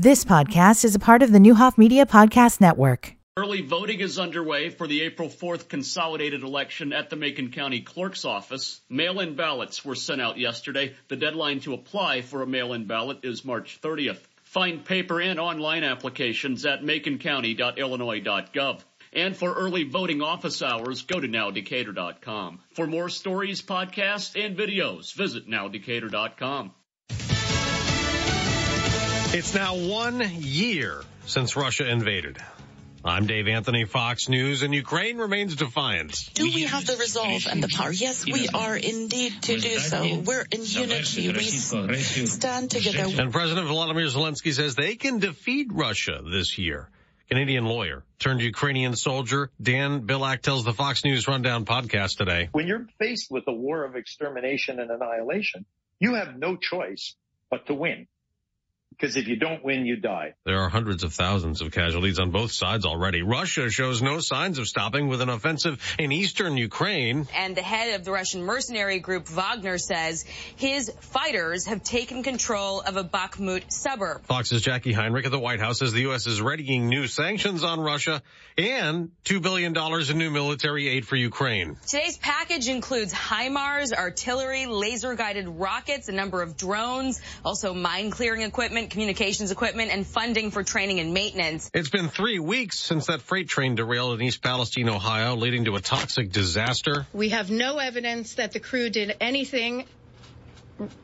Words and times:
This 0.00 0.24
podcast 0.24 0.84
is 0.84 0.94
a 0.94 1.00
part 1.00 1.24
of 1.24 1.32
the 1.32 1.40
Neuhoff 1.40 1.76
Media 1.76 2.06
Podcast 2.06 2.60
Network. 2.60 3.16
Early 3.36 3.62
voting 3.62 3.98
is 3.98 4.16
underway 4.16 4.70
for 4.70 4.86
the 4.86 5.02
April 5.02 5.28
4th 5.28 5.68
consolidated 5.68 6.44
election 6.44 6.92
at 6.92 7.10
the 7.10 7.16
Macon 7.16 7.50
County 7.50 7.80
Clerk's 7.80 8.24
Office. 8.24 8.80
Mail-in 8.88 9.34
ballots 9.34 9.84
were 9.84 9.96
sent 9.96 10.20
out 10.20 10.38
yesterday. 10.38 10.94
The 11.08 11.16
deadline 11.16 11.58
to 11.62 11.74
apply 11.74 12.22
for 12.22 12.42
a 12.42 12.46
mail-in 12.46 12.86
ballot 12.86 13.24
is 13.24 13.44
March 13.44 13.80
30th. 13.82 14.20
Find 14.44 14.84
paper 14.84 15.20
and 15.20 15.40
online 15.40 15.82
applications 15.82 16.64
at 16.64 16.82
maconcounty.illinois.gov. 16.82 18.80
And 19.12 19.36
for 19.36 19.52
early 19.52 19.82
voting 19.82 20.22
office 20.22 20.62
hours, 20.62 21.02
go 21.02 21.18
to 21.18 21.26
nowdecatur.com. 21.26 22.60
For 22.74 22.86
more 22.86 23.08
stories, 23.08 23.62
podcasts, 23.62 24.40
and 24.40 24.56
videos, 24.56 25.12
visit 25.12 25.48
nowdecatur.com. 25.48 26.70
It's 29.30 29.54
now 29.54 29.76
one 29.76 30.22
year 30.38 31.02
since 31.26 31.54
Russia 31.54 31.86
invaded. 31.86 32.38
I'm 33.04 33.26
Dave 33.26 33.46
Anthony, 33.46 33.84
Fox 33.84 34.26
News, 34.26 34.62
and 34.62 34.74
Ukraine 34.74 35.18
remains 35.18 35.54
defiant. 35.54 36.30
Do 36.32 36.44
we 36.44 36.62
have 36.62 36.86
the 36.86 36.96
resolve 36.96 37.46
and 37.46 37.62
the 37.62 37.68
power? 37.68 37.92
Yes, 37.92 38.24
we 38.24 38.48
are 38.48 38.74
indeed 38.74 39.34
to 39.42 39.58
do 39.58 39.78
so. 39.80 40.20
We're 40.24 40.46
in 40.50 40.64
unity. 40.64 41.30
We 41.30 41.42
stand 41.44 42.70
together. 42.70 43.20
And 43.22 43.30
President 43.30 43.66
Volodymyr 43.66 44.10
Zelensky 44.10 44.54
says 44.54 44.74
they 44.74 44.96
can 44.96 45.18
defeat 45.18 45.68
Russia 45.72 46.22
this 46.24 46.56
year. 46.56 46.88
Canadian 47.28 47.66
lawyer 47.66 48.04
turned 48.18 48.40
Ukrainian 48.40 48.96
soldier 48.96 49.50
Dan 49.60 50.06
Bilak 50.06 50.40
tells 50.40 50.64
the 50.64 50.72
Fox 50.72 51.04
News 51.04 51.28
Rundown 51.28 51.66
podcast 51.66 52.16
today. 52.16 52.48
When 52.52 52.66
you're 52.66 52.86
faced 52.98 53.30
with 53.30 53.44
a 53.46 53.52
war 53.52 53.84
of 53.84 53.94
extermination 53.94 54.80
and 54.80 54.90
annihilation, 54.90 55.66
you 56.00 56.14
have 56.14 56.38
no 56.38 56.56
choice 56.56 57.14
but 57.50 57.66
to 57.66 57.74
win 57.74 58.06
because 58.98 59.16
if 59.16 59.28
you 59.28 59.36
don't 59.36 59.64
win, 59.64 59.86
you 59.86 59.96
die. 59.96 60.34
There 60.44 60.58
are 60.60 60.68
hundreds 60.68 61.04
of 61.04 61.12
thousands 61.12 61.60
of 61.60 61.70
casualties 61.70 62.18
on 62.18 62.30
both 62.30 62.50
sides 62.50 62.84
already. 62.84 63.22
Russia 63.22 63.70
shows 63.70 64.02
no 64.02 64.18
signs 64.18 64.58
of 64.58 64.66
stopping 64.66 65.06
with 65.06 65.20
an 65.20 65.28
offensive 65.28 65.80
in 65.98 66.10
eastern 66.10 66.56
Ukraine. 66.56 67.28
And 67.34 67.56
the 67.56 67.62
head 67.62 67.94
of 67.94 68.04
the 68.04 68.10
Russian 68.10 68.42
mercenary 68.42 68.98
group 68.98 69.28
Wagner 69.28 69.78
says 69.78 70.24
his 70.56 70.90
fighters 71.00 71.66
have 71.66 71.84
taken 71.84 72.24
control 72.24 72.80
of 72.80 72.96
a 72.96 73.04
Bakhmut 73.04 73.70
suburb. 73.70 74.24
Fox's 74.24 74.62
Jackie 74.62 74.92
Heinrich 74.92 75.26
at 75.26 75.30
the 75.30 75.38
White 75.38 75.60
House 75.60 75.78
says 75.78 75.92
the 75.92 76.02
U.S. 76.02 76.26
is 76.26 76.42
readying 76.42 76.88
new 76.88 77.06
sanctions 77.06 77.62
on 77.62 77.78
Russia 77.80 78.20
and 78.56 79.10
$2 79.24 79.40
billion 79.40 79.76
in 79.76 80.18
new 80.18 80.30
military 80.30 80.88
aid 80.88 81.06
for 81.06 81.14
Ukraine. 81.14 81.76
Today's 81.86 82.18
package 82.18 82.66
includes 82.66 83.12
HIMARS, 83.12 83.92
artillery, 83.92 84.66
laser 84.66 85.14
guided 85.14 85.46
rockets, 85.46 86.08
a 86.08 86.12
number 86.12 86.42
of 86.42 86.56
drones, 86.56 87.20
also 87.44 87.72
mine 87.72 88.10
clearing 88.10 88.42
equipment 88.42 88.87
communications 88.90 89.50
equipment, 89.50 89.90
and 89.90 90.06
funding 90.06 90.50
for 90.50 90.62
training 90.62 91.00
and 91.00 91.14
maintenance. 91.14 91.70
It's 91.74 91.90
been 91.90 92.08
three 92.08 92.38
weeks 92.38 92.78
since 92.78 93.06
that 93.06 93.22
freight 93.22 93.48
train 93.48 93.74
derailed 93.74 94.20
in 94.20 94.26
East 94.26 94.42
Palestine, 94.42 94.88
Ohio, 94.88 95.36
leading 95.36 95.64
to 95.66 95.76
a 95.76 95.80
toxic 95.80 96.30
disaster. 96.32 97.06
We 97.12 97.30
have 97.30 97.50
no 97.50 97.78
evidence 97.78 98.34
that 98.34 98.52
the 98.52 98.60
crew 98.60 98.90
did 98.90 99.16
anything 99.20 99.84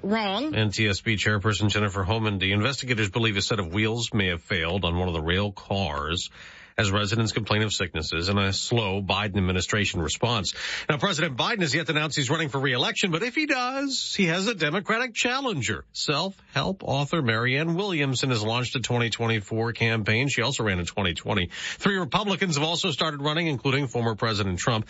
wrong. 0.03 0.53
NTSB 0.53 1.17
chairperson 1.17 1.69
Jennifer 1.69 2.05
Homendy, 2.05 2.41
the 2.41 2.53
investigators 2.53 3.11
believe 3.11 3.37
a 3.37 3.43
set 3.43 3.59
of 3.59 3.73
wheels 3.73 4.13
may 4.13 4.29
have 4.29 4.43
failed 4.43 4.85
on 4.85 4.97
one 4.97 5.09
of 5.09 5.15
the 5.15 5.23
rail 5.23 5.53
cars 5.53 6.31
as 6.77 6.91
residents 6.91 7.33
complain 7.33 7.63
of 7.63 7.73
sicknesses 7.73 8.29
and 8.29 8.39
a 8.39 8.53
slow 8.53 9.01
Biden 9.01 9.37
administration 9.37 10.01
response. 10.01 10.55
Now, 10.89 10.97
President 10.97 11.37
Biden 11.37 11.61
has 11.61 11.75
yet 11.75 11.87
to 11.87 11.93
announce 11.93 12.17
he's 12.17 12.31
running 12.31 12.49
for 12.49 12.59
reelection, 12.59 13.13
but 13.13 13.23
if 13.23 13.37
he 13.37 13.47
does, 13.47 14.13
he 14.17 14.27
has 14.27 14.49
a 14.49 14.55
Democratic 14.55 15.15
challenger. 15.15 15.85
Self-help 15.93 16.83
author 16.83 17.23
Marianne 17.23 17.77
Williamson 17.77 18.31
has 18.31 18.43
launched 18.43 18.75
a 18.75 18.81
2024 18.81 19.73
campaign. 19.73 20.29
She 20.29 20.43
also 20.43 20.65
ran 20.65 20.81
in 20.81 20.87
2020. 20.87 21.51
Three 21.79 21.97
Republicans 21.97 22.57
have 22.57 22.65
also 22.65 22.91
started 22.91 23.23
running, 23.23 23.47
including 23.47 23.87
former 23.87 24.17
President 24.17 24.59
Trump. 24.59 24.89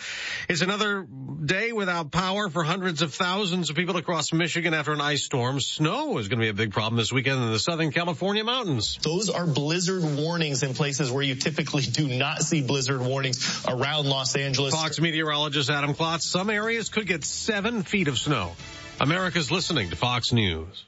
It's 0.49 0.61
another 0.61 1.03
day 1.03 1.71
without 1.71 2.11
power 2.11 2.49
for 2.49 2.63
hundreds 2.63 3.03
of 3.03 3.13
thousands 3.13 3.69
of 3.69 3.75
people 3.75 3.97
across 3.97 4.33
Michigan 4.33 4.73
after 4.73 4.93
an 4.93 5.01
ice 5.01 5.23
storm. 5.23 5.59
Snow 5.59 6.17
is 6.17 6.29
going 6.29 6.39
to 6.39 6.45
be 6.45 6.49
a 6.49 6.53
big 6.53 6.71
problem 6.71 6.97
this 6.97 7.13
weekend 7.13 7.43
in 7.43 7.51
the 7.51 7.59
Southern 7.59 7.91
California 7.91 8.43
mountains. 8.43 8.97
Those 9.03 9.29
are 9.29 9.45
blizzard 9.45 10.03
warnings 10.03 10.63
in 10.63 10.73
places 10.73 11.11
where 11.11 11.21
you 11.21 11.35
typically 11.35 11.74
do 11.81 12.07
not 12.07 12.41
see 12.41 12.61
blizzard 12.61 13.01
warnings 13.01 13.65
around 13.67 14.07
Los 14.07 14.35
Angeles. 14.35 14.73
Fox 14.73 14.99
meteorologist 14.99 15.69
Adam 15.69 15.93
Klotz. 15.93 16.25
Some 16.25 16.49
areas 16.49 16.89
could 16.89 17.07
get 17.07 17.23
seven 17.23 17.83
feet 17.83 18.07
of 18.07 18.17
snow. 18.17 18.53
America's 18.99 19.51
listening 19.51 19.89
to 19.89 19.95
Fox 19.95 20.31
News. 20.31 20.85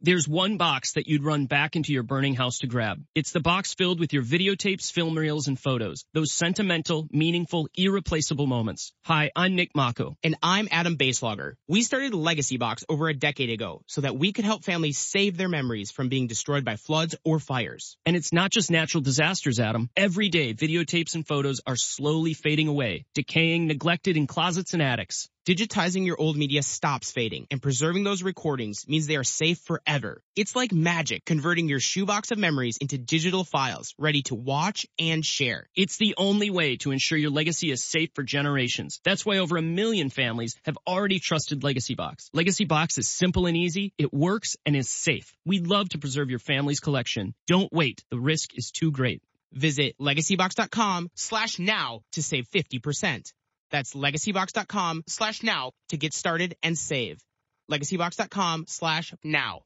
There's 0.00 0.28
one 0.28 0.58
box 0.58 0.92
that 0.92 1.08
you'd 1.08 1.24
run 1.24 1.46
back 1.46 1.74
into 1.74 1.92
your 1.92 2.04
burning 2.04 2.36
house 2.36 2.58
to 2.58 2.68
grab. 2.68 3.02
It's 3.16 3.32
the 3.32 3.40
box 3.40 3.74
filled 3.74 3.98
with 3.98 4.12
your 4.12 4.22
videotapes, 4.22 4.92
film 4.92 5.18
reels, 5.18 5.48
and 5.48 5.58
photos. 5.58 6.04
Those 6.14 6.32
sentimental, 6.32 7.08
meaningful, 7.10 7.68
irreplaceable 7.74 8.46
moments. 8.46 8.92
Hi, 9.06 9.32
I'm 9.34 9.56
Nick 9.56 9.74
Mako. 9.74 10.16
And 10.22 10.36
I'm 10.40 10.68
Adam 10.70 10.96
Baselogger. 10.96 11.54
We 11.66 11.82
started 11.82 12.14
Legacy 12.14 12.58
Box 12.58 12.84
over 12.88 13.08
a 13.08 13.14
decade 13.14 13.50
ago 13.50 13.82
so 13.86 14.02
that 14.02 14.16
we 14.16 14.32
could 14.32 14.44
help 14.44 14.62
families 14.62 14.98
save 14.98 15.36
their 15.36 15.48
memories 15.48 15.90
from 15.90 16.08
being 16.08 16.28
destroyed 16.28 16.64
by 16.64 16.76
floods 16.76 17.16
or 17.24 17.40
fires. 17.40 17.96
And 18.06 18.14
it's 18.14 18.32
not 18.32 18.52
just 18.52 18.70
natural 18.70 19.02
disasters, 19.02 19.58
Adam. 19.58 19.90
Every 19.96 20.28
day, 20.28 20.54
videotapes 20.54 21.16
and 21.16 21.26
photos 21.26 21.60
are 21.66 21.76
slowly 21.76 22.34
fading 22.34 22.68
away, 22.68 23.04
decaying, 23.14 23.66
neglected 23.66 24.16
in 24.16 24.28
closets 24.28 24.74
and 24.74 24.82
attics. 24.82 25.28
Digitizing 25.48 26.04
your 26.04 26.20
old 26.20 26.36
media 26.36 26.62
stops 26.62 27.10
fading, 27.10 27.46
and 27.50 27.62
preserving 27.62 28.04
those 28.04 28.22
recordings 28.22 28.86
means 28.86 29.06
they 29.06 29.16
are 29.16 29.24
safe 29.24 29.56
forever. 29.60 30.20
It's 30.36 30.54
like 30.54 30.72
magic 30.72 31.24
converting 31.24 31.70
your 31.70 31.80
shoebox 31.80 32.30
of 32.30 32.36
memories 32.36 32.76
into 32.76 32.98
digital 32.98 33.44
files 33.44 33.94
ready 33.96 34.20
to 34.24 34.34
watch 34.34 34.84
and 34.98 35.24
share. 35.24 35.66
It's 35.74 35.96
the 35.96 36.16
only 36.18 36.50
way 36.50 36.76
to 36.82 36.90
ensure 36.90 37.16
your 37.16 37.30
legacy 37.30 37.70
is 37.70 37.82
safe 37.82 38.10
for 38.14 38.22
generations. 38.22 39.00
That's 39.04 39.24
why 39.24 39.38
over 39.38 39.56
a 39.56 39.62
million 39.62 40.10
families 40.10 40.54
have 40.66 40.76
already 40.86 41.18
trusted 41.18 41.64
Legacy 41.64 41.94
Box. 41.94 42.28
Legacy 42.34 42.66
Box 42.66 42.98
is 42.98 43.08
simple 43.08 43.46
and 43.46 43.56
easy, 43.56 43.94
it 43.96 44.12
works, 44.12 44.58
and 44.66 44.76
is 44.76 44.90
safe. 44.90 45.34
We'd 45.46 45.66
love 45.66 45.88
to 45.90 45.98
preserve 45.98 46.28
your 46.28 46.40
family's 46.40 46.80
collection. 46.80 47.34
Don't 47.46 47.72
wait. 47.72 48.04
The 48.10 48.20
risk 48.20 48.50
is 48.54 48.70
too 48.70 48.90
great. 48.90 49.22
Visit 49.52 49.96
legacybox.com 49.98 51.10
slash 51.14 51.58
now 51.58 52.02
to 52.12 52.22
save 52.22 52.50
50%. 52.50 53.32
That's 53.70 53.94
legacybox.com 53.94 55.04
slash 55.06 55.42
now 55.42 55.72
to 55.90 55.96
get 55.96 56.14
started 56.14 56.56
and 56.62 56.76
save. 56.76 57.18
Legacybox.com 57.70 58.64
slash 58.66 59.14
now. 59.22 59.62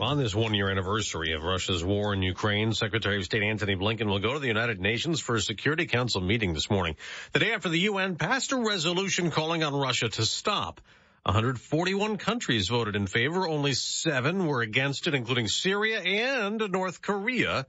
On 0.00 0.16
this 0.16 0.32
one 0.32 0.54
year 0.54 0.70
anniversary 0.70 1.32
of 1.32 1.42
Russia's 1.42 1.84
war 1.84 2.14
in 2.14 2.22
Ukraine, 2.22 2.72
Secretary 2.72 3.16
of 3.16 3.24
State 3.24 3.42
Antony 3.42 3.74
Blinken 3.74 4.06
will 4.06 4.20
go 4.20 4.34
to 4.34 4.38
the 4.38 4.46
United 4.46 4.80
Nations 4.80 5.18
for 5.18 5.34
a 5.34 5.40
Security 5.40 5.86
Council 5.86 6.20
meeting 6.20 6.54
this 6.54 6.70
morning. 6.70 6.94
The 7.32 7.40
day 7.40 7.52
after 7.52 7.68
the 7.68 7.80
UN 7.80 8.14
passed 8.14 8.52
a 8.52 8.56
resolution 8.56 9.32
calling 9.32 9.64
on 9.64 9.74
Russia 9.74 10.08
to 10.08 10.24
stop. 10.24 10.80
141 11.24 12.16
countries 12.16 12.68
voted 12.68 12.94
in 12.94 13.08
favor. 13.08 13.48
Only 13.48 13.74
seven 13.74 14.46
were 14.46 14.62
against 14.62 15.08
it, 15.08 15.14
including 15.14 15.48
Syria 15.48 16.00
and 16.00 16.62
North 16.70 17.02
Korea 17.02 17.66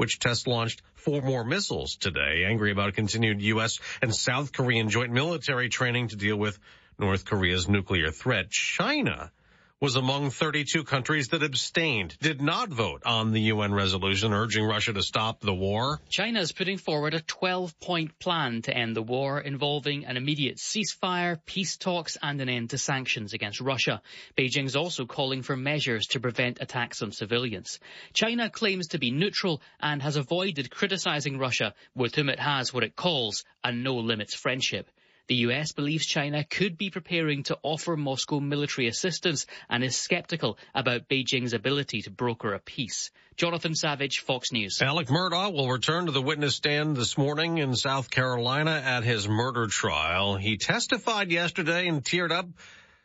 which 0.00 0.18
test 0.18 0.46
launched 0.46 0.80
four 0.94 1.20
more 1.20 1.44
missiles 1.44 1.96
today, 1.96 2.46
angry 2.48 2.72
about 2.72 2.94
continued 2.94 3.42
U.S. 3.42 3.80
and 4.00 4.14
South 4.14 4.50
Korean 4.50 4.88
joint 4.88 5.12
military 5.12 5.68
training 5.68 6.08
to 6.08 6.16
deal 6.16 6.38
with 6.38 6.58
North 6.98 7.26
Korea's 7.26 7.68
nuclear 7.68 8.10
threat. 8.10 8.48
China 8.48 9.30
was 9.80 9.96
among 9.96 10.30
32 10.30 10.84
countries 10.84 11.28
that 11.28 11.42
abstained, 11.42 12.14
did 12.20 12.42
not 12.42 12.68
vote 12.68 13.00
on 13.06 13.32
the 13.32 13.40
UN 13.40 13.72
resolution 13.72 14.34
urging 14.34 14.62
Russia 14.62 14.92
to 14.92 15.02
stop 15.02 15.40
the 15.40 15.54
war. 15.54 15.98
China 16.10 16.40
is 16.40 16.52
putting 16.52 16.76
forward 16.76 17.14
a 17.14 17.20
12 17.22 17.80
point 17.80 18.18
plan 18.18 18.60
to 18.60 18.76
end 18.76 18.94
the 18.94 19.02
war 19.02 19.40
involving 19.40 20.04
an 20.04 20.18
immediate 20.18 20.58
ceasefire, 20.58 21.38
peace 21.46 21.78
talks 21.78 22.18
and 22.22 22.42
an 22.42 22.50
end 22.50 22.68
to 22.70 22.78
sanctions 22.78 23.32
against 23.32 23.62
Russia. 23.62 24.02
Beijing 24.36 24.66
is 24.66 24.76
also 24.76 25.06
calling 25.06 25.40
for 25.40 25.56
measures 25.56 26.08
to 26.08 26.20
prevent 26.20 26.60
attacks 26.60 27.00
on 27.00 27.10
civilians. 27.10 27.80
China 28.12 28.50
claims 28.50 28.88
to 28.88 28.98
be 28.98 29.10
neutral 29.10 29.62
and 29.80 30.02
has 30.02 30.16
avoided 30.16 30.70
criticizing 30.70 31.38
Russia, 31.38 31.72
with 31.94 32.14
whom 32.14 32.28
it 32.28 32.38
has 32.38 32.74
what 32.74 32.84
it 32.84 32.96
calls 32.96 33.44
a 33.64 33.72
no 33.72 33.96
limits 33.96 34.34
friendship. 34.34 34.90
The 35.30 35.46
US 35.46 35.70
believes 35.70 36.06
China 36.06 36.42
could 36.42 36.76
be 36.76 36.90
preparing 36.90 37.44
to 37.44 37.58
offer 37.62 37.96
Moscow 37.96 38.40
military 38.40 38.88
assistance 38.88 39.46
and 39.68 39.84
is 39.84 39.94
skeptical 39.94 40.58
about 40.74 41.08
Beijing's 41.08 41.52
ability 41.52 42.02
to 42.02 42.10
broker 42.10 42.52
a 42.52 42.58
peace. 42.58 43.12
Jonathan 43.36 43.76
Savage, 43.76 44.18
Fox 44.18 44.50
News. 44.50 44.82
Alec 44.82 45.06
Murdaugh 45.06 45.52
will 45.52 45.70
return 45.70 46.06
to 46.06 46.10
the 46.10 46.20
witness 46.20 46.56
stand 46.56 46.96
this 46.96 47.16
morning 47.16 47.58
in 47.58 47.76
South 47.76 48.10
Carolina 48.10 48.72
at 48.72 49.04
his 49.04 49.28
murder 49.28 49.68
trial. 49.68 50.34
He 50.34 50.56
testified 50.56 51.30
yesterday 51.30 51.86
and 51.86 52.02
teared 52.02 52.32
up 52.32 52.48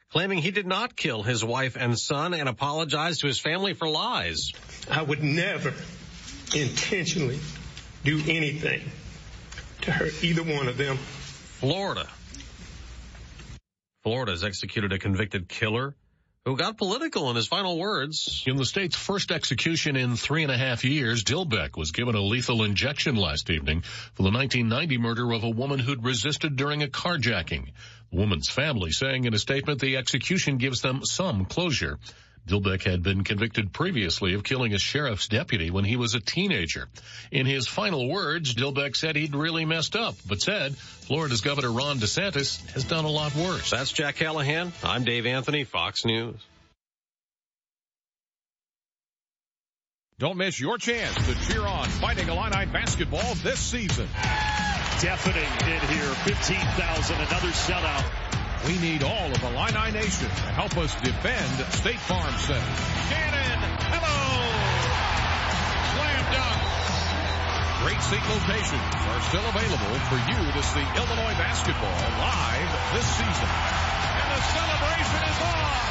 claiming 0.09 0.39
he 0.39 0.49
did 0.49 0.65
not 0.65 0.95
kill 0.95 1.21
his 1.21 1.45
wife 1.45 1.77
and 1.79 1.95
son 1.95 2.33
and 2.33 2.49
apologized 2.49 3.21
to 3.21 3.27
his 3.27 3.39
family 3.39 3.75
for 3.75 3.87
lies. 3.87 4.51
I 4.89 5.03
would 5.03 5.21
never 5.21 5.75
intentionally 6.55 7.39
do 8.03 8.19
anything 8.27 8.81
to 9.81 9.91
hurt 9.91 10.23
either 10.23 10.41
one 10.41 10.67
of 10.67 10.77
them. 10.77 10.97
Florida. 11.59 12.07
Florida 14.05 14.33
has 14.33 14.43
executed 14.43 14.93
a 14.93 14.99
convicted 14.99 15.49
killer 15.49 15.95
who 16.45 16.55
got 16.55 16.77
political 16.77 17.31
in 17.31 17.35
his 17.35 17.47
final 17.47 17.75
words. 17.79 18.43
In 18.45 18.55
the 18.55 18.63
state's 18.63 18.95
first 18.95 19.31
execution 19.31 19.95
in 19.95 20.15
three 20.15 20.43
and 20.43 20.51
a 20.51 20.57
half 20.57 20.85
years, 20.85 21.23
Dilbeck 21.23 21.75
was 21.75 21.89
given 21.89 22.13
a 22.13 22.21
lethal 22.21 22.61
injection 22.61 23.15
last 23.15 23.49
evening 23.49 23.81
for 23.81 24.21
the 24.21 24.29
1990 24.29 24.99
murder 24.99 25.31
of 25.31 25.43
a 25.43 25.49
woman 25.49 25.79
who'd 25.79 26.03
resisted 26.03 26.55
during 26.55 26.83
a 26.83 26.87
carjacking. 26.87 27.71
The 28.11 28.17
woman's 28.19 28.47
family 28.47 28.91
saying 28.91 29.25
in 29.25 29.33
a 29.33 29.39
statement 29.39 29.81
the 29.81 29.97
execution 29.97 30.59
gives 30.59 30.81
them 30.81 31.03
some 31.03 31.45
closure. 31.45 31.97
Dilbeck 32.47 32.83
had 32.83 33.01
been 33.01 33.23
convicted 33.23 33.73
previously 33.73 34.35
of 34.35 34.43
killing 34.43 34.73
a 34.73 34.79
sheriff's 34.79 35.27
deputy 35.27 35.71
when 35.71 35.83
he 35.83 35.95
was 35.95 36.13
a 36.13 36.19
teenager. 36.19 36.87
In 37.31 37.47
his 37.47 37.67
final 37.67 38.07
words, 38.07 38.53
Dilbeck 38.53 38.95
said 38.95 39.15
he'd 39.15 39.35
really 39.35 39.65
messed 39.65 39.95
up, 39.95 40.15
but 40.27 40.41
said 40.41 40.77
Florida's 40.77 41.41
Governor 41.41 41.71
Ron 41.71 41.97
DeSantis 41.97 42.69
has 42.71 42.83
done 42.83 43.05
a 43.05 43.09
lot 43.09 43.35
worse. 43.35 43.71
That's 43.71 43.91
Jack 43.91 44.17
Callahan. 44.17 44.71
I'm 44.83 45.03
Dave 45.03 45.25
Anthony, 45.25 45.63
Fox 45.63 46.05
News. 46.05 46.35
Don't 50.17 50.37
miss 50.37 50.57
your 50.59 50.77
chance 50.77 51.13
to 51.15 51.35
cheer 51.45 51.65
on 51.65 51.89
Fighting 51.89 52.29
Illini 52.29 52.67
basketball 52.67 53.35
this 53.43 53.59
season. 53.59 54.07
Deafening 55.01 55.73
in 55.73 55.81
here, 55.89 56.13
15,000, 56.23 57.15
another 57.17 57.49
sellout. 57.49 58.24
We 58.63 58.79
need 58.79 59.03
all 59.03 59.29
of 59.29 59.43
Illini 59.43 59.91
Nation 59.91 60.29
to 60.29 60.47
help 60.55 60.77
us 60.77 60.95
defend 61.01 61.51
State 61.75 61.99
Farm 61.99 62.33
Center. 62.39 62.75
Cannon, 63.11 63.59
hello! 63.91 64.17
Slam 65.93 66.23
dunk. 66.33 66.59
Great 67.85 68.01
seat 68.01 68.25
locations 68.25 68.89
are 69.11 69.21
still 69.29 69.45
available 69.45 69.95
for 70.09 70.17
you 70.31 70.39
to 70.39 70.61
see 70.63 70.85
Illinois 70.97 71.35
basketball 71.37 72.01
live 72.17 72.69
this 72.95 73.07
season. 73.19 73.49
And 73.51 74.27
the 74.33 74.41
celebration 74.49 75.21
is 75.29 75.39
on! 75.45 75.85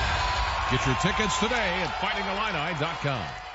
Get 0.73 0.83
your 0.87 0.99
tickets 0.99 1.39
today 1.39 1.71
at 1.85 1.91
fightingillini.com. 2.03 3.54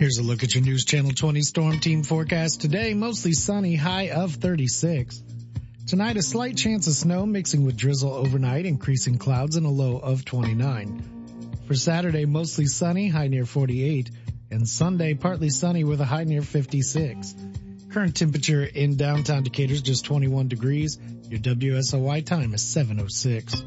Here's 0.00 0.16
a 0.16 0.22
look 0.22 0.42
at 0.42 0.54
your 0.54 0.64
News 0.64 0.86
Channel 0.86 1.10
20 1.10 1.42
Storm 1.42 1.78
Team 1.78 2.02
forecast 2.04 2.62
today. 2.62 2.94
Mostly 2.94 3.34
sunny, 3.34 3.76
high 3.76 4.08
of 4.08 4.32
36. 4.32 5.22
Tonight, 5.86 6.16
a 6.16 6.22
slight 6.22 6.56
chance 6.56 6.86
of 6.86 6.94
snow 6.94 7.26
mixing 7.26 7.66
with 7.66 7.76
drizzle 7.76 8.10
overnight, 8.10 8.64
increasing 8.64 9.18
clouds 9.18 9.56
and 9.56 9.66
a 9.66 9.68
low 9.68 9.98
of 9.98 10.24
29. 10.24 11.60
For 11.66 11.74
Saturday, 11.74 12.24
mostly 12.24 12.64
sunny, 12.64 13.08
high 13.08 13.28
near 13.28 13.44
48. 13.44 14.10
And 14.50 14.66
Sunday, 14.66 15.12
partly 15.12 15.50
sunny 15.50 15.84
with 15.84 16.00
a 16.00 16.06
high 16.06 16.24
near 16.24 16.40
56. 16.40 17.34
Current 17.90 18.16
temperature 18.16 18.64
in 18.64 18.96
downtown 18.96 19.42
Decatur 19.42 19.74
is 19.74 19.82
just 19.82 20.06
21 20.06 20.48
degrees. 20.48 20.98
Your 21.28 21.40
WSOY 21.40 22.24
time 22.24 22.54
is 22.54 22.62
706. 22.62 23.62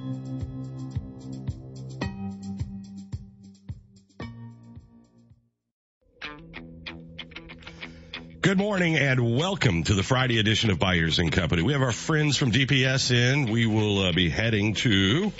Good 8.54 8.60
morning 8.60 8.98
and 8.98 9.36
welcome 9.36 9.82
to 9.86 9.96
the 9.96 10.04
Friday 10.04 10.38
edition 10.38 10.70
of 10.70 10.78
Byers 10.78 11.18
and 11.18 11.32
Company. 11.32 11.64
We 11.64 11.74
have 11.74 11.82
our 11.82 11.92
friends 11.92 12.38
from 12.38 12.52
DPS 12.52 13.10
in. 13.10 13.52
We 13.52 13.66
will 13.66 13.98
uh, 13.98 14.12
be 14.12 14.30
heading 14.30 14.76
to 14.76 15.34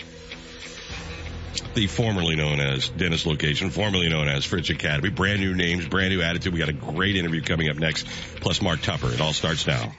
the 1.76 1.86
formerly 1.86 2.36
known 2.36 2.60
as 2.60 2.90
Dennis 2.90 3.28
location, 3.28 3.70
formerly 3.70 4.10
known 4.10 4.28
as 4.28 4.46
Fritz 4.46 4.72
Academy. 4.72 5.12
Brand 5.12 5.42
new 5.42 5.54
names, 5.54 5.88
brand 5.88 6.10
new 6.10 6.24
attitude. 6.24 6.54
We 6.54 6.60
got 6.60 6.70
a 6.70 6.74
great 6.74 7.16
interview 7.16 7.44
coming 7.44 7.70
up 7.70 7.76
next, 7.78 8.08
plus 8.42 8.64
Mark 8.64 8.82
Tupper. 8.82 9.14
It 9.14 9.22
all 9.22 9.34
starts 9.34 9.68
now. 9.68 9.94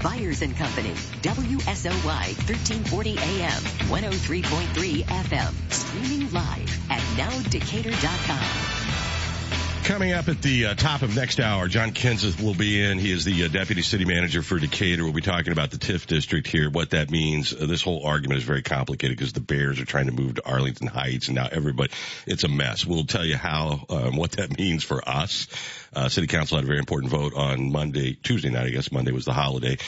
Byers 0.00 0.42
and 0.42 0.56
Company, 0.56 0.92
WSOY 1.22 2.36
1340 2.46 3.18
AM, 3.18 3.62
103.3 3.90 5.02
FM, 5.02 5.72
streaming 5.72 6.32
live 6.32 6.90
at 6.92 7.00
nowdecatur.com. 7.18 8.77
Coming 9.88 10.12
up 10.12 10.28
at 10.28 10.42
the 10.42 10.66
uh, 10.66 10.74
top 10.74 11.00
of 11.00 11.16
next 11.16 11.40
hour, 11.40 11.66
John 11.66 11.92
Kindseth 11.92 12.42
will 12.42 12.52
be 12.52 12.84
in. 12.84 12.98
He 12.98 13.10
is 13.10 13.24
the 13.24 13.46
uh, 13.46 13.48
deputy 13.48 13.80
city 13.80 14.04
manager 14.04 14.42
for 14.42 14.58
Decatur. 14.58 15.02
We'll 15.02 15.14
be 15.14 15.22
talking 15.22 15.50
about 15.50 15.70
the 15.70 15.78
TIF 15.78 16.06
district 16.06 16.46
here, 16.46 16.68
what 16.68 16.90
that 16.90 17.10
means. 17.10 17.54
Uh, 17.54 17.64
this 17.64 17.80
whole 17.80 18.04
argument 18.04 18.36
is 18.36 18.44
very 18.44 18.60
complicated 18.60 19.16
because 19.16 19.32
the 19.32 19.40
Bears 19.40 19.80
are 19.80 19.86
trying 19.86 20.04
to 20.04 20.12
move 20.12 20.34
to 20.34 20.46
Arlington 20.46 20.88
Heights, 20.88 21.28
and 21.28 21.36
now 21.36 21.48
everybody, 21.50 21.90
it's 22.26 22.44
a 22.44 22.48
mess. 22.48 22.84
We'll 22.84 23.06
tell 23.06 23.24
you 23.24 23.38
how, 23.38 23.86
um, 23.88 24.16
what 24.16 24.32
that 24.32 24.58
means 24.58 24.84
for 24.84 25.08
us. 25.08 25.48
Uh, 25.94 26.08
city 26.08 26.26
council 26.26 26.56
had 26.56 26.64
a 26.64 26.66
very 26.66 26.78
important 26.78 27.10
vote 27.10 27.34
on 27.34 27.72
Monday, 27.72 28.14
Tuesday 28.14 28.50
night, 28.50 28.66
I 28.66 28.70
guess 28.70 28.92
Monday 28.92 29.12
was 29.12 29.24
the 29.24 29.32
holiday. 29.32 29.78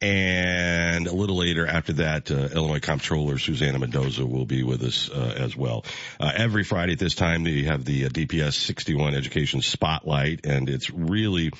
And 0.00 1.06
a 1.08 1.12
little 1.12 1.36
later 1.36 1.66
after 1.66 1.94
that, 1.94 2.30
uh, 2.30 2.48
Illinois 2.54 2.78
Comptroller 2.78 3.38
Susana 3.38 3.78
Mendoza 3.78 4.24
will 4.24 4.46
be 4.46 4.62
with 4.62 4.82
us 4.84 5.10
uh, 5.10 5.34
as 5.36 5.56
well. 5.56 5.84
Uh, 6.20 6.30
every 6.36 6.62
Friday 6.62 6.92
at 6.92 7.00
this 7.00 7.16
time, 7.16 7.42
we 7.42 7.64
have 7.64 7.84
the 7.84 8.06
uh, 8.06 8.08
DPS 8.08 8.54
61 8.54 9.14
Education 9.14 9.60
Spotlight, 9.60 10.46
and 10.46 10.68
it's 10.68 10.90
really 10.90 11.50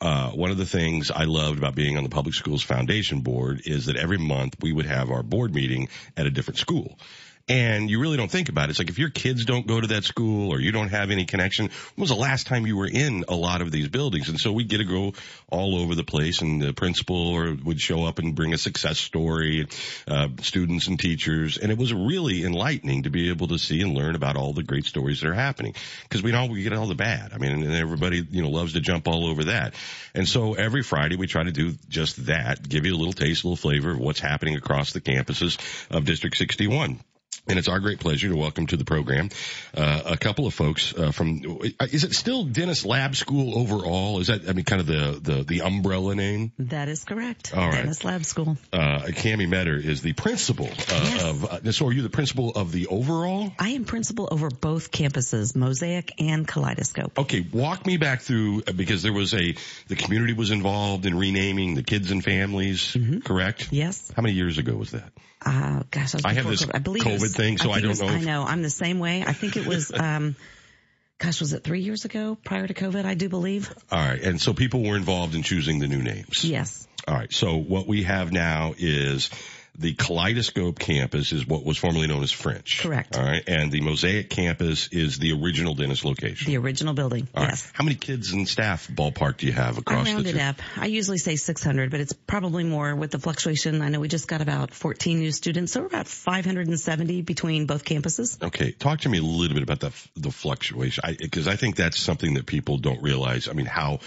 uh, 0.00 0.30
one 0.30 0.50
of 0.50 0.58
the 0.58 0.66
things 0.66 1.10
I 1.10 1.24
loved 1.24 1.58
about 1.58 1.74
being 1.74 1.96
on 1.96 2.02
the 2.02 2.10
Public 2.10 2.34
Schools 2.34 2.62
Foundation 2.62 3.20
Board 3.20 3.62
is 3.64 3.86
that 3.86 3.96
every 3.96 4.18
month 4.18 4.56
we 4.60 4.72
would 4.72 4.86
have 4.86 5.10
our 5.10 5.22
board 5.22 5.54
meeting 5.54 5.88
at 6.16 6.26
a 6.26 6.30
different 6.30 6.58
school. 6.58 6.98
And 7.46 7.90
you 7.90 8.00
really 8.00 8.16
don't 8.16 8.30
think 8.30 8.48
about 8.48 8.68
it. 8.68 8.70
It's 8.70 8.78
like 8.78 8.88
if 8.88 8.98
your 8.98 9.10
kids 9.10 9.44
don't 9.44 9.66
go 9.66 9.78
to 9.78 9.88
that 9.88 10.04
school 10.04 10.50
or 10.50 10.60
you 10.60 10.72
don't 10.72 10.88
have 10.88 11.10
any 11.10 11.26
connection, 11.26 11.66
when 11.66 12.00
was 12.00 12.08
the 12.08 12.16
last 12.16 12.46
time 12.46 12.66
you 12.66 12.78
were 12.78 12.86
in 12.86 13.26
a 13.28 13.34
lot 13.34 13.60
of 13.60 13.70
these 13.70 13.86
buildings? 13.88 14.30
And 14.30 14.40
so 14.40 14.50
we 14.50 14.64
get 14.64 14.78
to 14.78 14.84
go 14.84 15.12
all 15.50 15.76
over 15.76 15.94
the 15.94 16.04
place 16.04 16.40
and 16.40 16.62
the 16.62 16.72
principal 16.72 17.28
or 17.28 17.54
would 17.64 17.78
show 17.78 18.06
up 18.06 18.18
and 18.18 18.34
bring 18.34 18.54
a 18.54 18.58
success 18.58 18.98
story, 18.98 19.68
uh, 20.08 20.28
students 20.40 20.88
and 20.88 20.98
teachers. 20.98 21.58
And 21.58 21.70
it 21.70 21.76
was 21.76 21.92
really 21.92 22.44
enlightening 22.44 23.02
to 23.02 23.10
be 23.10 23.28
able 23.28 23.48
to 23.48 23.58
see 23.58 23.82
and 23.82 23.92
learn 23.92 24.14
about 24.14 24.38
all 24.38 24.54
the 24.54 24.62
great 24.62 24.86
stories 24.86 25.20
that 25.20 25.28
are 25.28 25.34
happening. 25.34 25.74
Cause 26.08 26.22
we 26.22 26.32
know 26.32 26.46
we 26.46 26.62
get 26.62 26.72
all 26.72 26.86
the 26.86 26.94
bad. 26.94 27.34
I 27.34 27.36
mean, 27.36 27.52
and 27.52 27.74
everybody, 27.74 28.26
you 28.30 28.42
know, 28.42 28.48
loves 28.48 28.72
to 28.72 28.80
jump 28.80 29.06
all 29.06 29.26
over 29.26 29.44
that. 29.44 29.74
And 30.14 30.26
so 30.26 30.54
every 30.54 30.82
Friday 30.82 31.16
we 31.16 31.26
try 31.26 31.42
to 31.42 31.52
do 31.52 31.74
just 31.90 32.24
that, 32.24 32.66
give 32.66 32.86
you 32.86 32.94
a 32.94 32.96
little 32.96 33.12
taste, 33.12 33.44
a 33.44 33.48
little 33.48 33.56
flavor 33.56 33.90
of 33.90 33.98
what's 33.98 34.20
happening 34.20 34.56
across 34.56 34.94
the 34.94 35.02
campuses 35.02 35.58
of 35.90 36.06
District 36.06 36.38
61. 36.38 37.00
And 37.46 37.58
it's 37.58 37.68
our 37.68 37.78
great 37.78 38.00
pleasure 38.00 38.28
to 38.30 38.36
welcome 38.36 38.66
to 38.68 38.76
the 38.78 38.86
program 38.86 39.28
uh, 39.76 40.02
a 40.06 40.16
couple 40.16 40.46
of 40.46 40.54
folks 40.54 40.94
uh, 40.96 41.10
from. 41.10 41.60
Is 41.92 42.04
it 42.04 42.14
still 42.14 42.44
Dennis 42.44 42.86
Lab 42.86 43.14
School 43.14 43.58
overall? 43.58 44.18
Is 44.20 44.28
that 44.28 44.48
I 44.48 44.52
mean 44.54 44.64
kind 44.64 44.80
of 44.80 44.86
the 44.86 45.20
the, 45.20 45.42
the 45.44 45.60
umbrella 45.62 46.14
name? 46.14 46.52
That 46.58 46.88
is 46.88 47.04
correct. 47.04 47.52
All 47.54 47.66
right. 47.68 47.82
Dennis 47.82 48.02
Lab 48.02 48.24
School. 48.24 48.56
Uh, 48.72 49.00
Cami 49.08 49.46
Metter 49.46 49.76
is 49.76 50.00
the 50.00 50.14
principal 50.14 50.66
uh, 50.66 50.70
Yes. 51.04 51.22
of. 51.22 51.44
Uh, 51.44 51.72
so 51.72 51.86
are 51.88 51.92
you 51.92 52.00
the 52.00 52.08
principal 52.08 52.50
of 52.50 52.72
the 52.72 52.86
overall? 52.86 53.52
I 53.58 53.70
am 53.70 53.84
principal 53.84 54.26
over 54.30 54.48
both 54.48 54.90
campuses, 54.90 55.54
Mosaic 55.54 56.12
and 56.18 56.48
Kaleidoscope. 56.48 57.18
Okay, 57.18 57.46
walk 57.52 57.84
me 57.84 57.98
back 57.98 58.22
through 58.22 58.62
uh, 58.66 58.72
because 58.72 59.02
there 59.02 59.12
was 59.12 59.34
a 59.34 59.54
the 59.88 59.96
community 59.96 60.32
was 60.32 60.50
involved 60.50 61.04
in 61.04 61.14
renaming 61.18 61.74
the 61.74 61.82
kids 61.82 62.10
and 62.10 62.24
families. 62.24 62.96
Correct. 63.24 63.68
Yes. 63.70 64.10
How 64.16 64.22
many 64.22 64.34
years 64.34 64.56
ago 64.56 64.74
was 64.74 64.92
that? 64.92 65.12
Uh, 65.44 65.82
gosh, 65.90 66.14
was 66.14 66.24
I 66.24 66.32
have 66.34 66.46
this 66.46 66.64
COVID. 66.64 66.70
I 66.74 66.78
believe 66.78 67.02
COVID 67.02 67.20
was- 67.20 67.36
thing, 67.36 67.58
so 67.58 67.70
I 67.70 67.78
it 67.78 67.80
don't 67.82 67.90
was- 67.90 68.00
know 68.00 68.08
I 68.08 68.20
know. 68.20 68.44
I'm 68.44 68.62
the 68.62 68.70
same 68.70 68.98
way. 68.98 69.22
I 69.26 69.32
think 69.32 69.56
it 69.56 69.66
was, 69.66 69.92
um, 69.92 70.36
gosh, 71.18 71.40
was 71.40 71.52
it 71.52 71.62
three 71.64 71.80
years 71.80 72.04
ago 72.04 72.36
prior 72.44 72.66
to 72.66 72.74
COVID? 72.74 73.04
I 73.04 73.14
do 73.14 73.28
believe. 73.28 73.72
All 73.90 73.98
right, 73.98 74.20
and 74.20 74.40
so 74.40 74.54
people 74.54 74.82
were 74.82 74.96
involved 74.96 75.34
in 75.34 75.42
choosing 75.42 75.78
the 75.80 75.86
new 75.86 76.02
names. 76.02 76.44
Yes. 76.44 76.86
All 77.06 77.14
right. 77.14 77.30
So 77.32 77.56
what 77.56 77.86
we 77.86 78.04
have 78.04 78.32
now 78.32 78.72
is 78.78 79.28
the 79.76 79.94
Kaleidoscope 79.94 80.78
campus 80.78 81.32
is 81.32 81.46
what 81.46 81.64
was 81.64 81.76
formerly 81.76 82.06
known 82.06 82.22
as 82.22 82.30
French. 82.30 82.80
Correct. 82.80 83.16
All 83.16 83.24
right. 83.24 83.42
And 83.48 83.72
the 83.72 83.80
Mosaic 83.80 84.30
campus 84.30 84.88
is 84.92 85.18
the 85.18 85.32
original 85.32 85.74
Dennis 85.74 86.04
location. 86.04 86.50
The 86.50 86.58
original 86.58 86.94
building. 86.94 87.28
All 87.34 87.42
right. 87.42 87.50
yes. 87.50 87.70
How 87.72 87.82
many 87.82 87.96
kids 87.96 88.32
and 88.32 88.48
staff 88.48 88.86
ballpark 88.86 89.38
do 89.38 89.46
you 89.46 89.52
have 89.52 89.76
I 89.76 89.80
across 89.80 90.12
the 90.12 90.32
two? 90.32 90.38
up. 90.38 90.56
I 90.76 90.86
usually 90.86 91.18
say 91.18 91.34
600, 91.34 91.90
but 91.90 92.00
it's 92.00 92.12
probably 92.12 92.62
more 92.62 92.94
with 92.94 93.10
the 93.10 93.18
fluctuation. 93.18 93.82
I 93.82 93.88
know 93.88 93.98
we 93.98 94.08
just 94.08 94.28
got 94.28 94.40
about 94.40 94.72
14 94.72 95.18
new 95.18 95.32
students, 95.32 95.72
so 95.72 95.80
we're 95.80 95.86
about 95.86 96.06
570 96.06 97.22
between 97.22 97.66
both 97.66 97.84
campuses. 97.84 98.40
Okay. 98.42 98.70
Talk 98.70 99.00
to 99.00 99.08
me 99.08 99.18
a 99.18 99.22
little 99.22 99.54
bit 99.54 99.64
about 99.64 99.80
the, 99.80 99.92
the 100.16 100.30
fluctuation. 100.30 101.02
I, 101.04 101.14
cause 101.14 101.48
I 101.48 101.56
think 101.56 101.76
that's 101.76 101.98
something 101.98 102.34
that 102.34 102.46
people 102.46 102.78
don't 102.78 103.02
realize. 103.02 103.48
I 103.48 103.54
mean, 103.54 103.66
how 103.66 103.98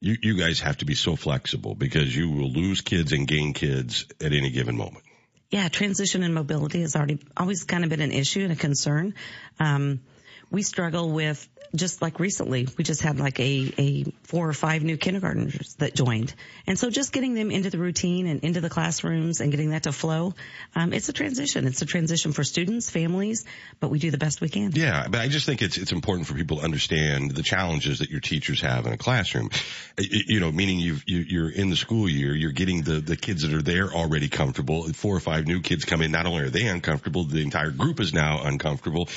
you, 0.00 0.16
you 0.22 0.36
guys 0.36 0.60
have 0.60 0.78
to 0.78 0.84
be 0.84 0.94
so 0.94 1.16
flexible 1.16 1.74
because 1.74 2.14
you 2.14 2.30
will 2.30 2.50
lose 2.50 2.80
kids 2.80 3.12
and 3.12 3.26
gain 3.26 3.52
kids 3.54 4.06
at 4.20 4.32
any 4.32 4.50
given 4.50 4.76
moment. 4.76 5.04
Yeah, 5.50 5.68
transition 5.68 6.22
and 6.22 6.34
mobility 6.34 6.80
has 6.80 6.96
already 6.96 7.20
always 7.36 7.64
kind 7.64 7.84
of 7.84 7.90
been 7.90 8.00
an 8.00 8.12
issue 8.12 8.42
and 8.42 8.52
a 8.52 8.56
concern. 8.56 9.14
Um, 9.60 10.00
we 10.50 10.62
struggle 10.62 11.10
with 11.10 11.48
just 11.74 12.00
like 12.02 12.20
recently, 12.20 12.68
we 12.78 12.84
just 12.84 13.02
had 13.02 13.18
like 13.18 13.40
a, 13.40 13.72
a 13.78 14.04
four 14.24 14.48
or 14.48 14.52
five 14.52 14.82
new 14.82 14.96
kindergartners 14.96 15.74
that 15.78 15.94
joined. 15.94 16.34
And 16.66 16.78
so 16.78 16.90
just 16.90 17.12
getting 17.12 17.34
them 17.34 17.50
into 17.50 17.70
the 17.70 17.78
routine 17.78 18.26
and 18.26 18.42
into 18.42 18.60
the 18.60 18.70
classrooms 18.70 19.40
and 19.40 19.50
getting 19.50 19.70
that 19.70 19.84
to 19.84 19.92
flow, 19.92 20.34
um, 20.74 20.92
it's 20.92 21.08
a 21.08 21.12
transition. 21.12 21.66
It's 21.66 21.82
a 21.82 21.86
transition 21.86 22.32
for 22.32 22.44
students, 22.44 22.90
families, 22.90 23.44
but 23.80 23.90
we 23.90 23.98
do 23.98 24.10
the 24.10 24.18
best 24.18 24.40
we 24.40 24.48
can. 24.48 24.72
Yeah, 24.72 25.06
but 25.08 25.20
I 25.20 25.28
just 25.28 25.46
think 25.46 25.62
it's 25.62 25.76
it's 25.76 25.92
important 25.92 26.26
for 26.26 26.34
people 26.34 26.58
to 26.58 26.64
understand 26.64 27.32
the 27.32 27.42
challenges 27.42 27.98
that 27.98 28.10
your 28.10 28.20
teachers 28.20 28.60
have 28.60 28.86
in 28.86 28.92
a 28.92 28.98
classroom. 28.98 29.50
You 29.98 30.40
know, 30.40 30.52
meaning 30.52 30.78
you've, 30.78 31.04
you, 31.06 31.18
you're 31.18 31.50
in 31.50 31.70
the 31.70 31.76
school 31.76 32.08
year, 32.08 32.34
you're 32.34 32.52
getting 32.52 32.82
the 32.82 33.00
the 33.00 33.16
kids 33.16 33.42
that 33.42 33.52
are 33.52 33.62
there 33.62 33.92
already 33.92 34.28
comfortable. 34.28 34.84
Four 34.92 35.16
or 35.16 35.20
five 35.20 35.46
new 35.46 35.60
kids 35.60 35.84
come 35.84 36.02
in. 36.02 36.10
Not 36.10 36.26
only 36.26 36.44
are 36.44 36.50
they 36.50 36.66
uncomfortable, 36.66 37.24
the 37.24 37.42
entire 37.42 37.70
group 37.70 38.00
is 38.00 38.12
now 38.12 38.42
uncomfortable. 38.42 39.08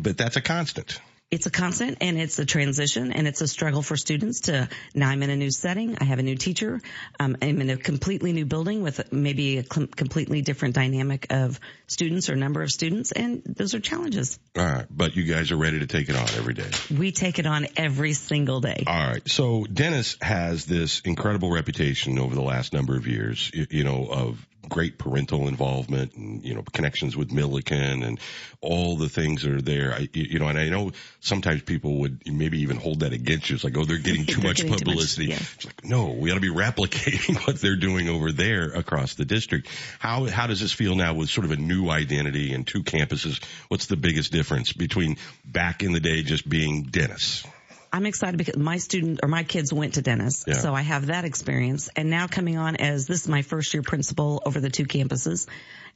But 0.00 0.16
that's 0.16 0.36
a 0.36 0.40
constant 0.68 1.00
it's 1.30 1.46
a 1.46 1.50
constant 1.50 1.98
and 2.00 2.18
it's 2.18 2.38
a 2.38 2.46
transition 2.46 3.12
and 3.12 3.28
it's 3.28 3.42
a 3.42 3.48
struggle 3.48 3.82
for 3.82 3.96
students 3.96 4.40
to 4.40 4.68
now 4.94 5.10
I'm 5.10 5.22
in 5.22 5.28
a 5.28 5.36
new 5.36 5.50
setting. 5.50 5.98
I 6.00 6.04
have 6.04 6.18
a 6.18 6.22
new 6.22 6.36
teacher. 6.36 6.80
Um, 7.20 7.36
I'm 7.42 7.60
in 7.60 7.68
a 7.68 7.76
completely 7.76 8.32
new 8.32 8.46
building 8.46 8.82
with 8.82 9.12
maybe 9.12 9.58
a 9.58 9.62
completely 9.62 10.40
different 10.40 10.74
dynamic 10.74 11.26
of 11.28 11.60
students 11.86 12.30
or 12.30 12.36
number 12.36 12.62
of 12.62 12.70
students. 12.70 13.12
And 13.12 13.42
those 13.44 13.74
are 13.74 13.80
challenges. 13.80 14.38
All 14.56 14.64
right. 14.64 14.86
But 14.90 15.16
you 15.16 15.24
guys 15.24 15.52
are 15.52 15.58
ready 15.58 15.80
to 15.80 15.86
take 15.86 16.08
it 16.08 16.16
on 16.16 16.28
every 16.38 16.54
day. 16.54 16.70
We 16.96 17.12
take 17.12 17.38
it 17.38 17.46
on 17.46 17.66
every 17.76 18.14
single 18.14 18.60
day. 18.60 18.84
All 18.86 18.98
right. 18.98 19.28
So 19.28 19.64
Dennis 19.64 20.16
has 20.22 20.64
this 20.64 21.00
incredible 21.00 21.50
reputation 21.50 22.18
over 22.18 22.34
the 22.34 22.42
last 22.42 22.72
number 22.72 22.96
of 22.96 23.06
years, 23.06 23.50
you, 23.52 23.66
you 23.70 23.84
know, 23.84 24.06
of 24.10 24.46
great 24.68 24.98
parental 24.98 25.48
involvement 25.48 26.14
and, 26.14 26.44
you 26.44 26.54
know, 26.54 26.62
connections 26.72 27.16
with 27.16 27.30
Millikin 27.30 28.04
and 28.04 28.20
all 28.60 28.96
the 28.96 29.08
things 29.08 29.42
that 29.42 29.52
are 29.52 29.62
there. 29.62 29.92
I, 29.92 30.08
you 30.12 30.38
know, 30.38 30.48
and 30.48 30.58
I 30.58 30.68
know 30.68 30.92
sometimes 31.20 31.62
people 31.62 32.00
would 32.00 32.22
maybe 32.26 32.60
even 32.60 32.76
hold 32.76 33.00
that 33.00 33.12
against 33.12 33.48
you. 33.50 33.54
It's 33.54 33.64
like, 33.64 33.76
oh, 33.76 33.84
they're 33.84 33.98
getting 33.98 34.26
too 34.26 34.40
they're 34.40 34.50
much 34.50 34.56
getting 34.58 34.72
publicity. 34.72 35.26
Too 35.26 35.32
much, 35.32 35.40
yeah. 35.40 35.54
It's 35.54 35.64
like, 35.64 35.84
no, 35.84 36.12
we 36.12 36.30
ought 36.30 36.34
to 36.34 36.40
be 36.40 36.50
replicating 36.50 37.36
what 37.46 37.60
they're 37.60 37.76
doing 37.76 38.08
over 38.08 38.32
there 38.32 38.72
across 38.72 39.14
the 39.14 39.24
district. 39.24 39.68
How, 39.98 40.26
how 40.26 40.46
does 40.46 40.60
this 40.60 40.72
feel 40.72 40.94
now 40.94 41.14
with 41.14 41.30
sort 41.30 41.44
of 41.44 41.52
a 41.52 41.56
new 41.56 41.88
identity 41.88 42.52
and 42.52 42.66
two 42.66 42.82
campuses? 42.82 43.42
What's 43.68 43.86
the 43.86 43.96
biggest 43.96 44.32
difference 44.32 44.72
between 44.72 45.16
back 45.44 45.82
in 45.82 45.92
the 45.92 46.00
day 46.00 46.22
just 46.22 46.48
being 46.48 46.84
Dennis? 46.84 47.44
I'm 47.92 48.06
excited 48.06 48.36
because 48.36 48.56
my 48.56 48.78
student 48.78 49.20
or 49.22 49.28
my 49.28 49.42
kids 49.42 49.72
went 49.72 49.94
to 49.94 50.02
Dennis. 50.02 50.44
Yeah. 50.46 50.54
So 50.54 50.74
I 50.74 50.82
have 50.82 51.06
that 51.06 51.24
experience. 51.24 51.88
And 51.96 52.10
now 52.10 52.26
coming 52.26 52.58
on 52.58 52.76
as 52.76 53.06
this 53.06 53.22
is 53.22 53.28
my 53.28 53.42
first 53.42 53.72
year 53.74 53.82
principal 53.82 54.42
over 54.44 54.60
the 54.60 54.70
two 54.70 54.84
campuses. 54.84 55.46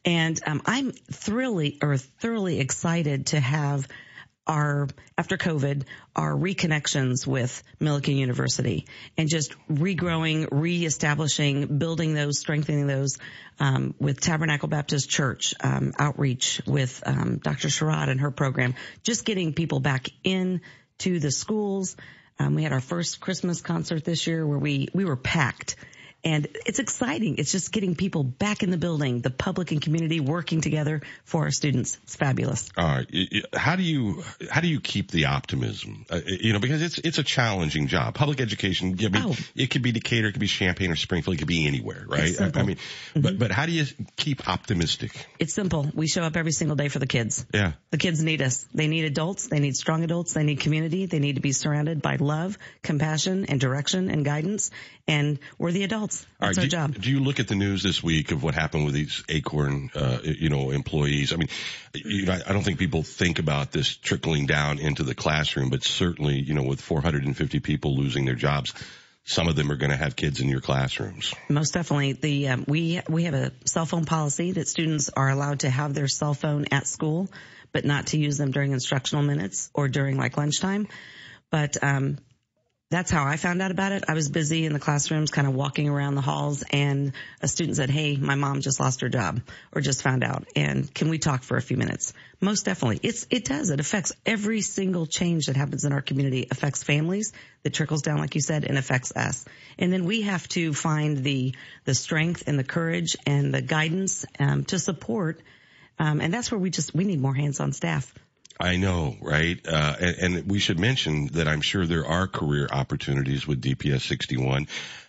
And 0.04 0.38
um, 0.46 0.62
I'm 0.66 0.92
thoroughly 0.92 1.78
or 1.82 1.96
thoroughly 1.96 2.60
excited 2.60 3.26
to 3.26 3.40
have 3.40 3.86
our 4.46 4.88
after 5.16 5.36
COVID, 5.36 5.84
our 6.16 6.32
reconnections 6.32 7.26
with 7.26 7.62
Millikin 7.80 8.16
University 8.16 8.86
and 9.16 9.28
just 9.28 9.54
regrowing, 9.70 10.48
reestablishing, 10.50 11.78
building 11.78 12.14
those, 12.14 12.40
strengthening 12.40 12.86
those 12.86 13.18
um, 13.60 13.94
with 14.00 14.20
Tabernacle 14.20 14.68
Baptist 14.68 15.08
Church 15.08 15.54
um, 15.60 15.92
outreach 15.98 16.60
with 16.66 17.02
um, 17.06 17.38
Dr. 17.38 17.68
Sherrod 17.68 18.08
and 18.08 18.20
her 18.20 18.32
program, 18.32 18.74
just 19.04 19.24
getting 19.24 19.52
people 19.52 19.78
back 19.78 20.08
in 20.24 20.60
to 20.98 21.18
the 21.18 21.30
schools. 21.30 21.96
Um, 22.38 22.54
we 22.54 22.62
had 22.62 22.72
our 22.72 22.80
first 22.80 23.20
Christmas 23.20 23.60
concert 23.60 24.04
this 24.04 24.26
year 24.26 24.46
where 24.46 24.58
we, 24.58 24.88
we 24.92 25.04
were 25.04 25.16
packed 25.16 25.76
and 26.24 26.46
it's 26.66 26.78
exciting. 26.78 27.38
It's 27.38 27.50
just 27.50 27.72
getting 27.72 27.96
people 27.96 28.22
back 28.22 28.62
in 28.62 28.70
the 28.70 28.76
building, 28.76 29.20
the 29.20 29.30
public 29.30 29.72
and 29.72 29.82
community 29.82 30.20
working 30.20 30.60
together 30.60 31.02
for 31.24 31.42
our 31.42 31.50
students. 31.50 31.98
It's 32.04 32.14
fabulous. 32.14 32.70
All 32.76 32.84
right. 32.84 33.06
How 33.52 33.76
do 33.76 33.82
you, 33.82 34.22
how 34.48 34.60
do 34.60 34.68
you 34.68 34.80
keep 34.80 35.10
the 35.10 35.26
optimism? 35.26 36.06
Uh, 36.08 36.20
you 36.26 36.52
know, 36.52 36.60
because 36.60 36.80
it's, 36.80 36.98
it's 36.98 37.18
a 37.18 37.24
challenging 37.24 37.88
job. 37.88 38.14
Public 38.14 38.40
education, 38.40 38.96
I 39.00 39.08
mean, 39.08 39.22
oh. 39.26 39.36
it 39.56 39.70
could 39.70 39.82
be 39.82 39.90
Decatur, 39.90 40.28
it 40.28 40.32
could 40.32 40.40
be 40.40 40.46
Champaign 40.46 40.92
or 40.92 40.96
Springfield, 40.96 41.34
it 41.34 41.38
could 41.38 41.48
be 41.48 41.66
anywhere, 41.66 42.04
right? 42.06 42.40
I, 42.40 42.44
I, 42.54 42.62
mean, 42.62 42.76
mm-hmm. 42.76 43.20
but, 43.20 43.38
but 43.38 43.50
how 43.50 43.66
do 43.66 43.72
you 43.72 43.84
keep 44.16 44.48
optimistic? 44.48 45.12
It's 45.40 45.54
simple. 45.54 45.90
We 45.92 46.06
show 46.06 46.22
up 46.22 46.36
every 46.36 46.52
single 46.52 46.76
day 46.76 46.88
for 46.88 47.00
the 47.00 47.06
kids. 47.06 47.44
Yeah. 47.52 47.72
The 47.90 47.98
kids 47.98 48.22
need 48.22 48.42
us. 48.42 48.64
They 48.72 48.86
need 48.86 49.06
adults. 49.06 49.48
They 49.48 49.58
need 49.58 49.74
strong 49.74 50.04
adults. 50.04 50.34
They 50.34 50.44
need 50.44 50.60
community. 50.60 51.06
They 51.06 51.18
need 51.18 51.34
to 51.34 51.42
be 51.42 51.52
surrounded 51.52 52.00
by 52.00 52.16
love, 52.16 52.58
compassion, 52.82 53.46
and 53.46 53.60
direction 53.60 54.08
and 54.08 54.24
guidance. 54.24 54.70
And 55.08 55.40
we're 55.58 55.72
the 55.72 55.82
adults. 55.82 56.11
That's 56.40 56.58
our 56.58 56.64
do, 56.64 56.68
job. 56.68 56.94
Do 57.00 57.10
you 57.10 57.20
look 57.20 57.40
at 57.40 57.48
the 57.48 57.54
news 57.54 57.82
this 57.82 58.02
week 58.02 58.32
of 58.32 58.42
what 58.42 58.54
happened 58.54 58.84
with 58.84 58.94
these 58.94 59.22
Akorn, 59.28 59.90
uh, 59.94 60.18
you 60.22 60.48
know, 60.48 60.70
employees? 60.70 61.32
I 61.32 61.36
mean, 61.36 61.48
you 61.94 62.26
know, 62.26 62.38
I 62.46 62.52
don't 62.52 62.62
think 62.62 62.78
people 62.78 63.02
think 63.02 63.38
about 63.38 63.72
this 63.72 63.96
trickling 63.96 64.46
down 64.46 64.78
into 64.78 65.02
the 65.02 65.14
classroom, 65.14 65.70
but 65.70 65.84
certainly, 65.84 66.40
you 66.40 66.54
know, 66.54 66.62
with 66.62 66.80
450 66.80 67.60
people 67.60 67.96
losing 67.96 68.24
their 68.24 68.34
jobs, 68.34 68.74
some 69.24 69.48
of 69.48 69.54
them 69.54 69.70
are 69.70 69.76
going 69.76 69.90
to 69.90 69.96
have 69.96 70.16
kids 70.16 70.40
in 70.40 70.48
your 70.48 70.60
classrooms. 70.60 71.32
Most 71.48 71.74
definitely. 71.74 72.14
The 72.14 72.48
um, 72.48 72.64
we 72.66 73.00
we 73.08 73.24
have 73.24 73.34
a 73.34 73.52
cell 73.64 73.86
phone 73.86 74.04
policy 74.04 74.52
that 74.52 74.66
students 74.68 75.10
are 75.10 75.28
allowed 75.28 75.60
to 75.60 75.70
have 75.70 75.94
their 75.94 76.08
cell 76.08 76.34
phone 76.34 76.66
at 76.72 76.86
school, 76.86 77.28
but 77.72 77.84
not 77.84 78.08
to 78.08 78.18
use 78.18 78.36
them 78.36 78.50
during 78.50 78.72
instructional 78.72 79.22
minutes 79.22 79.70
or 79.74 79.88
during 79.88 80.16
like 80.16 80.36
lunchtime. 80.36 80.88
But 81.50 81.76
um, 81.82 82.18
that's 82.92 83.10
how 83.10 83.24
I 83.24 83.36
found 83.36 83.62
out 83.62 83.70
about 83.70 83.92
it. 83.92 84.04
I 84.06 84.14
was 84.14 84.28
busy 84.28 84.66
in 84.66 84.72
the 84.72 84.78
classrooms 84.78 85.30
kind 85.30 85.48
of 85.48 85.54
walking 85.54 85.88
around 85.88 86.14
the 86.14 86.20
halls 86.20 86.62
and 86.70 87.12
a 87.40 87.48
student 87.48 87.76
said, 87.76 87.90
Hey, 87.90 88.16
my 88.16 88.34
mom 88.34 88.60
just 88.60 88.78
lost 88.80 89.00
her 89.00 89.08
job 89.08 89.40
or 89.74 89.80
just 89.80 90.02
found 90.02 90.22
out. 90.22 90.46
And 90.54 90.92
can 90.92 91.08
we 91.08 91.18
talk 91.18 91.42
for 91.42 91.56
a 91.56 91.62
few 91.62 91.76
minutes? 91.76 92.12
Most 92.40 92.64
definitely. 92.64 93.00
It's, 93.02 93.26
it 93.30 93.44
does. 93.44 93.70
It 93.70 93.80
affects 93.80 94.12
every 94.26 94.60
single 94.60 95.06
change 95.06 95.46
that 95.46 95.56
happens 95.56 95.84
in 95.84 95.92
our 95.92 96.02
community 96.02 96.46
affects 96.50 96.82
families 96.82 97.32
that 97.62 97.72
trickles 97.72 98.02
down, 98.02 98.18
like 98.18 98.34
you 98.34 98.40
said, 98.40 98.64
and 98.64 98.76
affects 98.76 99.12
us. 99.16 99.44
And 99.78 99.92
then 99.92 100.04
we 100.04 100.22
have 100.22 100.46
to 100.48 100.74
find 100.74 101.24
the, 101.24 101.54
the 101.84 101.94
strength 101.94 102.44
and 102.46 102.58
the 102.58 102.64
courage 102.64 103.16
and 103.26 103.54
the 103.54 103.62
guidance, 103.62 104.26
um, 104.38 104.64
to 104.66 104.78
support. 104.78 105.40
Um, 105.98 106.20
and 106.20 106.34
that's 106.34 106.50
where 106.50 106.58
we 106.58 106.70
just, 106.70 106.94
we 106.94 107.04
need 107.04 107.20
more 107.20 107.34
hands 107.34 107.60
on 107.60 107.72
staff. 107.72 108.12
I 108.60 108.76
know, 108.76 109.16
right? 109.20 109.58
Uh, 109.66 109.96
and, 110.00 110.36
and, 110.36 110.50
we 110.50 110.58
should 110.58 110.78
mention 110.78 111.26
that 111.28 111.48
I'm 111.48 111.60
sure 111.60 111.86
there 111.86 112.06
are 112.06 112.26
career 112.26 112.68
opportunities 112.70 113.46
with 113.46 113.60
DPS 113.60 114.02
61. 114.02 114.68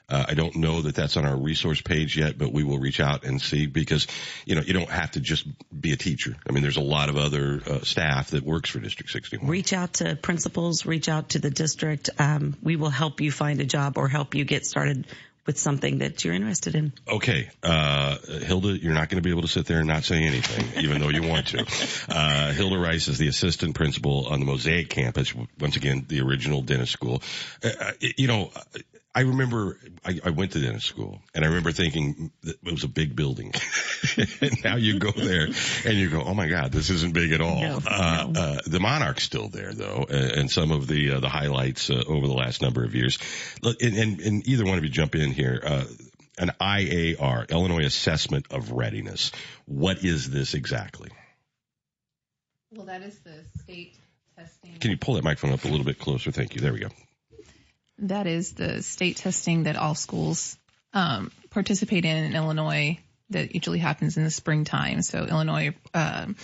Uh, 0.10 0.26
I 0.28 0.34
don't 0.34 0.58
know 0.58 0.82
that 0.82 0.96
that's 0.96 1.18
on 1.18 1.26
our 1.26 1.36
resource 1.36 1.82
page 1.82 2.18
yet, 2.18 2.38
but 2.38 2.52
we 2.52 2.64
will 2.64 2.78
reach 2.78 3.00
out 3.00 3.24
and 3.24 3.42
see 3.42 3.68
because, 3.68 4.06
you 4.46 4.56
know, 4.56 4.62
you 4.62 4.74
don't 4.74 4.90
have 4.90 5.12
to 5.12 5.22
just 5.22 5.46
be 5.80 5.94
a 5.94 5.96
teacher. 5.96 6.36
I 6.48 6.52
mean, 6.52 6.62
there's 6.62 6.78
a 6.78 6.82
lot 6.82 7.10
of 7.10 7.18
other 7.18 7.62
uh, 7.66 7.80
staff 7.82 8.32
that 8.32 8.44
works 8.44 8.70
for 8.70 8.80
District 8.80 9.12
61. 9.12 9.50
Reach 9.50 9.72
out 9.72 9.94
to 9.96 10.16
principals, 10.16 10.86
reach 10.86 11.08
out 11.08 11.30
to 11.30 11.40
the 11.40 11.50
district. 11.50 12.10
Um, 12.20 12.56
we 12.62 12.76
will 12.76 12.90
help 12.90 13.22
you 13.22 13.32
find 13.32 13.62
a 13.62 13.66
job 13.66 13.98
or 13.98 14.08
help 14.08 14.36
you 14.36 14.44
get 14.44 14.66
started 14.66 15.08
with 15.46 15.58
something 15.58 15.98
that 16.00 16.24
you're 16.24 16.34
interested 16.34 16.76
in. 16.76 16.94
Okay. 17.08 17.50
Uh, 17.62 18.18
Hilda, 18.44 18.78
you're 18.78 18.94
not 18.94 19.10
going 19.10 19.22
to 19.22 19.22
be 19.22 19.32
able 19.32 19.42
to 19.42 19.48
sit 19.48 19.66
there 19.66 19.80
and 19.80 19.88
not 19.88 20.04
say 20.04 20.24
anything, 20.24 20.84
even 20.84 21.02
though 21.02 21.10
you 21.10 21.24
want 21.24 21.48
to. 21.48 21.66
Uh, 22.10 22.54
Hilda 22.54 22.78
Rice 22.78 23.08
is 23.08 23.18
the 23.18 23.28
assistant 23.28 23.76
principal 23.76 24.28
on 24.28 24.40
the 24.40 24.46
Mosaic 24.46 24.90
campus. 24.90 25.34
Once 25.60 25.76
again, 25.76 26.06
the 26.08 26.22
original 26.22 26.62
Dennis 26.62 26.92
school. 26.92 27.22
Uh, 27.64 27.70
uh 27.80 27.92
you 28.00 28.28
know, 28.28 28.52
I 29.16 29.22
remember 29.22 29.78
I, 30.04 30.20
I, 30.26 30.30
went 30.32 30.54
to 30.54 30.60
Dennis 30.60 30.86
school 30.86 31.22
and 31.36 31.46
I 31.46 31.48
remember 31.50 31.72
thinking 31.72 32.32
it 32.44 32.58
was 32.64 32.84
a 32.84 32.88
big 32.88 33.16
building. 33.16 33.54
and 34.18 34.58
now 34.64 34.76
you 34.78 34.98
go 34.98 35.12
there 35.12 35.48
and 35.86 35.98
you 35.98 36.10
go, 36.10 36.24
oh 36.24 36.34
my 36.34 36.48
God, 36.48 36.72
this 36.72 36.90
isn't 36.90 37.14
big 37.14 37.32
at 37.32 37.40
all. 37.40 37.62
No, 37.62 37.80
uh, 37.86 38.28
no. 38.28 38.42
Uh, 38.42 38.60
the 38.66 38.80
Monarch's 38.80 39.24
still 39.24 39.50
there 39.50 39.72
though, 39.74 40.06
and, 40.10 40.32
and 40.32 40.52
some 40.52 40.72
of 40.72 40.88
the 40.88 41.14
uh, 41.14 41.20
the 41.20 41.30
highlights 41.30 41.92
uh, 41.92 42.04
over 42.08 42.26
the 42.26 42.34
last 42.34 42.64
number 42.64 42.84
of 42.84 42.96
years. 42.96 43.20
And, 43.64 43.96
and, 43.96 44.20
and, 44.20 44.48
either 44.48 44.66
one 44.66 44.80
of 44.80 44.84
you 44.84 44.90
jump 44.90 45.16
in 45.16 45.32
here. 45.32 45.62
Uh, 45.64 45.84
an 46.40 46.52
IAR, 46.60 47.48
Illinois 47.52 47.86
Assessment 47.86 48.48
of 48.50 48.72
Readiness. 48.72 49.32
What 49.66 50.04
is 50.04 50.32
this 50.32 50.56
exactly? 50.56 51.12
Well, 52.72 52.88
that 52.88 53.04
is 53.04 53.20
the 53.20 53.46
state 53.62 53.96
testing. 54.36 54.80
Can 54.80 54.90
you 54.90 54.98
pull 54.98 55.14
that 55.14 55.24
microphone 55.24 55.54
up 55.54 55.64
a 55.64 55.68
little 55.68 55.86
bit 55.86 56.00
closer? 56.00 56.32
Thank 56.32 56.56
you. 56.56 56.62
There 56.62 56.74
we 56.74 56.80
go. 56.80 56.88
That 58.00 58.28
is 58.28 58.54
the 58.54 58.82
state 58.82 59.18
testing 59.18 59.64
that 59.64 59.76
all 59.76 59.96
schools 59.96 60.58
um, 60.94 61.32
participate 61.50 62.06
in 62.06 62.18
in 62.18 62.36
Illinois 62.36 63.00
that 63.30 63.54
usually 63.54 63.80
happens 63.80 64.18
in 64.18 64.24
the 64.24 64.32
springtime. 64.32 65.02
So 65.02 65.26
Illinois 65.26 65.76
um, 65.94 66.36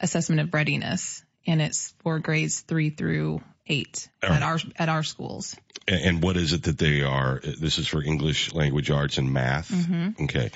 assessment 0.00 0.40
of 0.40 0.52
readiness, 0.52 1.22
and 1.46 1.60
it's 1.60 1.94
for 2.00 2.18
grades 2.18 2.60
three 2.60 2.90
through 2.90 3.42
eight 3.66 4.08
at 4.22 4.42
our 4.42 4.58
at 4.76 4.88
our 4.88 5.02
schools. 5.02 5.56
And 5.86 6.22
what 6.22 6.38
is 6.38 6.54
it 6.54 6.62
that 6.62 6.78
they 6.78 7.02
are? 7.02 7.40
This 7.42 7.78
is 7.78 7.86
for 7.86 8.02
English 8.02 8.54
language 8.54 8.90
arts 8.90 9.18
and 9.18 9.32
math. 9.32 9.70
Mm-hmm. 9.70 10.24
Okay. 10.24 10.50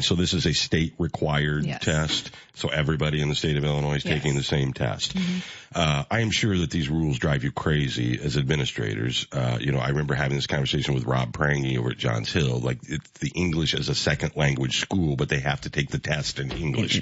So 0.00 0.14
this 0.14 0.32
is 0.32 0.46
a 0.46 0.54
state 0.54 0.94
required 0.98 1.66
yes. 1.66 1.84
test. 1.84 2.30
So 2.54 2.68
everybody 2.68 3.20
in 3.20 3.28
the 3.28 3.34
state 3.34 3.56
of 3.56 3.64
Illinois 3.64 3.96
is 3.96 4.04
yes. 4.04 4.14
taking 4.14 4.36
the 4.36 4.42
same 4.42 4.72
test. 4.72 5.14
Mm-hmm. 5.14 5.38
Uh, 5.74 6.04
I 6.10 6.20
am 6.20 6.30
sure 6.30 6.56
that 6.58 6.70
these 6.70 6.88
rules 6.88 7.18
drive 7.18 7.44
you 7.44 7.50
crazy 7.50 8.20
as 8.22 8.36
administrators. 8.36 9.26
Uh, 9.32 9.58
you 9.60 9.72
know, 9.72 9.78
I 9.78 9.88
remember 9.88 10.14
having 10.14 10.36
this 10.36 10.46
conversation 10.46 10.94
with 10.94 11.04
Rob 11.04 11.32
Prangy 11.32 11.78
over 11.78 11.90
at 11.90 11.96
Johns 11.96 12.30
Hill. 12.32 12.58
Like 12.58 12.78
it's 12.82 13.10
the 13.20 13.32
English 13.34 13.74
as 13.74 13.88
a 13.88 13.94
second 13.94 14.36
language 14.36 14.80
school, 14.80 15.16
but 15.16 15.28
they 15.28 15.40
have 15.40 15.62
to 15.62 15.70
take 15.70 15.88
the 15.88 15.98
test 15.98 16.38
in 16.38 16.52
English. 16.52 17.00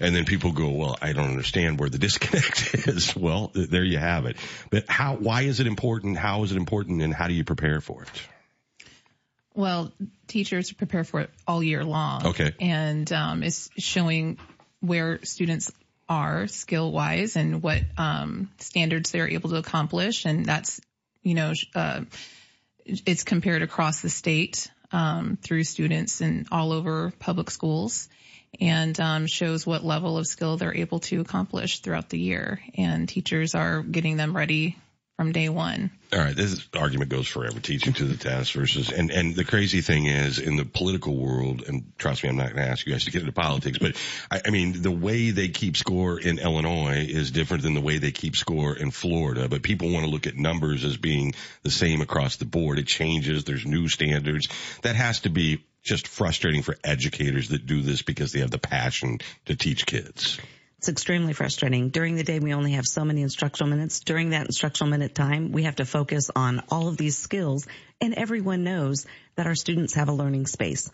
and 0.00 0.14
then 0.14 0.24
people 0.24 0.52
go, 0.52 0.70
well, 0.70 0.96
I 1.02 1.12
don't 1.12 1.28
understand 1.28 1.80
where 1.80 1.90
the 1.90 1.98
disconnect 1.98 2.74
is. 2.88 3.16
well, 3.16 3.50
there 3.54 3.84
you 3.84 3.98
have 3.98 4.26
it. 4.26 4.36
But 4.70 4.88
how, 4.88 5.16
why 5.16 5.42
is 5.42 5.58
it 5.58 5.66
important? 5.66 6.16
How 6.16 6.44
is 6.44 6.52
it 6.52 6.56
important? 6.56 6.93
And 7.00 7.14
how 7.14 7.28
do 7.28 7.34
you 7.34 7.44
prepare 7.44 7.80
for 7.80 8.02
it? 8.02 8.28
Well, 9.54 9.92
teachers 10.26 10.72
prepare 10.72 11.04
for 11.04 11.20
it 11.20 11.30
all 11.46 11.62
year 11.62 11.84
long. 11.84 12.26
Okay. 12.26 12.52
And 12.60 13.10
um, 13.12 13.42
it's 13.42 13.70
showing 13.78 14.38
where 14.80 15.20
students 15.22 15.70
are 16.08 16.46
skill 16.48 16.90
wise 16.92 17.36
and 17.36 17.62
what 17.62 17.82
um, 17.96 18.50
standards 18.58 19.10
they're 19.10 19.28
able 19.28 19.50
to 19.50 19.56
accomplish. 19.56 20.26
And 20.26 20.44
that's, 20.44 20.80
you 21.22 21.34
know, 21.34 21.52
uh, 21.74 22.02
it's 22.84 23.24
compared 23.24 23.62
across 23.62 24.02
the 24.02 24.10
state 24.10 24.70
um, 24.92 25.38
through 25.40 25.64
students 25.64 26.20
and 26.20 26.46
all 26.52 26.72
over 26.72 27.12
public 27.18 27.50
schools 27.50 28.08
and 28.60 28.98
um, 29.00 29.26
shows 29.26 29.66
what 29.66 29.84
level 29.84 30.18
of 30.18 30.26
skill 30.26 30.56
they're 30.56 30.74
able 30.74 31.00
to 31.00 31.20
accomplish 31.20 31.80
throughout 31.80 32.08
the 32.08 32.18
year. 32.18 32.60
And 32.76 33.08
teachers 33.08 33.54
are 33.54 33.82
getting 33.82 34.16
them 34.16 34.36
ready 34.36 34.76
from 35.16 35.32
day 35.32 35.48
one. 35.48 35.90
All 36.12 36.18
right, 36.18 36.34
this 36.34 36.68
argument 36.76 37.10
goes 37.10 37.26
forever, 37.26 37.60
teaching 37.60 37.92
to 37.94 38.04
the 38.04 38.16
test 38.16 38.52
versus, 38.52 38.90
and, 38.90 39.10
and 39.10 39.34
the 39.34 39.44
crazy 39.44 39.80
thing 39.80 40.06
is 40.06 40.38
in 40.38 40.56
the 40.56 40.64
political 40.64 41.16
world, 41.16 41.62
and 41.66 41.92
trust 41.98 42.22
me, 42.22 42.28
I'm 42.28 42.36
not 42.36 42.52
going 42.52 42.64
to 42.64 42.70
ask 42.70 42.86
you 42.86 42.92
guys 42.92 43.04
to 43.04 43.10
get 43.10 43.20
into 43.20 43.32
politics, 43.32 43.78
but 43.78 43.96
I, 44.30 44.42
I 44.46 44.50
mean, 44.50 44.82
the 44.82 44.90
way 44.90 45.30
they 45.30 45.48
keep 45.48 45.76
score 45.76 46.18
in 46.18 46.38
Illinois 46.38 47.06
is 47.08 47.30
different 47.30 47.62
than 47.62 47.74
the 47.74 47.80
way 47.80 47.98
they 47.98 48.12
keep 48.12 48.36
score 48.36 48.76
in 48.76 48.90
Florida, 48.90 49.48
but 49.48 49.62
people 49.62 49.92
want 49.92 50.04
to 50.04 50.10
look 50.10 50.26
at 50.26 50.36
numbers 50.36 50.84
as 50.84 50.96
being 50.96 51.34
the 51.62 51.70
same 51.70 52.00
across 52.00 52.36
the 52.36 52.44
board. 52.44 52.78
It 52.78 52.86
changes. 52.86 53.44
There's 53.44 53.66
new 53.66 53.88
standards. 53.88 54.48
That 54.82 54.96
has 54.96 55.20
to 55.20 55.30
be 55.30 55.64
just 55.82 56.08
frustrating 56.08 56.62
for 56.62 56.76
educators 56.82 57.50
that 57.50 57.66
do 57.66 57.82
this 57.82 58.02
because 58.02 58.32
they 58.32 58.40
have 58.40 58.50
the 58.50 58.58
passion 58.58 59.18
to 59.46 59.54
teach 59.54 59.86
kids. 59.86 60.40
It's 60.84 60.90
extremely 60.90 61.32
frustrating. 61.32 61.88
During 61.88 62.16
the 62.16 62.24
day, 62.24 62.40
we 62.40 62.52
only 62.52 62.72
have 62.72 62.84
so 62.84 63.06
many 63.06 63.22
instructional 63.22 63.70
minutes. 63.70 64.00
During 64.00 64.30
that 64.30 64.44
instructional 64.44 64.90
minute 64.90 65.14
time, 65.14 65.50
we 65.50 65.62
have 65.62 65.76
to 65.76 65.86
focus 65.86 66.30
on 66.36 66.62
all 66.68 66.88
of 66.88 66.98
these 66.98 67.16
skills 67.16 67.66
and 68.02 68.12
everyone 68.12 68.64
knows 68.64 69.06
that 69.36 69.46
our 69.46 69.54
students 69.54 69.94
have 69.94 70.10
a 70.10 70.12
learning 70.12 70.44
space. 70.44 70.90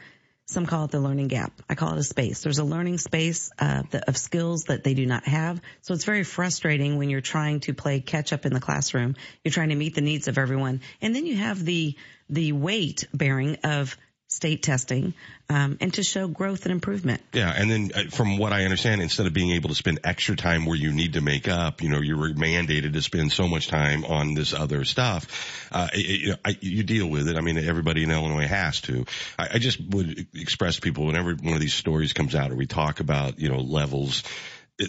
Some 0.46 0.66
call 0.66 0.84
it 0.84 0.92
the 0.92 1.00
learning 1.00 1.26
gap. 1.26 1.60
I 1.68 1.74
call 1.74 1.94
it 1.94 1.98
a 1.98 2.04
space. 2.04 2.40
There's 2.40 2.60
a 2.60 2.64
learning 2.64 2.98
space 2.98 3.50
uh, 3.58 3.82
of 4.06 4.16
skills 4.16 4.66
that 4.68 4.84
they 4.84 4.94
do 4.94 5.06
not 5.06 5.26
have. 5.26 5.60
So 5.80 5.92
it's 5.92 6.04
very 6.04 6.22
frustrating 6.22 6.96
when 6.96 7.10
you're 7.10 7.20
trying 7.20 7.58
to 7.62 7.74
play 7.74 7.98
catch 7.98 8.32
up 8.32 8.46
in 8.46 8.52
the 8.52 8.60
classroom. 8.60 9.16
You're 9.42 9.50
trying 9.50 9.70
to 9.70 9.74
meet 9.74 9.96
the 9.96 10.02
needs 10.02 10.28
of 10.28 10.38
everyone. 10.38 10.82
And 11.02 11.16
then 11.16 11.26
you 11.26 11.34
have 11.34 11.64
the, 11.64 11.96
the 12.28 12.52
weight 12.52 13.08
bearing 13.12 13.56
of 13.64 13.96
state 14.30 14.62
testing 14.62 15.12
um, 15.48 15.76
and 15.80 15.92
to 15.94 16.04
show 16.04 16.28
growth 16.28 16.64
and 16.64 16.72
improvement. 16.72 17.20
Yeah, 17.32 17.52
and 17.54 17.70
then 17.70 17.90
uh, 17.94 18.02
from 18.10 18.38
what 18.38 18.52
I 18.52 18.64
understand, 18.64 19.02
instead 19.02 19.26
of 19.26 19.32
being 19.32 19.50
able 19.52 19.68
to 19.70 19.74
spend 19.74 20.00
extra 20.04 20.36
time 20.36 20.66
where 20.66 20.76
you 20.76 20.92
need 20.92 21.14
to 21.14 21.20
make 21.20 21.48
up, 21.48 21.82
you 21.82 21.88
know, 21.88 22.00
you're 22.00 22.32
mandated 22.34 22.92
to 22.92 23.02
spend 23.02 23.32
so 23.32 23.48
much 23.48 23.66
time 23.66 24.04
on 24.04 24.34
this 24.34 24.54
other 24.54 24.84
stuff. 24.84 25.68
Uh, 25.72 25.88
it, 25.92 26.38
I, 26.44 26.56
you 26.60 26.84
deal 26.84 27.08
with 27.08 27.28
it. 27.28 27.36
I 27.36 27.40
mean, 27.40 27.58
everybody 27.58 28.04
in 28.04 28.10
Illinois 28.10 28.46
has 28.46 28.80
to. 28.82 29.04
I, 29.36 29.48
I 29.54 29.58
just 29.58 29.80
would 29.80 30.28
express 30.34 30.76
to 30.76 30.80
people 30.80 31.06
whenever 31.06 31.34
one 31.34 31.54
of 31.54 31.60
these 31.60 31.74
stories 31.74 32.12
comes 32.12 32.36
out 32.36 32.52
or 32.52 32.54
we 32.54 32.66
talk 32.66 33.00
about, 33.00 33.40
you 33.40 33.48
know, 33.48 33.58
levels. 33.58 34.22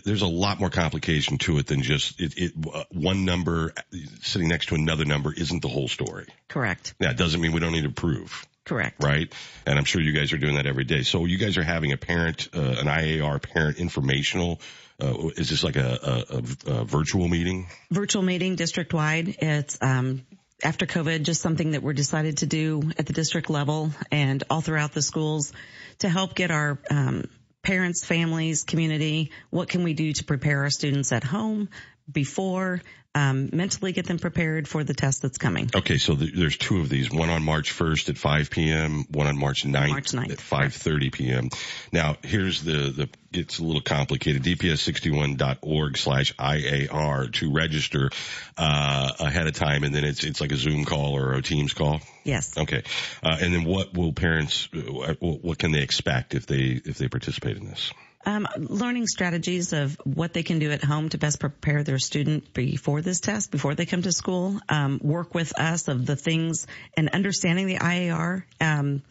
There's 0.05 0.21
a 0.21 0.27
lot 0.27 0.59
more 0.59 0.69
complication 0.69 1.37
to 1.39 1.57
it 1.57 1.65
than 1.65 1.81
just 1.81 2.21
it, 2.21 2.33
it 2.37 2.53
uh, 2.71 2.83
one 2.91 3.25
number 3.25 3.73
sitting 4.21 4.47
next 4.47 4.67
to 4.67 4.75
another 4.75 5.03
number 5.03 5.33
isn't 5.33 5.61
the 5.61 5.67
whole 5.67 5.89
story. 5.89 6.27
Correct. 6.47 6.93
Yeah, 6.99 7.09
it 7.09 7.17
doesn't 7.17 7.41
mean 7.41 7.51
we 7.51 7.59
don't 7.59 7.73
need 7.73 7.83
to 7.83 7.89
prove. 7.89 8.47
Correct. 8.65 9.03
Right. 9.03 9.33
And 9.65 9.77
I'm 9.77 9.85
sure 9.85 10.01
you 10.01 10.13
guys 10.13 10.33
are 10.33 10.37
doing 10.37 10.55
that 10.55 10.67
every 10.67 10.83
day. 10.83 11.01
So 11.01 11.25
you 11.25 11.37
guys 11.37 11.57
are 11.57 11.63
having 11.63 11.91
a 11.91 11.97
parent, 11.97 12.49
uh, 12.55 12.59
an 12.61 12.87
IAR 12.87 13.41
parent 13.41 13.77
informational. 13.77 14.61
Uh, 15.01 15.29
is 15.35 15.49
this 15.49 15.63
like 15.63 15.77
a, 15.77 16.23
a, 16.67 16.71
a, 16.71 16.85
virtual 16.85 17.27
meeting? 17.27 17.67
Virtual 17.89 18.21
meeting 18.21 18.55
district 18.55 18.93
wide. 18.93 19.35
It's, 19.39 19.79
um, 19.81 20.25
after 20.63 20.85
COVID, 20.85 21.23
just 21.23 21.41
something 21.41 21.71
that 21.71 21.81
we're 21.81 21.93
decided 21.93 22.37
to 22.39 22.45
do 22.45 22.91
at 22.99 23.07
the 23.07 23.13
district 23.13 23.49
level 23.49 23.89
and 24.11 24.43
all 24.47 24.61
throughout 24.61 24.93
the 24.93 25.01
schools 25.01 25.53
to 25.99 26.09
help 26.09 26.35
get 26.35 26.51
our, 26.51 26.77
um, 26.91 27.23
parents, 27.63 28.05
families, 28.05 28.63
community, 28.63 29.31
what 29.49 29.69
can 29.69 29.83
we 29.83 29.93
do 29.93 30.13
to 30.13 30.23
prepare 30.23 30.61
our 30.61 30.69
students 30.69 31.11
at 31.11 31.23
home 31.23 31.69
before 32.11 32.81
um, 33.13 33.49
mentally 33.51 33.91
get 33.91 34.05
them 34.05 34.19
prepared 34.19 34.67
for 34.67 34.83
the 34.83 34.93
test 34.93 35.21
that's 35.21 35.37
coming. 35.37 35.69
Okay, 35.75 35.97
so 35.97 36.15
th- 36.15 36.33
there's 36.33 36.57
two 36.57 36.79
of 36.79 36.87
these. 36.87 37.11
One 37.11 37.29
on 37.29 37.43
March 37.43 37.73
1st 37.73 38.09
at 38.09 38.17
5 38.17 38.49
p.m. 38.49 39.05
One 39.09 39.27
on 39.27 39.37
March 39.37 39.63
9th, 39.63 39.89
March 39.89 40.11
9th 40.11 40.31
at 40.31 40.37
5:30 40.37 41.11
p.m. 41.11 41.49
Now, 41.91 42.15
here's 42.23 42.63
the 42.63 42.71
the 42.71 43.09
it's 43.33 43.59
a 43.59 43.63
little 43.63 43.81
complicated. 43.81 44.43
DPS61.org 44.43 45.97
slash 45.97 46.33
IAR 46.35 47.33
to 47.33 47.51
register 47.51 48.09
uh, 48.57 49.11
ahead 49.19 49.47
of 49.47 49.53
time, 49.53 49.83
and 49.83 49.93
then 49.93 50.05
it's 50.05 50.23
it's 50.23 50.39
like 50.39 50.53
a 50.53 50.57
Zoom 50.57 50.85
call 50.85 51.17
or 51.17 51.33
a 51.33 51.41
Teams 51.41 51.73
call. 51.73 51.99
Yes. 52.23 52.57
Okay, 52.57 52.83
uh, 53.23 53.37
and 53.41 53.53
then 53.53 53.65
what 53.65 53.93
will 53.93 54.13
parents 54.13 54.69
uh, 54.73 55.15
what 55.19 55.57
can 55.57 55.71
they 55.71 55.81
expect 55.81 56.33
if 56.33 56.45
they 56.45 56.81
if 56.85 56.97
they 56.97 57.09
participate 57.09 57.57
in 57.57 57.65
this? 57.65 57.91
Um, 58.25 58.47
learning 58.55 59.07
strategies 59.07 59.73
of 59.73 59.99
what 60.03 60.33
they 60.33 60.43
can 60.43 60.59
do 60.59 60.71
at 60.71 60.83
home 60.83 61.09
to 61.09 61.17
best 61.17 61.39
prepare 61.39 61.83
their 61.83 61.97
student 61.97 62.53
before 62.53 63.01
this 63.01 63.19
test, 63.19 63.49
before 63.49 63.73
they 63.73 63.85
come 63.85 64.03
to 64.03 64.11
school. 64.11 64.59
Um, 64.69 64.99
work 65.01 65.33
with 65.33 65.59
us 65.59 65.87
of 65.87 66.05
the 66.05 66.15
things 66.15 66.67
and 66.95 67.09
understanding 67.09 67.65
the 67.65 67.77
IAR, 67.77 68.43
um, 68.59 69.01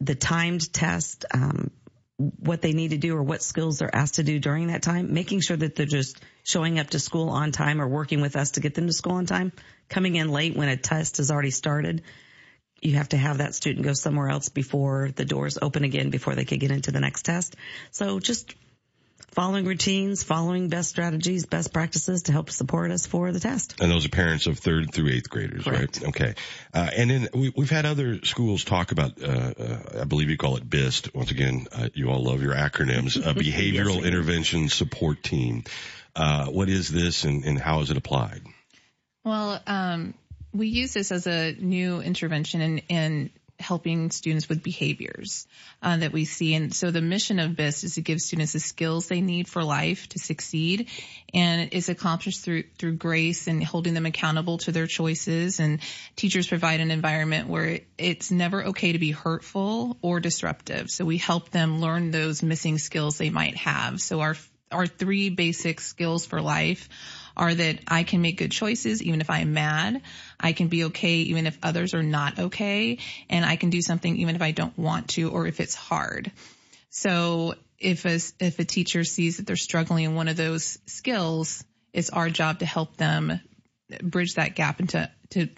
the 0.00 0.14
timed 0.14 0.72
test, 0.72 1.24
um, 1.32 1.70
what 2.16 2.60
they 2.60 2.72
need 2.72 2.90
to 2.90 2.98
do 2.98 3.16
or 3.16 3.22
what 3.22 3.42
skills 3.42 3.78
they're 3.78 3.94
asked 3.94 4.16
to 4.16 4.22
do 4.22 4.38
during 4.38 4.68
that 4.68 4.82
time, 4.82 5.12
making 5.12 5.40
sure 5.40 5.56
that 5.56 5.74
they're 5.74 5.86
just 5.86 6.20
showing 6.44 6.78
up 6.78 6.90
to 6.90 7.00
school 7.00 7.30
on 7.30 7.50
time 7.50 7.80
or 7.80 7.88
working 7.88 8.20
with 8.20 8.36
us 8.36 8.52
to 8.52 8.60
get 8.60 8.74
them 8.74 8.86
to 8.86 8.92
school 8.92 9.14
on 9.14 9.26
time, 9.26 9.52
coming 9.88 10.16
in 10.16 10.28
late 10.28 10.56
when 10.56 10.68
a 10.68 10.76
test 10.76 11.16
has 11.16 11.30
already 11.30 11.50
started 11.50 12.02
you 12.84 12.96
have 12.96 13.08
to 13.08 13.16
have 13.16 13.38
that 13.38 13.54
student 13.54 13.84
go 13.84 13.94
somewhere 13.94 14.28
else 14.28 14.50
before 14.50 15.10
the 15.16 15.24
doors 15.24 15.58
open 15.60 15.84
again 15.84 16.10
before 16.10 16.34
they 16.34 16.44
could 16.44 16.60
get 16.60 16.70
into 16.70 16.92
the 16.92 17.00
next 17.00 17.22
test. 17.22 17.56
So 17.90 18.20
just 18.20 18.54
following 19.30 19.64
routines, 19.64 20.22
following 20.22 20.68
best 20.68 20.90
strategies, 20.90 21.46
best 21.46 21.72
practices 21.72 22.24
to 22.24 22.32
help 22.32 22.50
support 22.50 22.90
us 22.90 23.06
for 23.06 23.32
the 23.32 23.40
test. 23.40 23.80
And 23.80 23.90
those 23.90 24.04
are 24.06 24.10
parents 24.10 24.46
of 24.46 24.58
third 24.58 24.92
through 24.92 25.08
eighth 25.08 25.30
graders, 25.30 25.64
Correct. 25.64 26.00
right? 26.00 26.08
Okay. 26.08 26.34
Uh, 26.72 26.90
and 26.96 27.10
then 27.10 27.28
we, 27.34 27.52
have 27.56 27.70
had 27.70 27.86
other 27.86 28.22
schools 28.22 28.64
talk 28.64 28.92
about, 28.92 29.20
uh, 29.20 29.26
uh, 29.26 29.78
I 30.02 30.04
believe 30.04 30.28
you 30.28 30.36
call 30.36 30.56
it 30.56 30.68
BIST. 30.68 31.14
Once 31.14 31.30
again, 31.30 31.66
uh, 31.72 31.88
you 31.94 32.10
all 32.10 32.22
love 32.22 32.42
your 32.42 32.54
acronyms, 32.54 33.16
a 33.16 33.34
behavioral 33.34 33.96
yes, 33.96 34.04
intervention 34.04 34.68
support 34.68 35.22
team. 35.22 35.64
Uh, 36.14 36.46
what 36.46 36.68
is 36.68 36.88
this 36.88 37.24
and, 37.24 37.44
and 37.44 37.58
how 37.58 37.80
is 37.80 37.90
it 37.90 37.96
applied? 37.96 38.42
Well, 39.24 39.60
um, 39.66 40.14
we 40.54 40.68
use 40.68 40.94
this 40.94 41.10
as 41.10 41.26
a 41.26 41.52
new 41.52 42.00
intervention 42.00 42.60
in, 42.60 42.78
in 42.88 43.30
helping 43.58 44.10
students 44.10 44.48
with 44.48 44.62
behaviors 44.62 45.46
uh, 45.82 45.96
that 45.96 46.12
we 46.12 46.24
see. 46.24 46.54
And 46.54 46.74
so 46.74 46.90
the 46.90 47.00
mission 47.00 47.38
of 47.38 47.56
BIST 47.56 47.84
is 47.84 47.94
to 47.94 48.00
give 48.00 48.20
students 48.20 48.52
the 48.52 48.60
skills 48.60 49.06
they 49.06 49.20
need 49.20 49.48
for 49.48 49.62
life 49.62 50.08
to 50.10 50.18
succeed. 50.18 50.88
And 51.32 51.70
it's 51.72 51.88
accomplished 51.88 52.44
through, 52.44 52.64
through 52.78 52.96
grace 52.96 53.46
and 53.46 53.62
holding 53.62 53.94
them 53.94 54.06
accountable 54.06 54.58
to 54.58 54.72
their 54.72 54.86
choices. 54.86 55.60
And 55.60 55.80
teachers 56.16 56.48
provide 56.48 56.80
an 56.80 56.90
environment 56.90 57.48
where 57.48 57.80
it's 57.96 58.30
never 58.30 58.64
okay 58.66 58.92
to 58.92 58.98
be 58.98 59.12
hurtful 59.12 59.96
or 60.02 60.20
disruptive. 60.20 60.90
So 60.90 61.04
we 61.04 61.18
help 61.18 61.50
them 61.50 61.80
learn 61.80 62.10
those 62.10 62.42
missing 62.42 62.78
skills 62.78 63.18
they 63.18 63.30
might 63.30 63.56
have. 63.56 64.00
So 64.00 64.20
our, 64.20 64.36
our 64.72 64.86
three 64.86 65.30
basic 65.30 65.80
skills 65.80 66.26
for 66.26 66.40
life 66.40 66.88
are 67.36 67.54
that 67.54 67.80
I 67.88 68.04
can 68.04 68.22
make 68.22 68.38
good 68.38 68.52
choices 68.52 69.02
even 69.02 69.20
if 69.20 69.30
I 69.30 69.40
am 69.40 69.52
mad. 69.52 70.02
I 70.44 70.52
can 70.52 70.68
be 70.68 70.84
okay 70.84 71.14
even 71.14 71.46
if 71.46 71.58
others 71.62 71.94
are 71.94 72.02
not 72.02 72.38
okay. 72.38 72.98
And 73.30 73.46
I 73.46 73.56
can 73.56 73.70
do 73.70 73.80
something 73.80 74.14
even 74.18 74.36
if 74.36 74.42
I 74.42 74.50
don't 74.50 74.78
want 74.78 75.08
to 75.16 75.30
or 75.30 75.46
if 75.46 75.58
it's 75.58 75.74
hard. 75.74 76.30
So 76.90 77.54
if 77.78 78.04
a, 78.04 78.20
if 78.44 78.58
a 78.58 78.64
teacher 78.64 79.04
sees 79.04 79.38
that 79.38 79.46
they're 79.46 79.56
struggling 79.56 80.04
in 80.04 80.14
one 80.14 80.28
of 80.28 80.36
those 80.36 80.78
skills, 80.84 81.64
it's 81.94 82.10
our 82.10 82.28
job 82.28 82.58
to 82.58 82.66
help 82.66 82.98
them 82.98 83.40
bridge 84.02 84.34
that 84.34 84.54
gap 84.54 84.80
and 84.80 84.90
to, 84.90 85.10
to 85.30 85.48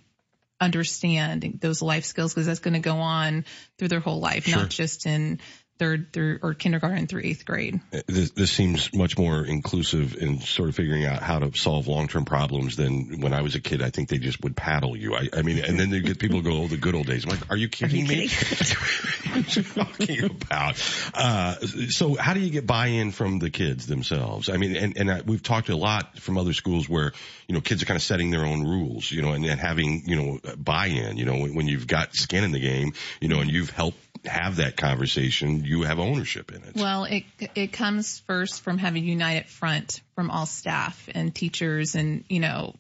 understand 0.61 1.59
those 1.61 1.83
life 1.83 2.05
skills 2.05 2.33
because 2.33 2.47
that's 2.47 2.61
going 2.61 2.75
to 2.75 2.81
go 2.81 2.97
on 2.99 3.45
through 3.79 3.89
their 3.89 4.01
whole 4.01 4.21
life, 4.21 4.45
Sure. 4.45 4.61
not 4.63 4.71
just 4.71 5.07
in 5.07 5.41
third 5.79 6.13
through 6.13 6.39
or 6.43 6.55
kindergarten 6.55 7.07
through 7.07 7.23
eighth 7.25 7.45
grade. 7.45 7.81
This, 8.07 8.31
this 8.31 8.51
seems 8.51 8.93
much 8.95 9.19
more 9.19 9.45
inclusive 9.45 10.17
in 10.17 10.41
sort 10.41 10.69
of 10.69 10.75
figuring 10.75 11.05
out 11.05 11.23
how 11.23 11.39
to 11.39 11.57
solve 11.57 11.87
long-term 11.87 12.25
problems 12.25 12.77
than 12.77 13.21
when 13.21 13.33
I 13.33 13.43
was 13.43 13.55
a 13.55 13.61
kid. 13.61 13.83
I 13.83 13.91
think 13.91 14.09
they 14.09 14.19
just 14.19 14.43
would 14.43 14.57
paddle 14.57 14.97
you. 14.97 15.15
I, 15.15 15.29
I 15.33 15.43
mean, 15.43 15.65
and 15.65 15.79
then 15.79 15.91
they 15.91 16.01
get 16.01 16.19
people 16.19 16.41
go, 16.43 16.63
"Oh, 16.63 16.69
the 16.69 16.77
good 16.77 16.95
old 16.95 17.07
days." 17.07 17.25
I'm 17.25 17.31
like, 17.31 17.51
"Are 17.51 17.57
you 17.57 17.69
kidding 17.69 18.09
Are 18.09 18.13
you 18.13 18.19
me?" 18.19 18.29
what 19.33 19.37
are 19.37 19.61
you 19.61 19.63
talking 19.63 20.25
about? 20.25 21.11
Uh, 21.15 21.55
so, 21.89 22.15
how 22.15 22.35
do 22.35 22.41
you 22.41 22.51
get 22.51 22.67
buy-in 22.67 23.13
from 23.13 23.39
the 23.39 23.51
kids 23.51 23.87
themselves? 23.87 24.49
I 24.49 24.57
mean, 24.57 24.77
and 24.77 24.97
and 24.97 25.11
I, 25.11 25.21
we've 25.23 25.43
talked 25.43 25.69
a 25.69 25.77
lot 25.77 26.19
from 26.19 26.39
other 26.39 26.53
schools 26.53 26.89
where 26.89 27.13
you 27.47 27.55
know 27.55 27.61
kids 27.61 27.83
are 27.83 27.87
kind 27.87 27.97
of 27.97 28.03
setting 28.03 28.31
their 28.31 28.45
own 28.45 28.65
rules, 28.65 29.11
you 29.11 29.23
know, 29.23 29.33
and, 29.33 29.45
and 29.45 29.61
having 29.61 30.05
you 30.07 30.17
know 30.17 30.41
buy-in. 30.57 31.17
You 31.17 31.27
know, 31.27 31.39
when, 31.39 31.55
when 31.55 31.69
you've 31.69 31.87
got 31.87 32.15
skin 32.15 32.45
in 32.45 32.53
the 32.53 32.61
game, 32.61 32.93
you 33.21 33.29
know, 33.29 33.41
and 33.41 33.51
you've 33.51 33.71
helped 33.71 33.99
have 34.29 34.57
that 34.57 34.77
conversation, 34.77 35.65
you 35.65 35.83
have 35.83 35.99
ownership 35.99 36.53
in 36.53 36.63
it. 36.63 36.77
Well, 36.77 37.05
it 37.05 37.25
it 37.55 37.73
comes 37.73 38.21
first 38.21 38.63
from 38.63 38.79
having 38.79 39.05
a 39.05 39.07
united 39.07 39.49
front 39.49 40.01
from 40.15 40.31
all 40.31 40.47
staff 40.47 41.09
and 41.15 41.35
teachers 41.35 41.95
and 41.95 42.25
you 42.29 42.41
know 42.41 42.75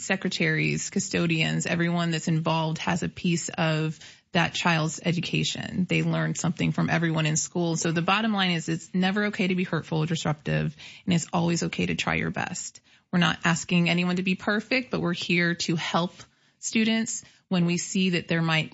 secretaries, 0.00 0.90
custodians, 0.90 1.66
everyone 1.66 2.10
that's 2.10 2.28
involved 2.28 2.78
has 2.78 3.02
a 3.02 3.08
piece 3.08 3.48
of 3.50 3.98
that 4.32 4.54
child's 4.54 5.00
education. 5.04 5.86
They 5.88 6.02
learn 6.02 6.34
something 6.34 6.72
from 6.72 6.88
everyone 6.88 7.26
in 7.26 7.36
school. 7.36 7.76
So 7.76 7.92
the 7.92 8.02
bottom 8.02 8.32
line 8.32 8.52
is 8.52 8.68
it's 8.68 8.88
never 8.94 9.26
okay 9.26 9.48
to 9.48 9.54
be 9.54 9.64
hurtful 9.64 9.98
or 9.98 10.06
disruptive 10.06 10.76
and 11.04 11.14
it's 11.14 11.26
always 11.32 11.62
okay 11.64 11.86
to 11.86 11.94
try 11.94 12.14
your 12.14 12.30
best. 12.30 12.80
We're 13.12 13.18
not 13.18 13.38
asking 13.44 13.90
anyone 13.90 14.16
to 14.16 14.22
be 14.22 14.36
perfect, 14.36 14.90
but 14.90 15.00
we're 15.00 15.12
here 15.14 15.54
to 15.54 15.74
help 15.74 16.12
students 16.60 17.24
when 17.48 17.66
we 17.66 17.76
see 17.76 18.10
that 18.10 18.28
there 18.28 18.42
might 18.42 18.72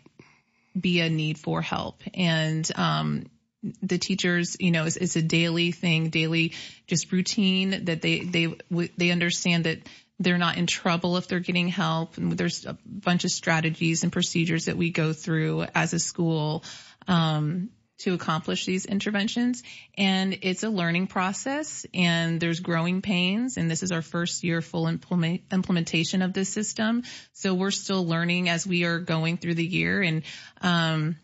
be 0.79 1.01
a 1.01 1.11
need 1.11 1.39
for 1.39 1.63
help. 1.63 2.03
And 2.15 2.71
um, 2.77 3.27
the 3.83 3.99
teachers, 3.99 4.57
you 4.61 4.71
know, 4.71 4.85
it's, 4.85 4.97
it's, 4.97 5.17
a 5.17 5.23
daily 5.23 5.73
thing, 5.73 6.11
daily 6.11 6.55
just 6.87 7.11
routine 7.13 7.85
that 7.87 8.03
they 8.03 8.21
they 8.21 8.55
they 8.97 9.11
understand 9.11 9.65
that 9.65 9.79
they're 10.19 10.39
not 10.39 10.57
in 10.57 10.67
trouble 10.67 11.17
if 11.17 11.29
they're 11.29 11.41
getting 11.41 11.69
help. 11.69 12.17
And 12.17 12.33
there's 12.33 12.65
a 12.65 12.79
bunch 12.85 13.25
of 13.25 13.31
strategies 13.31 14.03
and 14.03 14.13
procedures 14.13 14.67
that 14.67 14.77
we 14.77 14.91
go 14.91 15.13
through 15.13 15.67
as 15.75 15.93
a 15.93 15.99
school. 15.99 16.65
Um, 17.09 17.71
to 17.99 18.15
accomplish 18.15 18.67
these 18.67 18.85
interventions. 18.85 19.63
And 19.97 20.39
it's 20.43 20.63
a 20.63 20.69
learning 20.69 21.07
process 21.07 21.87
and 21.95 22.41
there's 22.41 22.61
growing 22.61 23.03
pains. 23.03 23.57
And 23.57 23.71
this 23.71 23.83
is 23.83 23.93
our 23.93 24.03
first 24.03 24.45
year 24.45 24.61
full 24.61 24.87
implement, 24.87 25.43
implementation 25.53 26.23
of 26.23 26.33
this 26.33 26.49
system. 26.49 27.05
So 27.33 27.55
we're 27.55 27.71
still 27.71 28.07
learning 28.07 28.49
as 28.49 28.67
we 28.67 28.85
are 28.85 28.99
going 28.99 29.39
through 29.39 29.55
the 29.55 29.67
year. 29.67 30.03
And, 30.03 30.23
um, 30.61 31.17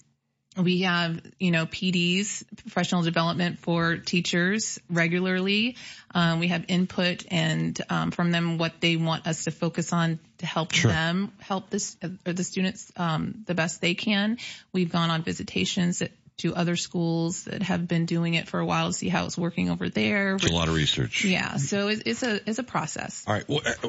we 0.57 0.83
have, 0.83 1.21
you 1.39 1.51
know, 1.51 1.65
PDs, 1.65 2.45
professional 2.57 3.03
development 3.03 3.59
for 3.61 3.97
teachers 3.97 4.79
regularly. 4.91 5.77
Um, 6.15 6.41
we 6.41 6.49
have 6.49 6.67
input 6.69 7.25
and 7.31 7.81
um, 7.89 8.11
from 8.11 8.33
them 8.33 8.59
what 8.59 8.75
they 8.81 8.97
want 8.97 9.27
us 9.27 9.45
to 9.45 9.51
focus 9.51 9.93
on 9.93 10.19
to 10.39 10.47
help 10.47 10.73
sure. 10.73 10.91
them 10.91 11.33
help 11.41 11.71
this 11.71 11.97
or 12.27 12.33
the 12.35 12.45
students 12.45 12.93
um, 12.97 13.45
the 13.47 13.55
best 13.55 13.81
they 13.81 13.95
can. 13.95 14.37
We've 14.73 14.93
gone 14.93 15.11
on 15.11 15.23
visitations 15.23 16.03
at 16.03 16.11
to 16.43 16.55
other 16.55 16.75
schools 16.77 17.45
that 17.45 17.63
have 17.63 17.87
been 17.87 18.05
doing 18.05 18.35
it 18.35 18.49
for 18.49 18.59
a 18.59 18.67
while 18.67 18.89
to 18.89 18.93
see 18.93 19.09
how 19.09 19.27
it's 19.27 19.39
working 19.39 19.71
over 19.71 19.89
there. 19.89 20.35
It's 20.35 20.47
a 20.47 20.53
lot 20.53 20.69
of 20.69 20.75
research. 20.75 21.25
Yeah, 21.25 21.57
so 21.57 21.89
it's 21.89 22.23
a 22.23 22.41
it's 22.49 22.59
a 22.59 22.65
process. 22.65 23.25
All 23.27 23.35
right. 23.35 23.49
Well, 23.49 23.61
uh, 23.65 23.89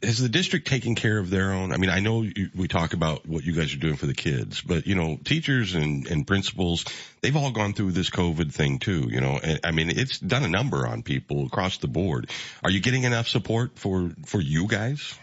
is 0.00 0.18
the 0.18 0.28
district 0.28 0.68
taking 0.68 0.94
care 0.94 1.18
of 1.18 1.28
their 1.28 1.52
own? 1.52 1.72
I 1.72 1.76
mean, 1.76 1.90
I 1.90 2.00
know 2.00 2.22
you, 2.22 2.50
we 2.54 2.68
talk 2.68 2.92
about 2.92 3.26
what 3.26 3.44
you 3.44 3.52
guys 3.52 3.74
are 3.74 3.78
doing 3.78 3.96
for 3.96 4.06
the 4.06 4.14
kids, 4.14 4.62
but 4.62 4.86
you 4.86 4.94
know, 4.94 5.18
teachers 5.22 5.74
and 5.74 6.06
and 6.06 6.26
principals, 6.26 6.84
they've 7.20 7.36
all 7.36 7.50
gone 7.50 7.72
through 7.72 7.92
this 7.92 8.10
COVID 8.10 8.52
thing 8.52 8.78
too. 8.78 9.08
You 9.10 9.20
know, 9.20 9.40
and 9.42 9.60
I 9.64 9.72
mean, 9.72 9.90
it's 9.90 10.18
done 10.18 10.44
a 10.44 10.48
number 10.48 10.86
on 10.86 11.02
people 11.02 11.46
across 11.46 11.78
the 11.78 11.88
board. 11.88 12.30
Are 12.62 12.70
you 12.70 12.80
getting 12.80 13.02
enough 13.02 13.28
support 13.28 13.78
for 13.78 14.12
for 14.24 14.40
you 14.40 14.68
guys? 14.68 15.18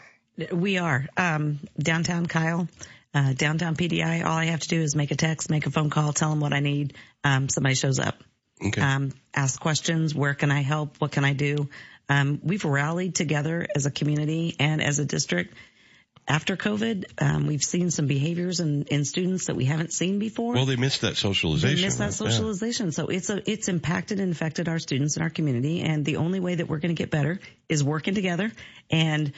We 0.51 0.77
are. 0.77 1.07
Um, 1.15 1.59
downtown 1.79 2.25
Keil 2.25 2.67
uh, 3.15 3.31
downtown 3.33 3.77
PDI, 3.77 4.25
all 4.25 4.37
I 4.37 4.45
have 4.45 4.59
to 4.59 4.67
do 4.67 4.81
is 4.81 4.93
make 4.93 5.11
a 5.11 5.15
text, 5.15 5.49
make 5.49 5.65
a 5.65 5.71
phone 5.71 5.89
call, 5.89 6.11
tell 6.11 6.29
them 6.29 6.41
what 6.41 6.51
I 6.51 6.59
need. 6.59 6.95
Um, 7.23 7.47
somebody 7.47 7.75
shows 7.75 7.97
up. 7.97 8.21
Okay. 8.63 8.81
Um, 8.81 9.13
ask 9.33 9.59
questions. 9.59 10.13
Where 10.13 10.33
can 10.33 10.51
I 10.51 10.61
help? 10.61 10.97
What 10.99 11.11
can 11.11 11.23
I 11.23 11.31
do? 11.31 11.69
Um, 12.09 12.41
we've 12.43 12.65
rallied 12.65 13.15
together 13.15 13.65
as 13.73 13.85
a 13.85 13.91
community 13.91 14.55
and 14.59 14.83
as 14.83 14.99
a 14.99 15.05
district. 15.05 15.55
After 16.27 16.57
COVID, 16.57 17.05
um, 17.21 17.47
we've 17.47 17.63
seen 17.63 17.91
some 17.91 18.07
behaviors 18.07 18.59
in, 18.59 18.83
in 18.83 19.05
students 19.05 19.45
that 19.45 19.55
we 19.55 19.65
haven't 19.65 19.93
seen 19.93 20.19
before. 20.19 20.55
Well, 20.55 20.65
they 20.65 20.75
missed 20.75 21.01
that 21.01 21.15
socialization. 21.15 21.77
They 21.77 21.83
missed 21.83 21.99
that 21.99 22.13
socialization. 22.13 22.87
Yeah. 22.87 22.91
So 22.91 23.07
it's 23.07 23.29
a, 23.29 23.49
it's 23.49 23.69
impacted 23.69 24.19
and 24.19 24.31
affected 24.31 24.67
our 24.67 24.79
students 24.79 25.17
in 25.17 25.23
our 25.23 25.29
community. 25.29 25.81
And 25.81 26.03
the 26.03 26.17
only 26.17 26.39
way 26.39 26.55
that 26.55 26.67
we're 26.67 26.79
going 26.79 26.95
to 26.95 27.01
get 27.01 27.11
better 27.11 27.39
is 27.69 27.83
working 27.83 28.15
together 28.15 28.51
and 28.89 29.33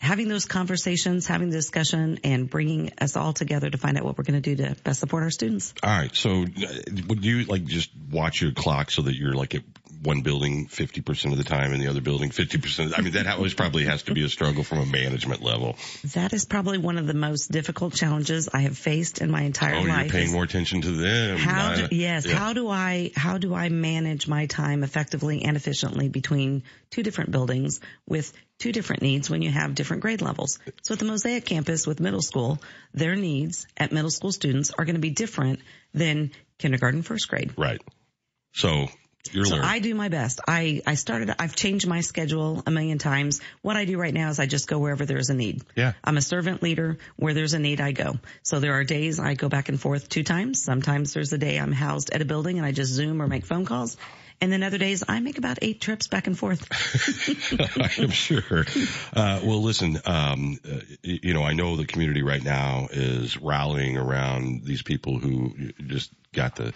having 0.00 0.28
those 0.28 0.46
conversations, 0.46 1.26
having 1.26 1.50
the 1.50 1.56
discussion, 1.56 2.18
and 2.24 2.48
bringing 2.48 2.90
us 2.98 3.16
all 3.16 3.32
together 3.32 3.68
to 3.68 3.78
find 3.78 3.98
out 3.98 4.04
what 4.04 4.16
we're 4.16 4.24
going 4.24 4.40
to 4.40 4.56
do 4.56 4.64
to 4.64 4.74
best 4.82 5.00
support 5.00 5.22
our 5.22 5.30
students. 5.30 5.74
All 5.82 5.90
right. 5.90 6.14
So, 6.16 6.42
uh, 6.42 6.74
would 7.06 7.24
you 7.24 7.44
like 7.44 7.64
just 7.64 7.90
watch 8.10 8.40
your 8.40 8.52
clock 8.52 8.90
so 8.90 9.02
that 9.02 9.14
you're 9.14 9.34
like 9.34 9.54
at 9.54 9.62
one 10.02 10.22
building 10.22 10.66
50% 10.68 11.32
of 11.32 11.38
the 11.38 11.44
time 11.44 11.72
and 11.72 11.82
the 11.82 11.88
other 11.88 12.00
building 12.00 12.30
50%? 12.30 12.94
I 12.96 13.02
mean, 13.02 13.12
that 13.14 13.26
always 13.26 13.54
probably 13.54 13.84
has 13.84 14.04
to 14.04 14.14
be 14.14 14.24
a 14.24 14.28
struggle 14.28 14.64
from 14.64 14.78
a 14.78 14.86
management 14.86 15.42
level. 15.42 15.76
That 16.14 16.32
is 16.32 16.44
probably 16.44 16.78
one 16.78 16.98
of 16.98 17.06
the 17.06 17.14
most 17.14 17.50
difficult 17.50 17.94
challenges 17.94 18.48
I 18.52 18.60
have 18.60 18.76
faced 18.76 19.20
in 19.20 19.30
my 19.30 19.42
entire 19.42 19.76
oh, 19.76 19.82
life. 19.82 19.90
Oh, 19.90 20.02
you're 20.02 20.12
paying 20.12 20.32
more 20.32 20.44
attention 20.44 20.82
to 20.82 20.90
them. 20.90 21.38
How 21.38 21.74
do, 21.74 21.88
yes. 21.90 22.26
Yeah. 22.26 22.36
How 22.36 22.52
do 22.52 22.68
I, 22.68 23.10
how 23.16 23.38
do 23.38 23.54
I 23.54 23.68
manage 23.68 24.28
my 24.28 24.46
time 24.46 24.84
effectively 24.84 25.42
and 25.42 25.56
efficiently 25.56 26.08
between 26.08 26.62
two 26.90 27.02
different 27.02 27.30
buildings 27.30 27.80
with 28.06 28.32
two 28.60 28.72
different 28.72 29.02
needs 29.02 29.28
when 29.28 29.42
you 29.42 29.50
have 29.50 29.74
different 29.74 30.02
grade 30.02 30.20
levels. 30.20 30.58
So 30.82 30.92
at 30.92 30.98
the 31.00 31.06
Mosaic 31.06 31.46
campus 31.46 31.86
with 31.86 31.98
middle 31.98 32.20
school, 32.20 32.58
their 32.92 33.16
needs 33.16 33.66
at 33.76 33.90
middle 33.90 34.10
school 34.10 34.32
students 34.32 34.70
are 34.70 34.84
going 34.84 34.96
to 34.96 35.00
be 35.00 35.10
different 35.10 35.60
than 35.94 36.30
kindergarten, 36.58 37.02
first 37.02 37.28
grade. 37.28 37.54
Right. 37.56 37.80
So 38.52 38.86
so. 39.24 39.60
I 39.62 39.78
do 39.78 39.94
my 39.94 40.08
best. 40.08 40.40
I, 40.46 40.82
I 40.86 40.94
started, 40.94 41.34
I've 41.38 41.54
changed 41.54 41.86
my 41.86 42.00
schedule 42.00 42.62
a 42.66 42.70
million 42.70 42.98
times. 42.98 43.40
What 43.62 43.76
I 43.76 43.84
do 43.84 43.98
right 43.98 44.14
now 44.14 44.30
is 44.30 44.40
I 44.40 44.46
just 44.46 44.66
go 44.66 44.78
wherever 44.78 45.04
there's 45.04 45.30
a 45.30 45.34
need. 45.34 45.62
Yeah. 45.76 45.92
I'm 46.02 46.16
a 46.16 46.22
servant 46.22 46.62
leader. 46.62 46.98
Where 47.16 47.34
there's 47.34 47.54
a 47.54 47.58
need, 47.58 47.80
I 47.80 47.92
go. 47.92 48.18
So 48.42 48.60
there 48.60 48.74
are 48.74 48.84
days 48.84 49.20
I 49.20 49.34
go 49.34 49.48
back 49.48 49.68
and 49.68 49.80
forth 49.80 50.08
two 50.08 50.22
times. 50.22 50.62
Sometimes 50.62 51.12
there's 51.12 51.32
a 51.32 51.38
day 51.38 51.58
I'm 51.58 51.72
housed 51.72 52.10
at 52.10 52.22
a 52.22 52.24
building 52.24 52.58
and 52.58 52.66
I 52.66 52.72
just 52.72 52.92
Zoom 52.92 53.20
or 53.20 53.26
make 53.26 53.44
phone 53.44 53.66
calls. 53.66 53.96
And 54.42 54.50
then 54.50 54.62
other 54.62 54.78
days 54.78 55.04
I 55.06 55.20
make 55.20 55.36
about 55.36 55.58
eight 55.60 55.82
trips 55.82 56.06
back 56.06 56.26
and 56.26 56.38
forth. 56.38 56.66
I'm 58.00 58.10
sure. 58.10 58.64
Uh, 59.12 59.40
well, 59.44 59.62
listen, 59.62 59.98
um, 60.06 60.58
uh, 60.66 60.80
you 61.02 61.34
know, 61.34 61.42
I 61.42 61.52
know 61.52 61.76
the 61.76 61.84
community 61.84 62.22
right 62.22 62.42
now 62.42 62.88
is 62.90 63.36
rallying 63.36 63.98
around 63.98 64.64
these 64.64 64.80
people 64.80 65.18
who 65.18 65.72
just 65.86 66.10
got 66.32 66.56
the 66.56 66.72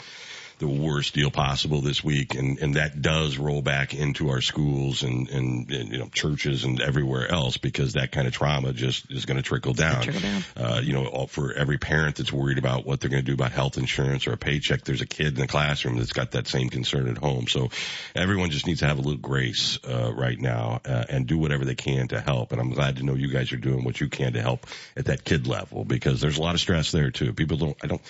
the 0.58 0.68
worst 0.68 1.14
deal 1.14 1.30
possible 1.30 1.80
this 1.80 2.02
week, 2.04 2.34
and 2.34 2.58
and 2.58 2.74
that 2.74 3.02
does 3.02 3.38
roll 3.38 3.62
back 3.62 3.94
into 3.94 4.30
our 4.30 4.40
schools 4.40 5.02
and 5.02 5.28
and, 5.30 5.70
and 5.70 5.92
you 5.92 5.98
know 5.98 6.08
churches 6.12 6.64
and 6.64 6.80
everywhere 6.80 7.30
else 7.30 7.56
because 7.56 7.94
that 7.94 8.12
kind 8.12 8.26
of 8.26 8.32
trauma 8.32 8.72
just 8.72 9.10
is 9.10 9.24
going 9.26 9.36
to 9.36 9.42
trickle 9.42 9.72
down. 9.72 10.02
Trickle 10.02 10.22
down. 10.22 10.44
Uh, 10.56 10.80
you 10.82 10.92
know, 10.92 11.26
for 11.26 11.52
every 11.52 11.78
parent 11.78 12.16
that's 12.16 12.32
worried 12.32 12.58
about 12.58 12.86
what 12.86 13.00
they're 13.00 13.10
going 13.10 13.24
to 13.24 13.26
do 13.26 13.34
about 13.34 13.52
health 13.52 13.78
insurance 13.78 14.26
or 14.26 14.32
a 14.32 14.36
paycheck, 14.36 14.82
there's 14.82 15.00
a 15.00 15.06
kid 15.06 15.28
in 15.28 15.40
the 15.40 15.46
classroom 15.46 15.96
that's 15.96 16.12
got 16.12 16.32
that 16.32 16.46
same 16.46 16.68
concern 16.68 17.08
at 17.08 17.18
home. 17.18 17.46
So 17.48 17.70
everyone 18.14 18.50
just 18.50 18.66
needs 18.66 18.80
to 18.80 18.86
have 18.86 18.98
a 18.98 19.02
little 19.02 19.18
grace 19.18 19.78
uh, 19.84 20.12
right 20.14 20.38
now 20.38 20.80
uh, 20.84 21.04
and 21.08 21.26
do 21.26 21.38
whatever 21.38 21.64
they 21.64 21.74
can 21.74 22.08
to 22.08 22.20
help. 22.20 22.52
And 22.52 22.60
I'm 22.60 22.70
glad 22.70 22.96
to 22.96 23.02
know 23.04 23.14
you 23.14 23.28
guys 23.28 23.52
are 23.52 23.56
doing 23.56 23.84
what 23.84 24.00
you 24.00 24.08
can 24.08 24.34
to 24.34 24.42
help 24.42 24.66
at 24.96 25.06
that 25.06 25.24
kid 25.24 25.46
level 25.46 25.84
because 25.84 26.20
there's 26.20 26.38
a 26.38 26.42
lot 26.42 26.54
of 26.54 26.60
stress 26.60 26.92
there 26.92 27.10
too. 27.10 27.32
People 27.32 27.56
don't. 27.56 27.76
I 27.82 27.86
don't. 27.86 28.02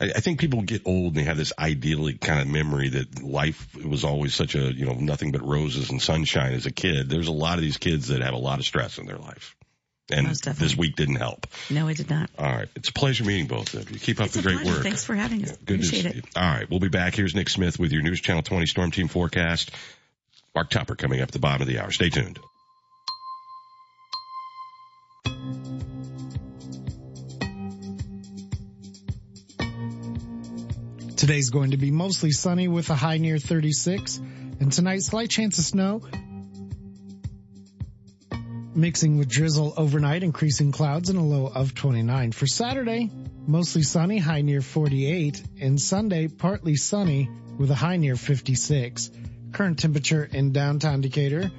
I, 0.00 0.20
think 0.20 0.38
people 0.38 0.62
get 0.62 0.82
old 0.86 1.08
and 1.08 1.16
they 1.16 1.24
have 1.24 1.36
this 1.36 1.52
idyllic 1.58 2.20
kind 2.20 2.40
of 2.40 2.46
memory 2.46 2.90
that 2.90 3.22
life 3.22 3.74
was 3.76 4.04
always 4.04 4.34
such 4.34 4.54
a, 4.54 4.72
you 4.72 4.86
know, 4.86 4.94
nothing 4.94 5.32
but 5.32 5.42
roses 5.42 5.90
and 5.90 6.00
sunshine 6.00 6.52
as 6.52 6.66
a 6.66 6.70
kid. 6.70 7.08
There's 7.08 7.28
a 7.28 7.32
lot 7.32 7.58
of 7.58 7.62
these 7.62 7.78
kids 7.78 8.08
that 8.08 8.22
have 8.22 8.34
a 8.34 8.38
lot 8.38 8.60
of 8.60 8.64
stress 8.64 8.98
in 8.98 9.06
their 9.06 9.18
life. 9.18 9.56
And 10.10 10.26
this 10.26 10.76
week 10.76 10.96
didn't 10.96 11.16
help. 11.16 11.46
No, 11.68 11.86
it 11.88 11.98
did 11.98 12.08
not. 12.08 12.30
All 12.38 12.46
right. 12.46 12.68
It's 12.76 12.88
a 12.88 12.92
pleasure 12.94 13.24
meeting 13.24 13.46
both 13.46 13.74
of 13.74 13.90
you. 13.90 13.98
Keep 13.98 14.20
up 14.20 14.26
it's 14.26 14.36
the 14.36 14.42
great 14.42 14.56
pleasure. 14.56 14.76
work. 14.76 14.82
Thanks 14.82 15.04
for 15.04 15.14
having 15.14 15.42
us. 15.42 15.52
Good 15.58 15.80
Appreciate 15.80 16.02
to 16.02 16.10
see 16.12 16.18
it. 16.18 16.24
you. 16.24 16.30
All 16.34 16.50
right. 16.50 16.70
We'll 16.70 16.80
be 16.80 16.88
back. 16.88 17.14
Here's 17.14 17.34
Nick 17.34 17.50
Smith 17.50 17.78
with 17.78 17.92
your 17.92 18.00
News 18.00 18.20
Channel 18.20 18.42
20 18.42 18.66
Storm 18.66 18.90
Team 18.90 19.08
forecast. 19.08 19.70
Mark 20.54 20.70
Tupper 20.70 20.94
coming 20.94 21.20
up 21.20 21.28
at 21.28 21.32
the 21.32 21.38
bottom 21.38 21.60
of 21.60 21.68
the 21.68 21.78
hour. 21.78 21.90
Stay 21.90 22.08
tuned. 22.08 22.38
Today's 31.18 31.50
going 31.50 31.72
to 31.72 31.76
be 31.76 31.90
mostly 31.90 32.30
sunny 32.30 32.68
with 32.68 32.90
a 32.90 32.94
high 32.94 33.18
near 33.18 33.38
36 33.38 34.18
and 34.60 34.72
tonight 34.72 35.02
slight 35.02 35.28
chance 35.28 35.58
of 35.58 35.64
snow 35.64 36.00
mixing 38.72 39.18
with 39.18 39.28
drizzle 39.28 39.74
overnight, 39.76 40.22
increasing 40.22 40.70
clouds 40.70 41.10
and 41.10 41.18
a 41.18 41.22
low 41.22 41.48
of 41.52 41.74
29. 41.74 42.30
For 42.30 42.46
Saturday, 42.46 43.10
mostly 43.48 43.82
sunny, 43.82 44.18
high 44.18 44.42
near 44.42 44.60
48, 44.60 45.42
and 45.60 45.80
Sunday, 45.80 46.28
partly 46.28 46.76
sunny 46.76 47.28
with 47.58 47.72
a 47.72 47.74
high 47.74 47.96
near 47.96 48.14
56. 48.14 49.10
Current 49.50 49.80
temperature 49.80 50.22
in 50.22 50.52
downtown 50.52 51.00
Decatur 51.00 51.50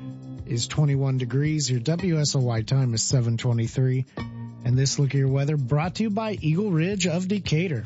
is 0.46 0.68
21 0.68 1.18
degrees. 1.18 1.70
Your 1.70 1.82
WSOY 1.82 2.66
time 2.66 2.94
is 2.94 3.04
723. 3.04 4.06
And 4.64 4.78
this 4.78 4.98
look 5.00 5.10
at 5.10 5.16
your 5.16 5.28
weather 5.28 5.58
brought 5.58 5.96
to 5.96 6.04
you 6.04 6.10
by 6.10 6.38
Eagle 6.40 6.72
Ridge 6.72 7.08
of 7.08 7.28
Decatur. 7.28 7.84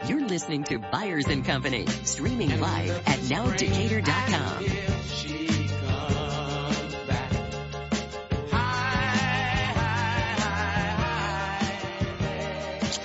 You're 0.07 0.27
listening 0.27 0.63
to 0.65 0.77
Byers 0.77 1.25
and 1.25 1.43
Company, 1.43 1.87
streaming 2.03 2.59
live 2.59 2.91
at 3.07 3.17
nowdecatur.com. 3.17 4.65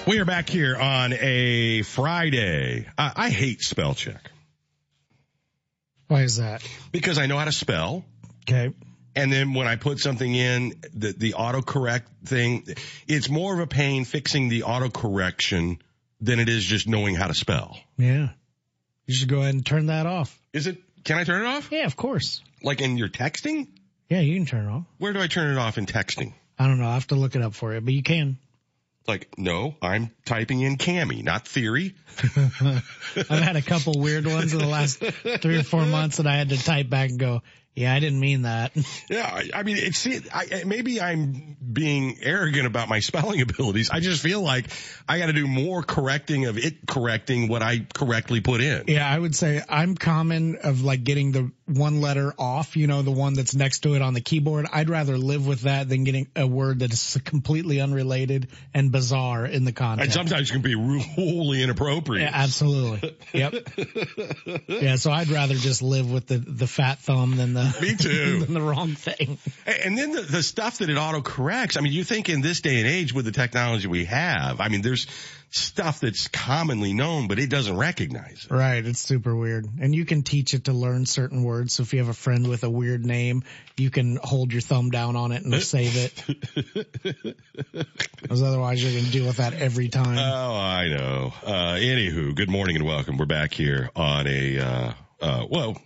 We 0.07 0.19
are 0.19 0.27
back 0.27 0.51
here 0.51 0.77
on 0.77 1.15
a 1.15 1.81
Friday. 1.81 2.87
I, 2.99 3.13
I 3.17 3.31
hate 3.31 3.63
spell 3.63 3.95
check 3.95 4.33
Why 6.09 6.23
is 6.23 6.37
that? 6.37 6.67
because 6.93 7.19
I 7.19 7.27
know 7.27 7.39
how 7.39 7.45
to 7.47 7.53
spell. 7.53 8.05
Okay. 8.49 8.73
And 9.15 9.33
then 9.33 9.55
when 9.55 9.67
I 9.67 9.77
put 9.77 9.99
something 9.99 10.35
in 10.35 10.75
the, 10.93 11.13
the 11.13 11.33
autocorrect 11.33 12.03
thing, 12.27 12.67
it's 13.09 13.31
more 13.31 13.55
of 13.55 13.61
a 13.61 13.67
pain 13.67 14.05
fixing 14.05 14.49
the 14.51 14.61
autocorrection 14.63 15.79
than 16.21 16.39
it 16.39 16.49
is 16.49 16.65
just 16.65 16.87
knowing 16.87 17.15
how 17.15 17.27
to 17.27 17.35
spell. 17.35 17.79
Yeah. 17.97 18.29
You 19.07 19.15
should 19.15 19.29
go 19.29 19.41
ahead 19.41 19.55
and 19.55 19.65
turn 19.65 19.87
that 19.87 20.07
off. 20.07 20.39
Is 20.53 20.67
it, 20.67 20.83
can 21.03 21.17
I 21.17 21.25
turn 21.25 21.43
it 21.43 21.47
off? 21.47 21.71
Yeah, 21.73 21.87
of 21.87 21.97
course. 21.97 22.43
Like 22.63 22.81
in 22.81 22.99
your 22.99 23.09
texting? 23.09 23.69
Yeah, 24.09 24.21
you 24.21 24.37
can 24.37 24.47
turn 24.47 24.67
it 24.67 24.71
off. 24.71 24.85
Where 24.99 25.13
do 25.13 25.21
I 25.21 25.29
turn 25.29 25.51
it 25.51 25.59
off 25.59 25.79
in 25.79 25.87
texting? 25.87 26.35
I 26.59 26.67
don't 26.67 26.79
know. 26.79 26.89
I 26.89 26.95
have 26.95 27.07
to 27.09 27.15
look 27.15 27.37
it 27.37 27.43
up 27.43 27.55
for 27.55 27.75
you, 27.75 27.81
but 27.81 27.95
you 27.95 28.03
can. 28.03 28.39
Like, 29.09 29.29
no, 29.39 29.77
I'm 29.81 30.11
typing 30.25 30.61
in 30.61 30.77
Cami, 30.79 31.23
not 31.23 31.47
theory. 31.47 31.95
I've 32.37 33.29
had 33.29 33.57
a 33.57 33.63
couple 33.63 34.01
weird 34.01 34.27
ones 34.27 34.53
in 34.53 34.59
the 34.59 34.67
last 34.67 34.99
three 34.99 35.59
or 35.59 35.63
four 35.63 35.87
months 35.87 36.17
that 36.17 36.27
I 36.27 36.37
had 36.37 36.49
to 36.49 36.63
type 36.63 36.91
back 36.91 37.11
and 37.11 37.19
go, 37.19 37.43
yeah, 37.77 37.93
I 37.93 38.01
didn't 38.01 38.19
mean 38.19 38.43
that. 38.43 38.73
Yeah, 39.09 39.31
I, 39.33 39.51
I 39.55 39.63
mean, 39.63 39.77
it's 39.79 40.07
I, 40.33 40.65
maybe 40.65 41.01
I'm 41.01 41.57
being 41.73 42.19
arrogant 42.23 42.67
about 42.67 42.89
my 42.89 42.99
spelling 42.99 43.41
abilities. 43.43 43.91
I 43.91 44.01
just 44.01 44.21
feel 44.21 44.41
like 44.41 44.67
I 45.09 45.19
got 45.19 45.27
to 45.27 45.33
do 45.33 45.47
more 45.47 45.83
correcting 45.83 46.47
of 46.47 46.59
it 46.59 46.87
correcting 46.89 47.49
what 47.49 47.63
I 47.63 47.87
correctly 47.95 48.41
put 48.41 48.61
in. 48.61 48.85
Yeah, 48.89 49.09
I 49.09 49.17
would 49.17 49.37
say 49.37 49.63
I'm 49.69 49.95
common 49.95 50.57
of 50.65 50.83
like 50.83 51.05
getting 51.05 51.31
the 51.31 51.53
one 51.67 52.01
letter 52.01 52.33
off, 52.39 52.77
you 52.77 52.87
know, 52.87 53.03
the 53.03 53.11
one 53.11 53.35
that's 53.35 53.55
next 53.55 53.81
to 53.81 53.95
it 53.95 54.03
on 54.03 54.15
the 54.15 54.21
keyboard. 54.21 54.67
I'd 54.73 54.89
rather 54.89 55.19
live 55.19 55.47
with 55.47 55.63
that 55.63 55.89
than 55.89 56.05
getting 56.05 56.29
a 56.37 56.47
word 56.47 56.79
that 56.79 56.93
is 56.93 57.19
completely 57.25 57.81
unrelated 57.81 58.49
and 58.73 58.93
bizarre 58.93 59.45
in 59.45 59.65
the 59.65 59.73
context. 59.73 60.17
And 60.17 60.29
sometimes 60.29 60.51
it 60.51 60.53
can 60.53 60.63
be 60.63 60.75
wholly 61.01 61.63
inappropriate. 61.63 62.31
Yeah, 62.31 62.31
absolutely. 62.33 63.17
Yep. 63.33 63.55
Yeah, 64.69 64.97
so 64.97 65.11
I'd 65.11 65.29
rather 65.29 65.55
just 65.55 65.83
live 65.83 66.11
with 66.11 66.27
the 66.27 66.39
the 66.39 66.67
fat 66.67 66.99
thumb 66.99 67.37
than 67.37 67.55
the 67.55 67.77
Me 67.81 67.97
too. 67.97 68.41
than 68.45 68.55
the 68.55 68.61
wrong 68.61 68.95
thing. 68.95 69.39
And 69.67 69.97
then 69.97 70.13
the, 70.13 70.23
the 70.23 70.43
stuff 70.43 70.79
that 70.79 70.91
it 70.91 70.97
auto 70.97 71.23
corrects. 71.23 71.77
I 71.77 71.81
mean, 71.81 71.93
you 71.93 72.05
think 72.05 72.29
in 72.29 72.41
this 72.41 72.61
day 72.61 72.79
and 72.79 72.89
age 72.89 73.13
with 73.13 73.25
the 73.25 73.33
technology 73.33 73.89
we 73.89 74.05
have, 74.05 74.61
I 74.61 74.69
mean, 74.69 74.83
there's 74.83 75.07
stuff 75.57 76.01
that's 76.01 76.29
commonly 76.29 76.93
known, 76.93 77.29
but 77.29 77.39
it 77.39 77.51
doesn't 77.51 77.77
recognize 77.77 78.47
it. 78.49 78.55
Right, 78.55 78.85
it's 78.85 79.01
super 79.01 79.35
weird. 79.35 79.67
And 79.81 79.95
you 79.95 80.05
can 80.05 80.23
teach 80.23 80.55
it 80.55 80.65
to 80.65 80.73
learn 80.73 81.07
certain 81.07 81.43
words. 81.43 81.75
So 81.75 81.83
if 81.83 81.93
you 81.93 82.01
have 82.01 82.09
a 82.09 82.15
friend 82.15 82.49
with 82.49 82.65
a 82.65 82.71
weird 82.71 83.05
name, 83.05 83.43
you 83.77 83.91
can 83.91 84.19
hold 84.23 84.53
your 84.53 84.61
thumb 84.61 84.91
down 84.91 85.17
on 85.17 85.33
it 85.33 85.43
and 85.45 85.63
save 85.63 85.97
it. 85.97 87.37
Because 88.23 88.43
otherwise 88.43 88.83
you're 88.83 88.93
going 88.93 89.05
to 89.05 89.11
deal 89.11 89.27
with 89.27 89.37
that 89.37 89.55
every 89.55 89.89
time. 89.89 90.19
Oh, 90.19 90.57
I 90.57 90.89
know. 90.89 91.33
Uh, 91.45 91.75
anywho, 91.75 92.35
good 92.35 92.51
morning 92.51 92.77
and 92.77 92.85
welcome. 92.85 93.19
We're 93.19 93.27
back 93.27 93.53
here 93.53 93.91
on 93.95 94.27
a, 94.27 94.59
uh, 94.59 94.93
uh, 95.21 95.47
well, 95.49 95.77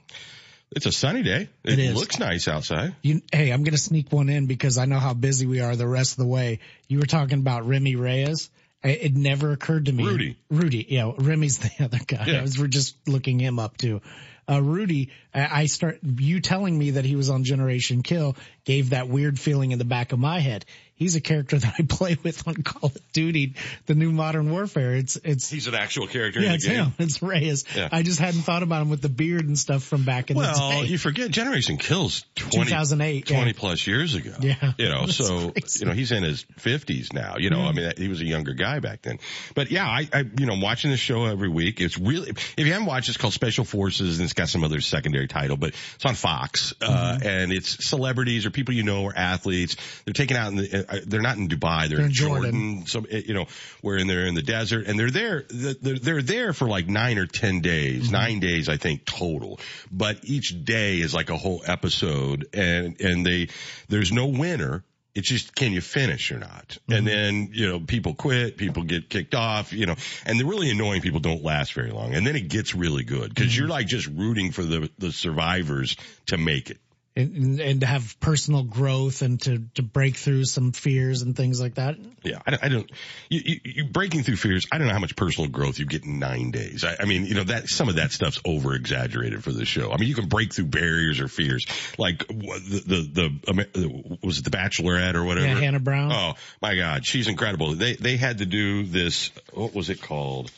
it's 0.75 0.87
a 0.87 0.93
sunny 0.93 1.23
day. 1.23 1.49
It, 1.65 1.95
looks 1.95 2.19
nice 2.19 2.47
outside. 2.49 2.95
You, 3.03 3.23
hey, 3.33 3.51
I'm 3.51 3.65
going 3.65 3.75
to 3.75 3.79
sneak 3.79 4.13
one 4.13 4.29
in 4.29 4.47
because 4.47 4.79
I 4.79 4.85
know 4.85 4.99
how 4.99 5.15
busy 5.15 5.47
we 5.47 5.61
are 5.61 5.75
the 5.75 5.87
rest 5.87 6.13
of 6.13 6.19
the 6.19 6.27
way. 6.27 6.61
You 6.89 6.99
were 6.99 7.07
talking 7.07 7.41
about 7.41 7.67
Remy 7.67 7.97
Reyes. 7.97 8.51
I- 8.83 8.89
It 8.89 9.17
never 9.17 9.53
occurred 9.53 9.87
to 9.87 9.93
me. 9.93 10.05
Rudy. 10.05 10.37
Rudy. 10.51 10.87
Yeah. 10.89 11.13
Remy's 11.19 11.59
the 11.59 11.71
other 11.85 11.99
guy. 12.07 12.25
Yeah. 12.27 12.39
I 12.39 12.43
was, 12.43 12.59
we're 12.59 12.67
just 12.69 12.97
looking 13.09 13.39
him 13.39 13.59
up 13.59 13.77
too. 13.77 14.01
Uh, 14.49 14.61
Rudy, 14.63 15.11
I, 15.33 15.67
start, 15.67 15.99
you 16.03 16.41
telling 16.41 16.77
me 16.77 16.93
that 16.93 17.05
he 17.05 17.17
was 17.17 17.31
on 17.31 17.45
Generation 17.45 18.03
Kill 18.03 18.37
gave 18.65 18.91
that 18.91 19.09
weird 19.09 19.39
feeling 19.39 19.71
in 19.73 19.79
the 19.79 19.85
back 19.85 20.13
of 20.13 20.19
my 20.19 20.41
head. 20.41 20.65
He's 20.95 21.17
a 21.17 21.21
character 21.21 21.59
that 21.59 21.75
I 21.79 21.83
play 21.89 22.19
with 22.23 22.47
on 22.47 22.55
Call 22.55 22.91
of 22.95 23.13
Duty, 23.13 23.55
the 23.87 23.95
new 23.95 24.13
Modern 24.13 24.51
Warfare. 24.51 24.95
It's, 24.95 25.17
it's, 25.17 25.49
He's 25.49 25.67
an 25.67 25.75
actual 25.75 26.07
character 26.07 26.41
yeah, 26.41 26.47
in 26.47 26.51
the 26.51 26.55
it's 26.57 26.67
game. 26.67 26.85
him. 26.85 26.93
It's 26.99 27.23
Reyes. 27.23 27.65
Yeah. 27.75 27.89
I 27.91 28.03
just 28.03 28.19
hadn't 28.19 28.43
thought 28.43 28.63
about 28.63 28.83
him 28.83 28.91
with 28.91 29.01
the 29.01 29.09
beard 29.09 29.47
and 29.47 29.59
stuff 29.59 29.83
from 29.83 30.05
back 30.05 30.31
in 30.31 30.37
the 30.37 30.43
Well, 30.43 30.83
day. 30.83 30.89
you 30.89 30.99
forget 30.99 31.31
Generation 31.31 31.79
Kills 31.79 32.27
20, 32.37 32.67
2008, 32.67 33.27
20 33.27 33.47
yeah. 33.47 33.53
plus 33.57 33.87
years 33.87 34.15
ago. 34.15 34.35
Yeah. 34.41 34.73
You 34.77 34.89
know, 34.91 35.07
That's 35.07 35.17
so, 35.17 35.51
crazy. 35.53 35.81
you 35.81 35.87
know, 35.87 35.93
he's 35.93 36.13
in 36.13 36.23
his 36.23 36.45
fifties 36.59 37.13
now, 37.15 37.37
you 37.39 37.49
know, 37.49 37.61
I 37.61 37.73
mean, 37.73 37.93
he 37.97 38.09
was 38.09 38.21
a 38.21 38.27
younger 38.27 38.53
guy 38.53 38.81
back 38.81 39.01
then. 39.03 39.21
But 39.55 39.71
yeah, 39.71 39.87
I, 39.87 40.07
I, 40.13 40.25
you 40.39 40.45
know, 40.47 40.53
I'm 40.53 40.61
watching 40.61 40.91
this 40.91 41.01
show 41.01 41.25
every 41.25 41.49
week. 41.49 41.81
It's 41.81 41.97
really, 41.99 42.31
if 42.31 42.59
you 42.59 42.73
haven't 42.73 42.87
watched, 42.87 43.09
it's 43.09 43.17
called 43.17 43.33
Special 43.33 43.65
Forces 43.65 44.19
and 44.19 44.25
it's 44.25 44.35
got 44.35 44.51
some 44.51 44.65
other 44.65 44.83
secondary 44.83 45.20
title, 45.29 45.57
but 45.57 45.71
it's 45.95 46.05
on 46.07 46.15
Fox, 46.15 46.75
uh, 46.81 46.87
Mm-hmm. 47.21 47.27
and 47.29 47.53
it's 47.53 47.85
celebrities 47.87 48.47
or 48.47 48.51
people 48.51 48.75
you 48.75 48.83
know 48.83 49.03
or 49.05 49.13
athletes. 49.17 49.77
They're 50.05 50.15
taken 50.15 50.37
out 50.37 50.49
in 50.53 50.57
the, 50.57 50.87
uh, 50.89 51.01
they're 51.07 51.21
not 51.21 51.37
in 51.37 51.49
Dubai, 51.49 51.89
they're, 51.89 51.99
They're 51.99 52.01
in 52.01 52.05
in 52.07 52.13
Jordan. 52.13 52.53
Jordan, 52.53 52.87
some, 52.87 53.07
uh, 53.13 53.17
you 53.17 53.35
know, 53.35 53.47
where 53.83 54.03
they're 54.05 54.27
in 54.27 54.35
the 54.35 54.43
desert 54.43 54.87
and 54.87 54.99
they're 54.99 55.11
there, 55.11 55.45
they're, 55.49 55.99
they're 55.99 56.23
there 56.23 56.53
for 56.53 56.67
like 56.69 56.87
nine 56.89 57.19
or 57.19 57.27
10 57.27 57.61
days, 57.61 58.05
Mm-hmm. 58.05 58.13
nine 58.13 58.41
days, 58.41 58.69
I 58.69 58.77
think 58.77 59.05
total, 59.05 59.59
but 59.91 60.19
each 60.25 60.65
day 60.65 60.97
is 60.99 61.15
like 61.15 61.31
a 61.31 61.37
whole 61.37 61.63
episode 61.67 62.47
and, 62.55 63.01
and 63.01 63.25
they, 63.27 63.49
there's 63.89 64.13
no 64.13 64.27
winner. 64.27 64.85
It's 65.15 65.29
just, 65.29 65.55
can 65.55 65.73
you 65.73 65.81
finish 65.81 66.31
or 66.31 66.39
not? 66.39 66.79
And 66.89 66.99
mm-hmm. 66.99 67.07
then, 67.07 67.51
you 67.53 67.69
know, 67.69 67.81
people 67.81 68.15
quit, 68.15 68.57
people 68.57 68.85
get 68.85 69.09
kicked 69.09 69.35
off, 69.35 69.73
you 69.73 69.87
know, 69.87 69.97
and 70.25 70.39
the 70.39 70.45
really 70.45 70.71
annoying 70.71 71.01
people 71.01 71.21
don't 71.21 71.43
last 71.43 71.73
very 71.73 71.91
long. 71.91 72.15
And 72.15 72.27
then 72.27 72.37
it 72.37 72.49
gets 72.49 72.75
really 72.75 73.03
good 73.03 73.35
because 73.35 73.51
mm-hmm. 73.51 73.61
you're 73.61 73.69
like 73.69 73.87
just 73.87 74.07
rooting 74.07 74.53
for 74.53 74.63
the, 74.63 74.89
the 74.99 75.11
survivors 75.11 75.97
to 76.27 76.37
make 76.37 76.71
it. 76.71 76.79
And, 77.21 77.61
and 77.61 77.81
to 77.81 77.87
have 77.87 78.19
personal 78.21 78.63
growth 78.63 79.23
and 79.23 79.41
to, 79.43 79.59
to 79.75 79.83
break 79.83 80.17
through 80.17 80.45
some 80.45 80.73
fears 80.73 81.23
and 81.23 81.37
things 81.37 81.61
like 81.61 81.75
that. 81.75 81.97
Yeah, 82.23 82.41
I, 82.47 82.51
don't, 82.51 82.65
I 82.65 82.69
don't. 82.69 82.91
You, 83.29 83.41
you, 83.45 83.61
you, 83.65 83.85
breaking 83.85 84.23
through 84.23 84.37
fears. 84.37 84.67
I 84.71 84.79
don't 84.79 84.87
know 84.87 84.93
how 84.93 84.99
much 84.99 85.17
personal 85.17 85.49
growth 85.51 85.79
you 85.79 85.87
get 85.87 86.05
in 86.05 86.19
nine 86.19 86.51
days. 86.51 86.85
I, 86.85 86.97
I 87.01 87.05
mean, 87.05 87.25
you 87.25 87.35
know 87.35 87.45
that 87.45 87.69
some 87.69 87.89
of 87.89 87.97
that 87.97 88.13
stuff's 88.13 88.41
over 88.45 88.75
exaggerated 88.75 89.43
for 89.43 89.53
the 89.53 89.65
show. 89.65 89.93
I 89.93 89.97
mean, 89.97 90.09
you 90.09 90.15
can 90.15 90.29
break 90.29 90.55
through 90.55 90.67
barriers 90.67 91.21
or 91.21 91.29
fears, 91.29 91.67
like 91.99 92.27
the 92.29 92.83
the, 92.87 93.31
the 93.73 94.19
was 94.23 94.39
it 94.39 94.45
the 94.45 94.51
Bachelorette 94.51 95.15
or 95.15 95.25
whatever. 95.25 95.47
Yeah, 95.47 95.61
Hannah 95.61 95.81
Brown. 95.81 96.13
Oh 96.13 96.35
my 96.61 96.77
God, 96.77 97.07
she's 97.07 97.29
incredible. 97.29 97.75
They 97.75 97.95
they 97.95 98.17
had 98.17 98.39
to 98.39 98.47
do 98.47 98.85
this. 98.85 99.31
What 99.53 99.75
was 99.75 99.91
it 99.91 100.03
called? 100.03 100.51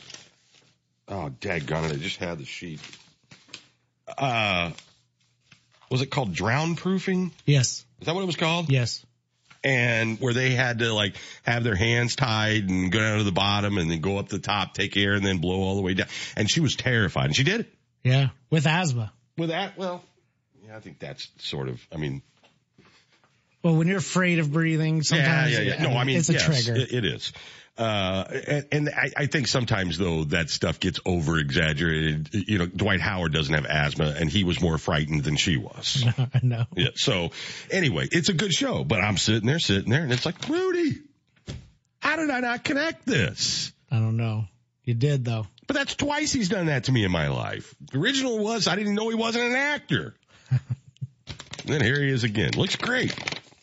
Oh, 1.07 1.31
daggone 1.41 1.89
it! 1.89 1.93
I 1.93 1.95
just 1.95 2.17
had 2.17 2.39
the 2.39 2.45
sheet. 2.45 2.79
Uh 4.17 4.71
was 5.93 6.01
it 6.01 6.09
called 6.09 6.33
drown 6.33 6.75
proofing? 6.75 7.31
Yes. 7.45 7.85
Is 8.01 8.07
that 8.07 8.15
what 8.15 8.23
it 8.23 8.25
was 8.25 8.35
called? 8.35 8.67
Yes. 8.71 9.05
And 9.63 10.19
where 10.19 10.33
they 10.33 10.49
had 10.49 10.79
to 10.79 10.91
like 10.91 11.15
have 11.43 11.63
their 11.63 11.75
hands 11.75 12.15
tied 12.15 12.67
and 12.67 12.91
go 12.91 12.97
down 12.97 13.19
to 13.19 13.23
the 13.23 13.31
bottom 13.31 13.77
and 13.77 13.91
then 13.91 14.01
go 14.01 14.17
up 14.17 14.27
the 14.27 14.39
top, 14.39 14.73
take 14.73 14.97
air 14.97 15.13
and 15.13 15.23
then 15.23 15.37
blow 15.37 15.61
all 15.61 15.75
the 15.75 15.83
way 15.83 15.93
down. 15.93 16.07
And 16.35 16.49
she 16.49 16.61
was 16.61 16.75
terrified 16.75 17.25
and 17.25 17.35
she 17.35 17.43
did 17.43 17.59
it. 17.59 17.73
Yeah. 18.03 18.29
With 18.49 18.65
asthma. 18.65 19.13
With 19.37 19.49
that, 19.49 19.77
well, 19.77 20.03
yeah, 20.65 20.75
I 20.75 20.79
think 20.79 20.97
that's 20.97 21.27
sort 21.37 21.69
of, 21.69 21.79
I 21.93 21.97
mean. 21.97 22.23
Well, 23.63 23.75
when 23.75 23.87
you're 23.87 23.97
afraid 23.97 24.39
of 24.39 24.51
breathing, 24.51 25.03
sometimes. 25.03 25.51
Yeah, 25.51 25.61
yeah, 25.61 25.75
yeah. 25.75 25.83
No, 25.83 25.97
I 25.97 26.03
mean, 26.03 26.17
it's 26.17 26.29
a 26.29 26.33
yes, 26.33 26.45
trigger. 26.45 26.79
It, 26.79 26.91
it 26.91 27.05
is. 27.05 27.31
Uh, 27.75 28.25
and, 28.47 28.65
and 28.71 28.89
I, 28.89 29.11
I, 29.17 29.25
think 29.25 29.47
sometimes 29.47 29.97
though 29.97 30.25
that 30.25 30.51
stuff 30.51 30.79
gets 30.79 30.99
over 31.07 31.39
exaggerated. 31.39 32.29
You 32.31 32.59
know, 32.59 32.65
Dwight 32.67 33.01
Howard 33.01 33.33
doesn't 33.33 33.53
have 33.53 33.65
asthma 33.65 34.13
and 34.19 34.29
he 34.29 34.43
was 34.43 34.61
more 34.61 34.77
frightened 34.77 35.23
than 35.23 35.37
she 35.37 35.57
was. 35.57 36.05
No, 36.43 36.65
Yeah. 36.75 36.89
So 36.95 37.31
anyway, 37.71 38.07
it's 38.11 38.29
a 38.29 38.33
good 38.33 38.53
show, 38.53 38.83
but 38.83 38.99
I'm 38.99 39.17
sitting 39.17 39.47
there, 39.47 39.57
sitting 39.57 39.89
there 39.89 40.03
and 40.03 40.11
it's 40.11 40.25
like, 40.25 40.47
Rudy, 40.47 40.99
how 41.99 42.17
did 42.17 42.29
I 42.29 42.41
not 42.41 42.63
connect 42.63 43.07
this? 43.07 43.73
I 43.89 43.95
don't 43.95 44.17
know. 44.17 44.45
You 44.83 44.93
did 44.93 45.25
though. 45.25 45.47
But 45.65 45.75
that's 45.75 45.95
twice 45.95 46.31
he's 46.31 46.49
done 46.49 46.67
that 46.67 46.83
to 46.83 46.91
me 46.91 47.03
in 47.03 47.11
my 47.11 47.29
life. 47.29 47.73
The 47.91 47.97
original 47.97 48.37
was 48.37 48.67
I 48.67 48.75
didn't 48.75 48.93
know 48.93 49.09
he 49.09 49.15
wasn't 49.15 49.45
an 49.45 49.55
actor. 49.55 50.13
then 51.65 51.81
here 51.81 51.99
he 51.99 52.11
is 52.11 52.23
again. 52.23 52.51
Looks 52.55 52.75
great. 52.75 53.15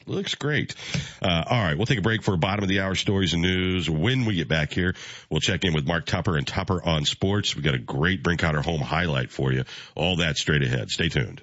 Looks 0.07 0.35
great. 0.35 0.75
Uh, 1.23 1.45
all 1.47 1.63
right, 1.63 1.77
we'll 1.77 1.87
take 1.87 1.99
a 1.99 2.03
break 2.03 2.23
for 2.23 2.37
bottom 2.37 2.63
of 2.63 2.69
the 2.69 2.81
hour 2.81 2.95
stories 2.95 3.33
and 3.33 3.43
news. 3.43 3.89
When 3.89 4.25
we 4.25 4.35
get 4.35 4.49
back 4.49 4.73
here, 4.73 4.95
we'll 5.29 5.41
check 5.41 5.65
in 5.65 5.75
with 5.75 5.87
Mark 5.87 6.07
Tupper 6.07 6.37
and 6.37 6.47
Tupper 6.47 6.83
on 6.83 7.05
Sports. 7.05 7.55
We 7.55 7.63
got 7.63 7.75
a 7.75 7.79
great 7.79 8.23
Brinkoetter 8.23 8.65
home 8.65 8.81
highlight 8.81 9.31
for 9.31 9.53
you. 9.53 9.65
All 9.95 10.17
that 10.17 10.37
straight 10.37 10.63
ahead. 10.63 10.91
Stay 10.91 11.09
tuned. 11.09 11.43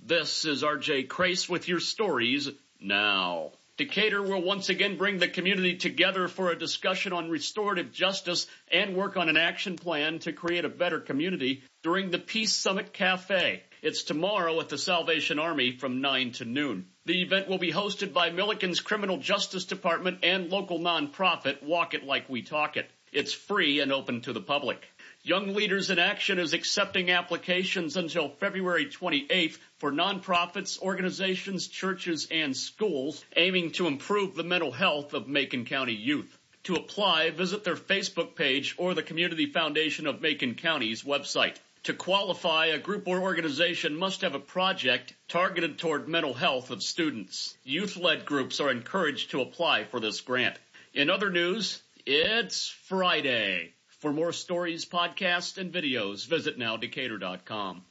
This 0.00 0.44
is 0.44 0.62
RJ 0.62 1.08
Crace 1.08 1.48
with 1.48 1.68
your 1.68 1.80
stories 1.80 2.48
now. 2.80 3.52
Decatur 3.80 4.22
will 4.22 4.42
once 4.42 4.68
again 4.68 4.98
bring 4.98 5.16
the 5.16 5.26
community 5.26 5.74
together 5.74 6.28
for 6.28 6.50
a 6.50 6.58
discussion 6.58 7.14
on 7.14 7.30
restorative 7.30 7.90
justice 7.90 8.46
and 8.70 8.94
work 8.94 9.16
on 9.16 9.30
an 9.30 9.38
action 9.38 9.76
plan 9.76 10.18
to 10.18 10.34
create 10.34 10.66
a 10.66 10.68
better 10.68 11.00
community 11.00 11.62
during 11.82 12.10
the 12.10 12.18
Peace 12.18 12.52
Summit 12.52 12.92
Cafe. 12.92 13.62
It's 13.80 14.02
tomorrow 14.02 14.60
at 14.60 14.68
the 14.68 14.76
Salvation 14.76 15.38
Army 15.38 15.78
from 15.78 16.02
9 16.02 16.32
to 16.32 16.44
noon. 16.44 16.88
The 17.06 17.22
event 17.22 17.48
will 17.48 17.56
be 17.56 17.72
hosted 17.72 18.12
by 18.12 18.28
Millikin's 18.28 18.80
Criminal 18.80 19.16
Justice 19.16 19.64
Department 19.64 20.18
and 20.24 20.50
local 20.50 20.78
nonprofit 20.78 21.62
Walk 21.62 21.94
It 21.94 22.04
Like 22.04 22.28
We 22.28 22.42
Talk 22.42 22.76
It. 22.76 22.90
It's 23.12 23.32
free 23.32 23.80
and 23.80 23.94
open 23.94 24.20
to 24.20 24.34
the 24.34 24.42
public. 24.42 24.86
Young 25.22 25.54
Leaders 25.54 25.90
in 25.90 25.98
Action 25.98 26.38
is 26.38 26.54
accepting 26.54 27.10
applications 27.10 27.98
until 27.98 28.30
February 28.30 28.86
28th 28.86 29.58
for 29.76 29.92
nonprofits, 29.92 30.80
organizations, 30.80 31.68
churches, 31.68 32.26
and 32.30 32.56
schools 32.56 33.22
aiming 33.36 33.72
to 33.72 33.86
improve 33.86 34.34
the 34.34 34.42
mental 34.42 34.72
health 34.72 35.12
of 35.12 35.28
Macon 35.28 35.66
County 35.66 35.92
youth. 35.92 36.38
To 36.64 36.76
apply, 36.76 37.32
visit 37.32 37.64
their 37.64 37.76
Facebook 37.76 38.34
page 38.34 38.74
or 38.78 38.94
the 38.94 39.02
Community 39.02 39.44
Foundation 39.44 40.06
of 40.06 40.22
Macon 40.22 40.54
County's 40.54 41.02
website. 41.02 41.56
To 41.82 41.92
qualify, 41.92 42.66
a 42.68 42.78
group 42.78 43.06
or 43.06 43.20
organization 43.20 43.96
must 43.96 44.22
have 44.22 44.34
a 44.34 44.40
project 44.40 45.12
targeted 45.28 45.76
toward 45.76 46.08
mental 46.08 46.32
health 46.32 46.70
of 46.70 46.82
students. 46.82 47.54
Youth-led 47.62 48.24
groups 48.24 48.58
are 48.58 48.70
encouraged 48.70 49.32
to 49.32 49.42
apply 49.42 49.84
for 49.84 50.00
this 50.00 50.22
grant. 50.22 50.58
In 50.94 51.10
other 51.10 51.28
news, 51.28 51.82
it's 52.06 52.70
Friday. 52.84 53.74
For 54.00 54.12
more 54.12 54.32
stories, 54.32 54.86
podcasts, 54.86 55.58
and 55.58 55.72
videos, 55.72 56.26
visit 56.26 56.58
nowdecatur.com. 56.58 57.82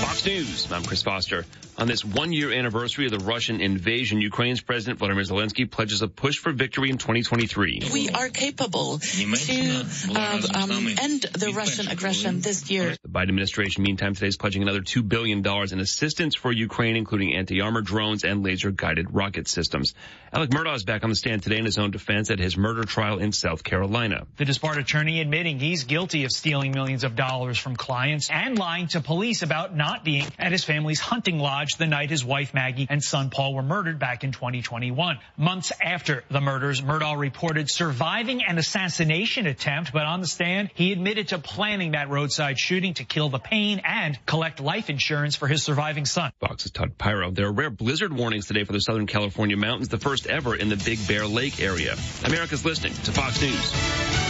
Fox 0.00 0.26
News. 0.26 0.70
I'm 0.70 0.84
Chris 0.84 1.02
Foster. 1.02 1.46
On 1.78 1.86
this 1.86 2.02
one 2.02 2.32
year 2.32 2.52
anniversary 2.52 3.04
of 3.04 3.10
the 3.10 3.18
Russian 3.18 3.60
invasion, 3.60 4.18
Ukraine's 4.18 4.62
President 4.62 4.98
Vladimir 4.98 5.24
Zelensky 5.24 5.70
pledges 5.70 6.00
a 6.00 6.08
push 6.08 6.38
for 6.38 6.50
victory 6.50 6.88
in 6.88 6.96
2023. 6.96 7.90
We 7.92 8.08
are 8.08 8.30
capable 8.30 8.98
to 8.98 9.84
uh, 10.14 10.40
um, 10.54 10.88
end 10.98 11.26
the 11.34 11.52
Russian 11.54 11.88
aggression 11.88 12.40
this 12.40 12.70
year. 12.70 12.96
The 13.02 13.08
Biden 13.10 13.28
administration, 13.28 13.82
meantime, 13.82 14.14
today 14.14 14.28
is 14.28 14.38
pledging 14.38 14.62
another 14.62 14.80
$2 14.80 15.06
billion 15.06 15.46
in 15.46 15.80
assistance 15.80 16.34
for 16.34 16.50
Ukraine, 16.50 16.96
including 16.96 17.34
anti-armor 17.34 17.82
drones 17.82 18.24
and 18.24 18.42
laser-guided 18.42 19.14
rocket 19.14 19.46
systems. 19.46 19.92
Alec 20.32 20.48
Murdaugh 20.50 20.76
is 20.76 20.84
back 20.84 21.04
on 21.04 21.10
the 21.10 21.16
stand 21.16 21.42
today 21.42 21.58
in 21.58 21.66
his 21.66 21.76
own 21.76 21.90
defense 21.90 22.30
at 22.30 22.38
his 22.38 22.56
murder 22.56 22.84
trial 22.84 23.18
in 23.18 23.32
South 23.32 23.62
Carolina. 23.62 24.26
The 24.38 24.46
disbarred 24.46 24.78
attorney 24.78 25.20
admitting 25.20 25.60
he's 25.60 25.84
guilty 25.84 26.24
of 26.24 26.30
stealing 26.30 26.72
millions 26.72 27.04
of 27.04 27.16
dollars 27.16 27.58
from 27.58 27.76
clients 27.76 28.30
and 28.30 28.58
lying 28.58 28.86
to 28.88 29.02
police 29.02 29.42
about 29.42 29.76
not 29.76 30.04
being 30.04 30.26
at 30.38 30.52
his 30.52 30.64
family's 30.64 31.00
hunting 31.00 31.38
lodge 31.38 31.65
the 31.74 31.86
night 31.86 32.10
his 32.10 32.24
wife 32.24 32.54
Maggie 32.54 32.86
and 32.88 33.02
son 33.02 33.30
Paul 33.30 33.54
were 33.54 33.62
murdered 33.62 33.98
back 33.98 34.24
in 34.24 34.32
2021. 34.32 35.18
Months 35.36 35.72
after 35.82 36.24
the 36.30 36.40
murders, 36.40 36.80
Murdaugh 36.80 37.18
reported 37.18 37.70
surviving 37.70 38.44
an 38.44 38.58
assassination 38.58 39.46
attempt, 39.46 39.92
but 39.92 40.02
on 40.02 40.20
the 40.20 40.26
stand, 40.26 40.70
he 40.74 40.92
admitted 40.92 41.28
to 41.28 41.38
planning 41.38 41.92
that 41.92 42.08
roadside 42.08 42.58
shooting 42.58 42.94
to 42.94 43.04
kill 43.04 43.28
the 43.28 43.38
pain 43.38 43.80
and 43.84 44.18
collect 44.26 44.60
life 44.60 44.88
insurance 44.88 45.36
for 45.36 45.48
his 45.48 45.62
surviving 45.62 46.06
son. 46.06 46.32
Fox's 46.40 46.70
Todd 46.70 46.96
Pyro. 46.96 47.30
There 47.30 47.46
are 47.46 47.52
rare 47.52 47.70
blizzard 47.70 48.12
warnings 48.12 48.46
today 48.46 48.64
for 48.64 48.72
the 48.72 48.80
Southern 48.80 49.06
California 49.06 49.56
mountains, 49.56 49.88
the 49.88 49.98
first 49.98 50.26
ever 50.26 50.54
in 50.54 50.68
the 50.68 50.76
Big 50.76 51.06
Bear 51.08 51.26
Lake 51.26 51.60
area. 51.60 51.96
America's 52.24 52.64
listening 52.64 52.94
to 52.94 53.12
Fox 53.12 53.40
News. 53.40 54.25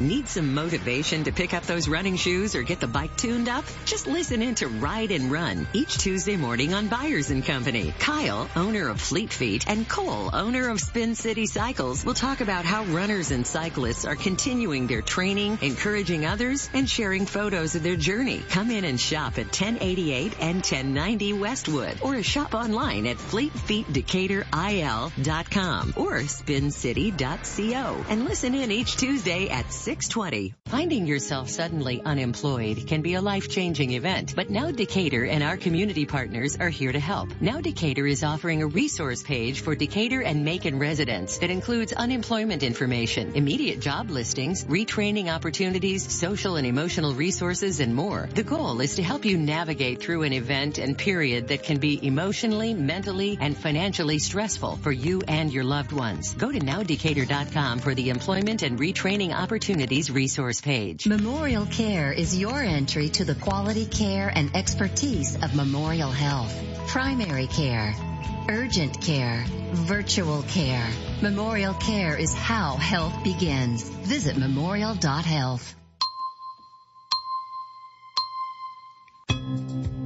Need 0.00 0.28
some 0.28 0.54
motivation 0.54 1.24
to 1.24 1.32
pick 1.32 1.52
up 1.52 1.64
those 1.64 1.86
running 1.86 2.16
shoes 2.16 2.54
or 2.54 2.62
get 2.62 2.80
the 2.80 2.86
bike 2.86 3.14
tuned 3.18 3.50
up? 3.50 3.66
Just 3.84 4.06
listen 4.06 4.40
in 4.40 4.54
to 4.54 4.66
Ride 4.66 5.10
and 5.10 5.30
Run 5.30 5.68
each 5.74 5.98
Tuesday 5.98 6.38
morning 6.38 6.72
on 6.72 6.88
Byers 6.88 7.28
and 7.28 7.44
Company. 7.44 7.92
Kyle, 7.98 8.48
owner 8.56 8.88
of 8.88 8.98
Fleet 8.98 9.30
Feet, 9.30 9.68
and 9.68 9.86
Cole, 9.86 10.30
owner 10.32 10.70
of 10.70 10.80
Spin 10.80 11.14
City 11.14 11.44
Cycles, 11.44 12.02
will 12.02 12.14
talk 12.14 12.40
about 12.40 12.64
how 12.64 12.84
runners 12.84 13.30
and 13.30 13.46
cyclists 13.46 14.06
are 14.06 14.16
continuing 14.16 14.86
their 14.86 15.02
training, 15.02 15.58
encouraging 15.60 16.24
others, 16.24 16.70
and 16.72 16.88
sharing 16.88 17.26
photos 17.26 17.74
of 17.74 17.82
their 17.82 17.96
journey. 17.96 18.42
Come 18.48 18.70
in 18.70 18.86
and 18.86 18.98
shop 18.98 19.36
at 19.36 19.48
1088 19.48 20.36
and 20.40 20.56
1090 20.56 21.34
Westwood 21.34 21.98
or 22.00 22.22
shop 22.22 22.54
online 22.54 23.06
at 23.06 23.18
fleetfeetdecaturil.com 23.18 25.92
or 25.96 26.26
spincity.co 26.26 28.04
and 28.08 28.24
listen 28.24 28.54
in 28.54 28.70
each 28.70 28.96
Tuesday 28.96 29.50
at 29.50 29.70
620. 29.90 30.54
Finding 30.66 31.04
yourself 31.04 31.48
suddenly 31.48 32.00
unemployed 32.04 32.86
can 32.86 33.02
be 33.02 33.14
a 33.14 33.20
life-changing 33.20 33.90
event, 33.90 34.34
but 34.36 34.48
now 34.48 34.70
Decatur 34.70 35.24
and 35.24 35.42
our 35.42 35.56
community 35.56 36.06
partners 36.06 36.56
are 36.60 36.68
here 36.68 36.92
to 36.92 37.00
help. 37.00 37.28
Now 37.40 37.60
Decatur 37.60 38.06
is 38.06 38.22
offering 38.22 38.62
a 38.62 38.68
resource 38.68 39.24
page 39.24 39.62
for 39.62 39.74
Decatur 39.74 40.20
and 40.22 40.44
Macon 40.44 40.78
residents 40.78 41.38
that 41.38 41.50
includes 41.50 41.92
unemployment 41.92 42.62
information, 42.62 43.32
immediate 43.34 43.80
job 43.80 44.10
listings, 44.10 44.64
retraining 44.64 45.26
opportunities, 45.26 46.06
social 46.16 46.54
and 46.54 46.68
emotional 46.68 47.12
resources, 47.12 47.80
and 47.80 47.92
more. 47.92 48.28
The 48.32 48.44
goal 48.44 48.80
is 48.80 48.94
to 48.94 49.02
help 49.02 49.24
you 49.24 49.38
navigate 49.38 50.00
through 50.00 50.22
an 50.22 50.32
event 50.32 50.78
and 50.78 50.96
period 50.96 51.48
that 51.48 51.64
can 51.64 51.80
be 51.80 51.98
emotionally, 52.06 52.74
mentally, 52.74 53.38
and 53.40 53.56
financially 53.56 54.20
stressful 54.20 54.76
for 54.76 54.92
you 54.92 55.22
and 55.26 55.52
your 55.52 55.64
loved 55.64 55.90
ones. 55.90 56.32
Go 56.34 56.52
to 56.52 56.60
nowdecatur.com 56.60 57.80
for 57.80 57.96
the 57.96 58.10
employment 58.10 58.62
and 58.62 58.78
retraining 58.78 59.34
opportunities 59.34 59.79
resource 60.10 60.60
page. 60.60 61.06
Memorial 61.06 61.64
Care 61.64 62.12
is 62.12 62.38
your 62.38 62.62
entry 62.62 63.08
to 63.08 63.24
the 63.24 63.34
quality 63.34 63.86
care 63.86 64.28
and 64.28 64.54
expertise 64.54 65.36
of 65.42 65.54
Memorial 65.54 66.10
Health. 66.10 66.54
Primary 66.88 67.46
care, 67.46 67.94
urgent 68.48 69.00
care, 69.00 69.44
virtual 69.72 70.42
care. 70.42 70.86
Memorial 71.22 71.74
Care 71.74 72.16
is 72.16 72.34
how 72.34 72.76
health 72.76 73.24
begins. 73.24 73.88
Visit 73.88 74.36
memorial.health. 74.36 75.74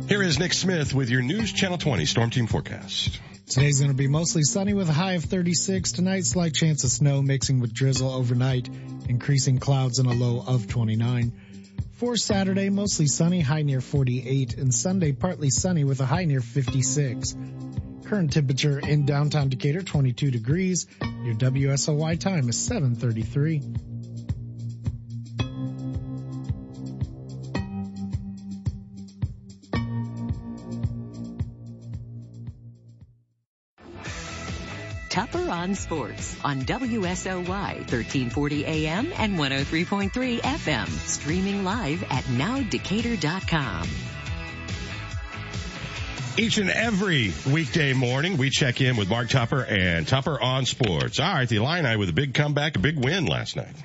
Here 0.09 0.23
is 0.23 0.39
Nick 0.39 0.53
Smith 0.53 0.95
with 0.95 1.11
your 1.11 1.23
News 1.23 1.53
Channel 1.53 1.79
20 1.79 2.05
Storm 2.05 2.31
Team 2.31 2.47
forecast. 2.47 3.19
Today's 3.47 3.79
going 3.79 3.91
to 3.91 3.97
be 3.97 4.09
mostly 4.09 4.43
sunny 4.43 4.73
with 4.73 4.89
a 4.89 4.93
high 4.95 5.13
of 5.13 5.25
36. 5.25 5.93
Tonight, 5.93 6.25
slight 6.25 6.55
chance 6.55 6.83
of 6.83 6.91
snow 6.91 7.21
mixing 7.21 7.61
with 7.61 7.75
drizzle 7.75 8.11
overnight, 8.11 8.71
increasing 9.07 9.59
clouds 9.59 9.99
and 9.99 10.09
a 10.09 10.15
low 10.15 10.43
of 10.47 10.67
29. 10.67 11.31
For 11.93 12.17
Saturday, 12.17 12.71
mostly 12.71 13.07
sunny, 13.07 13.43
high 13.43 13.61
near 13.61 13.83
48, 13.83 14.55
and 14.55 14.73
Sunday, 14.73 15.13
partly 15.13 15.51
sunny 15.51 15.85
with 15.85 16.01
a 16.01 16.07
high 16.07 16.25
near 16.25 16.41
56. 16.41 17.37
Current 18.07 18.33
temperature 18.33 18.79
in 18.79 19.05
downtown 19.05 19.51
Decatur, 19.51 19.83
22 19.83 20.31
degrees. 20.31 20.87
Your 21.23 21.35
WSOY 21.35 22.19
time 22.19 22.49
is 22.49 22.57
733. 22.57 23.61
Tupper 35.15 35.49
on 35.49 35.77
Sports 35.77 36.37
on 36.45 36.63
WSOY 36.63 37.47
1340 37.47 38.67
AM 38.67 39.13
and 39.17 39.39
103.3 39.39 40.41
FM. 40.41 40.89
Streaming 40.89 41.63
live 41.63 42.03
at 42.11 42.25
nowdecatur.com. 42.25 43.89
Each 46.37 46.59
and 46.59 46.69
every 46.69 47.33
weekday 47.49 47.93
morning, 47.93 48.39
we 48.39 48.51
check 48.51 48.81
in 48.81 48.97
with 48.97 49.09
Mark 49.09 49.29
Tupper 49.29 49.65
and 49.65 50.05
Tupper 50.05 50.37
on 50.43 50.67
Sports. 50.67 51.21
All 51.21 51.33
right, 51.33 51.49
the 51.49 51.59
Illini 51.59 51.97
with 51.97 52.09
a 52.09 52.13
big 52.13 52.35
comeback, 52.35 52.75
a 52.75 52.81
big 52.81 52.99
win 52.99 53.27
last 53.27 53.55
night. 53.55 53.77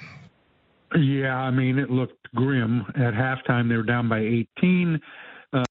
Yeah, 0.95 1.35
I 1.35 1.51
mean, 1.51 1.77
it 1.77 1.91
looked 1.91 2.27
grim. 2.33 2.85
At 2.95 3.13
halftime, 3.13 3.69
they 3.69 3.75
were 3.75 3.83
down 3.83 4.09
by 4.09 4.21
18. 4.21 4.99
Uh, 5.53 5.63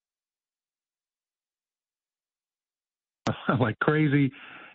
like 3.59 3.76
crazy 3.80 4.30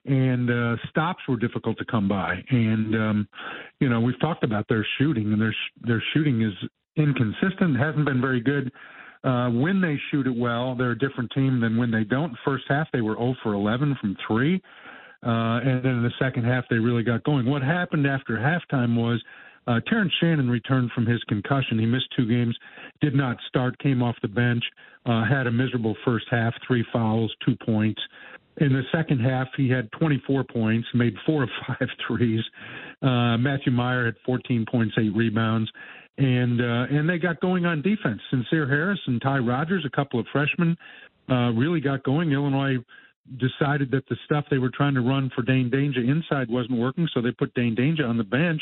and 0.06 0.50
uh, 0.50 0.76
stops 0.90 1.22
were 1.28 1.38
difficult 1.38 1.78
to 1.78 1.86
come 1.86 2.08
by. 2.08 2.36
And 2.50 2.96
um, 2.96 3.28
you 3.80 3.90
know, 3.90 4.02
we've 4.02 4.20
talked 4.20 4.44
about 4.44 4.68
their 4.68 4.86
shooting, 4.98 5.32
and 5.32 5.42
their 5.42 5.56
their 5.82 6.04
shooting 6.14 6.42
is 6.42 6.54
inconsistent, 6.96 7.78
hasn't 7.78 8.06
been 8.06 8.22
very 8.22 8.42
good. 8.42 8.72
Uh, 9.24 9.50
when 9.50 9.80
they 9.80 9.98
shoot 10.12 10.28
it 10.28 10.36
well, 10.36 10.76
they're 10.76 10.92
a 10.92 11.00
different 11.00 11.32
team 11.32 11.62
than 11.62 11.78
when 11.78 11.90
they 11.90 12.04
don't. 12.04 12.36
First 12.44 12.66
half, 12.68 12.88
they 12.92 13.00
were 13.00 13.16
0 13.16 13.36
for 13.42 13.54
11 13.54 13.98
from 14.02 14.18
three, 14.28 14.62
uh, 15.26 15.64
and 15.64 15.84
then 15.84 15.94
in 15.94 16.04
the 16.04 16.12
second 16.20 16.44
half, 16.44 16.66
they 16.70 16.78
really 16.78 17.04
got 17.04 17.24
going. 17.24 17.46
What 17.46 17.62
happened 17.62 18.08
after 18.08 18.38
halftime 18.38 18.96
was. 18.96 19.22
Uh, 19.66 19.80
Terrence 19.88 20.12
Shannon 20.20 20.50
returned 20.50 20.92
from 20.92 21.06
his 21.06 21.24
concussion. 21.30 21.80
He 21.80 21.86
missed 21.86 22.08
two 22.18 22.28
games, 22.28 22.54
did 23.00 23.16
not 23.16 23.38
start, 23.48 23.80
came 23.80 24.04
off 24.04 24.14
the 24.22 24.28
bench, 24.28 24.62
uh, 25.06 25.24
had 25.24 25.48
a 25.48 25.52
miserable 25.54 25.96
first 26.04 26.26
half, 26.30 26.54
three 26.68 26.86
fouls, 26.92 27.34
two 27.46 27.56
points. 27.66 28.02
In 28.58 28.72
the 28.72 28.84
second 28.92 29.20
half, 29.20 29.48
he 29.58 29.70
had 29.70 29.92
24 29.94 30.44
points, 30.44 30.88
made 30.94 31.16
four 31.26 31.44
of 31.44 31.50
five 31.68 31.88
threes. 32.08 32.44
Uh, 33.02 33.38
Matthew 33.38 33.72
Mayer 33.72 34.06
had 34.06 34.16
14 34.26 34.66
points, 34.70 34.94
eight 35.00 35.16
rebounds, 35.16 35.72
and 36.18 36.62
uh, 36.62 36.96
and 36.96 37.10
they 37.10 37.18
got 37.18 37.42
going 37.42 37.66
on 37.66 37.82
defense. 37.82 38.22
Sencire 38.32 38.70
Harris 38.70 39.00
and 39.08 39.22
Ty 39.22 39.40
Rogers, 39.40 39.84
a 39.86 39.96
couple 39.96 40.20
of 40.20 40.28
freshmen, 40.32 40.78
uh, 41.30 41.52
really 41.52 41.82
got 41.82 42.04
going. 42.04 42.32
Illinois 42.32 42.78
decided 43.38 43.90
that 43.92 44.08
the 44.10 44.18
stuff 44.26 44.46
they 44.52 44.58
were 44.60 44.70
trying 44.70 44.94
to 44.94 45.02
run 45.02 45.32
for 45.34 45.42
Dain 45.42 45.72
Dainja 45.72 46.08
inside 46.08 46.50
wasn't 46.50 46.78
working, 46.78 47.08
so 47.14 47.22
they 47.22 47.32
put 47.32 47.54
Dain 47.56 47.76
Dainja 47.76 48.08
on 48.08 48.18
the 48.18 48.24
bench 48.24 48.62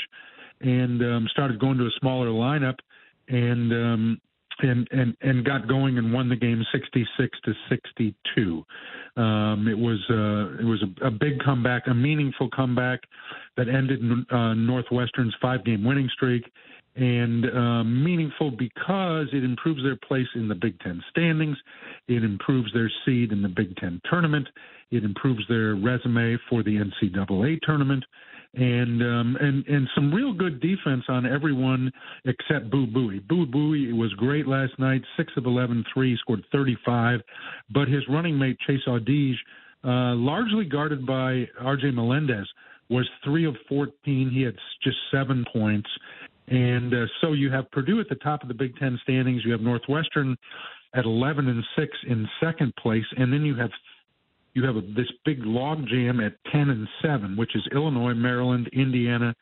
and 0.61 1.01
um, 1.01 1.27
started 1.31 1.59
going 1.59 1.77
to 1.77 1.85
a 1.85 1.91
smaller 1.99 2.27
lineup. 2.27 2.75
And 3.27 3.71
um, 3.73 4.21
and 4.59 4.87
and 4.91 5.15
and 5.21 5.45
got 5.45 5.67
going 5.67 5.97
and 5.97 6.13
won 6.13 6.29
the 6.29 6.35
game 6.35 6.63
66 6.71 7.39
to 7.45 7.53
62. 7.69 8.63
Um, 9.17 9.67
it 9.67 9.77
was 9.77 9.99
uh, 10.09 10.61
it 10.61 10.65
was 10.65 10.83
a, 10.83 11.07
a, 11.07 11.11
big 11.11 11.39
comeback, 11.43 11.83
a 11.87 11.93
meaningful 11.93 12.49
comeback 12.49 13.01
that 13.57 13.67
ended 13.67 13.99
uh, 14.31 14.53
Northwestern's 14.53 15.35
five 15.41 15.65
game 15.65 15.83
winning 15.83 16.09
streak, 16.13 16.43
and 16.95 17.45
uh, 17.45 17.83
meaningful 17.83 18.51
because 18.51 19.27
it 19.33 19.43
improves 19.43 19.81
their 19.83 19.97
place 20.07 20.27
in 20.35 20.47
the 20.47 20.55
Big 20.55 20.79
Ten 20.79 21.01
standings, 21.09 21.57
it 22.07 22.23
improves 22.23 22.71
their 22.73 22.91
seed 23.05 23.31
in 23.31 23.41
the 23.41 23.49
Big 23.49 23.75
Ten 23.77 24.01
tournament, 24.09 24.47
it 24.91 25.03
improves 25.03 25.43
their 25.47 25.75
resume 25.75 26.37
for 26.49 26.63
the 26.63 26.77
NCAA 26.77 27.59
tournament 27.63 28.03
and 28.53 29.01
um, 29.01 29.37
and 29.39 29.65
and 29.67 29.87
some 29.95 30.13
real 30.13 30.33
good 30.33 30.59
defense 30.59 31.03
on 31.07 31.25
everyone 31.25 31.91
except 32.25 32.69
Boo 32.69 32.85
Buie. 32.85 33.25
Boo 33.27 33.45
Buie 33.45 33.93
was 33.93 34.11
great 34.13 34.47
last 34.47 34.77
night, 34.77 35.01
six 35.15 35.31
of 35.37 35.45
11 35.45 35.85
three, 35.93 36.17
scored 36.17 36.43
35, 36.51 37.21
but 37.73 37.87
his 37.87 38.03
running 38.09 38.37
mate 38.37 38.57
Chase 38.67 38.81
Audige, 38.87 39.35
uh, 39.83 40.15
largely 40.15 40.65
guarded 40.65 41.05
by 41.05 41.47
R.J. 41.59 41.91
Melendez, 41.91 42.47
was 42.89 43.09
three 43.23 43.45
of 43.45 43.55
14. 43.69 44.29
He 44.29 44.41
had 44.41 44.55
just 44.83 44.97
seven 45.11 45.45
points. 45.51 45.89
And 46.47 46.93
uh, 46.93 47.05
so 47.21 47.31
you 47.31 47.49
have 47.51 47.71
Purdue 47.71 48.01
at 48.01 48.09
the 48.09 48.15
top 48.15 48.41
of 48.41 48.49
the 48.49 48.53
Big 48.53 48.75
Ten 48.77 48.99
standings. 49.03 49.43
You 49.45 49.53
have 49.53 49.61
Northwestern 49.61 50.35
at 50.93 51.05
11 51.05 51.47
and 51.47 51.63
6 51.77 51.97
in 52.09 52.27
second 52.43 52.75
place. 52.75 53.05
And 53.15 53.31
then 53.31 53.43
you 53.45 53.55
have 53.55 53.69
you 54.53 54.65
have 54.65 54.75
a, 54.75 54.81
this 54.81 55.11
big 55.25 55.39
log 55.43 55.87
jam 55.87 56.19
at 56.19 56.33
10 56.51 56.69
and 56.69 56.87
7, 57.01 57.37
which 57.37 57.55
is 57.55 57.67
Illinois, 57.73 58.13
Maryland, 58.13 58.69
Indiana, 58.73 59.35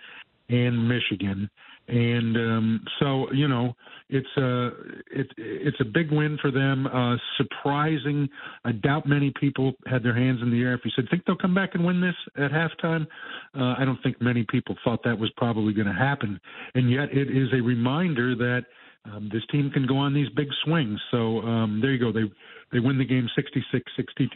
and 0.49 0.87
Michigan. 0.87 1.49
And 1.87 2.37
um, 2.37 2.85
so, 2.99 3.31
you 3.31 3.47
know, 3.47 3.75
it's 4.09 4.27
a 4.37 4.67
it, 5.11 5.27
it's 5.37 5.79
a 5.79 5.85
big 5.85 6.11
win 6.11 6.37
for 6.41 6.51
them. 6.51 6.85
Uh, 6.87 7.15
surprising. 7.37 8.27
I 8.63 8.71
doubt 8.71 9.07
many 9.07 9.31
people 9.39 9.73
had 9.87 10.03
their 10.03 10.15
hands 10.15 10.39
in 10.41 10.51
the 10.51 10.61
air. 10.61 10.73
If 10.73 10.81
you 10.83 10.91
said, 10.95 11.05
"Think 11.09 11.25
they'll 11.25 11.35
come 11.35 11.55
back 11.55 11.71
and 11.73 11.85
win 11.85 12.01
this 12.01 12.15
at 12.37 12.51
halftime?" 12.51 13.07
Uh, 13.55 13.75
I 13.77 13.85
don't 13.85 14.01
think 14.03 14.21
many 14.21 14.45
people 14.49 14.75
thought 14.83 15.03
that 15.03 15.17
was 15.17 15.31
probably 15.37 15.73
going 15.73 15.87
to 15.87 15.93
happen. 15.93 16.39
And 16.75 16.91
yet, 16.91 17.11
it 17.11 17.29
is 17.29 17.49
a 17.53 17.61
reminder 17.61 18.35
that 18.35 18.65
um, 19.05 19.29
this 19.31 19.43
team 19.51 19.69
can 19.71 19.85
go 19.87 19.97
on 19.97 20.13
these 20.13 20.29
big 20.35 20.49
swings. 20.63 20.99
So 21.11 21.39
um, 21.41 21.79
there 21.81 21.91
you 21.91 21.99
go. 21.99 22.11
They 22.11 22.31
they 22.71 22.79
win 22.79 22.97
the 22.97 23.05
game 23.05 23.27
66-62. 23.37 24.27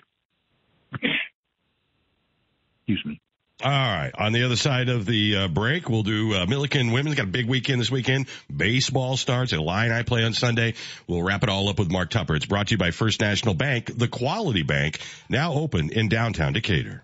Excuse 2.86 3.06
me. 3.06 3.22
All 3.64 3.70
right. 3.70 4.12
On 4.16 4.34
the 4.34 4.44
other 4.44 4.58
side 4.58 4.90
of 4.90 5.06
the 5.06 5.36
uh, 5.38 5.48
break, 5.48 5.88
we'll 5.88 6.04
do 6.04 6.34
uh, 6.34 6.46
Millikin 6.48 6.92
Women's 6.92 7.16
got 7.16 7.26
a 7.26 7.30
big 7.30 7.48
weekend 7.48 7.80
this 7.80 7.90
weekend. 7.90 8.28
Baseball 8.54 9.16
starts. 9.16 9.54
Line 9.54 9.92
I 9.92 10.04
play 10.04 10.26
on 10.26 10.34
Sunday. 10.34 10.74
We'll 11.08 11.24
wrap 11.24 11.44
it 11.44 11.50
all 11.50 11.70
up 11.70 11.80
with 11.80 11.90
Mark 11.90 12.10
Tupper. 12.10 12.36
It's 12.36 12.46
brought 12.46 12.68
to 12.68 12.72
you 12.72 12.78
by 12.78 12.92
First 12.92 13.22
National 13.22 13.54
Bank, 13.54 13.98
the 13.98 14.10
quality 14.10 14.64
bank, 14.64 15.00
now 15.30 15.54
open 15.54 15.92
in 15.92 16.10
downtown 16.10 16.52
Decatur. 16.54 17.04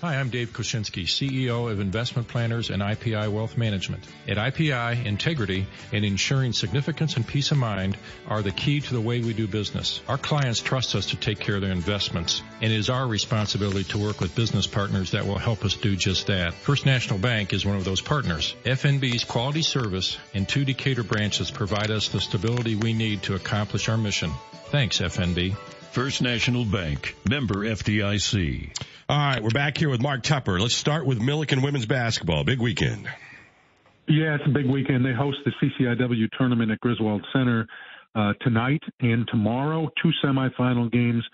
Hi, 0.00 0.16
I'm 0.16 0.30
Dave 0.30 0.54
Koshinsky, 0.54 1.04
CEO 1.04 1.70
of 1.70 1.78
Investment 1.78 2.26
Planners 2.26 2.70
and 2.70 2.80
IPI 2.80 3.30
Wealth 3.30 3.58
Management. 3.58 4.02
At 4.26 4.38
IPI, 4.38 5.04
integrity 5.04 5.66
and 5.92 6.06
ensuring 6.06 6.54
significance 6.54 7.16
and 7.16 7.26
peace 7.26 7.50
of 7.50 7.58
mind 7.58 7.98
are 8.26 8.40
the 8.40 8.50
key 8.50 8.80
to 8.80 8.94
the 8.94 9.00
way 9.02 9.20
we 9.20 9.34
do 9.34 9.46
business. 9.46 10.00
Our 10.08 10.16
clients 10.16 10.60
trust 10.60 10.94
us 10.94 11.04
to 11.10 11.16
take 11.16 11.38
care 11.38 11.56
of 11.56 11.60
their 11.60 11.70
investments, 11.70 12.42
and 12.62 12.72
it 12.72 12.76
is 12.76 12.88
our 12.88 13.06
responsibility 13.06 13.84
to 13.90 13.98
work 13.98 14.22
with 14.22 14.34
business 14.34 14.66
partners 14.66 15.10
that 15.10 15.26
will 15.26 15.36
help 15.36 15.66
us 15.66 15.74
do 15.74 15.94
just 15.96 16.28
that. 16.28 16.54
First 16.54 16.86
National 16.86 17.18
Bank 17.18 17.52
is 17.52 17.66
one 17.66 17.76
of 17.76 17.84
those 17.84 18.00
partners. 18.00 18.56
FNB's 18.64 19.24
quality 19.24 19.60
service 19.60 20.16
and 20.32 20.48
two 20.48 20.64
Decatur 20.64 21.02
branches 21.02 21.50
provide 21.50 21.90
us 21.90 22.08
the 22.08 22.22
stability 22.22 22.74
we 22.74 22.94
need 22.94 23.22
to 23.24 23.34
accomplish 23.34 23.90
our 23.90 23.98
mission. 23.98 24.30
Thanks, 24.70 24.98
FNB. 24.98 25.56
First 25.92 26.22
National 26.22 26.64
Bank, 26.64 27.16
member 27.28 27.66
FDIC. 27.66 28.70
All 29.08 29.18
right, 29.18 29.42
we're 29.42 29.50
back 29.50 29.76
here 29.76 29.90
with 29.90 30.00
Mark 30.00 30.22
Tupper. 30.22 30.60
Let's 30.60 30.76
start 30.76 31.04
with 31.04 31.18
Millikin 31.18 31.64
women's 31.64 31.86
basketball. 31.86 32.44
Big 32.44 32.60
weekend. 32.60 33.08
Yeah, 34.06 34.36
it's 34.36 34.44
a 34.46 34.50
big 34.50 34.66
weekend. 34.66 35.04
They 35.04 35.12
host 35.12 35.38
the 35.44 35.50
CCIW 35.60 36.28
tournament 36.38 36.70
at 36.70 36.78
Griswold 36.78 37.26
Center 37.32 37.66
uh, 38.14 38.34
tonight 38.40 38.82
and 39.00 39.26
tomorrow. 39.32 39.88
Two 40.00 40.12
semifinal 40.24 40.92
games 40.92 41.24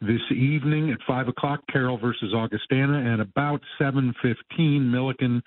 this 0.00 0.22
evening 0.30 0.90
at 0.92 0.98
five 1.06 1.28
o'clock. 1.28 1.60
Carroll 1.70 1.98
versus 1.98 2.32
Augustana, 2.34 3.12
and 3.12 3.20
about 3.20 3.60
seven 3.78 4.14
fifteen, 4.22 4.90
Millikin 4.90 5.42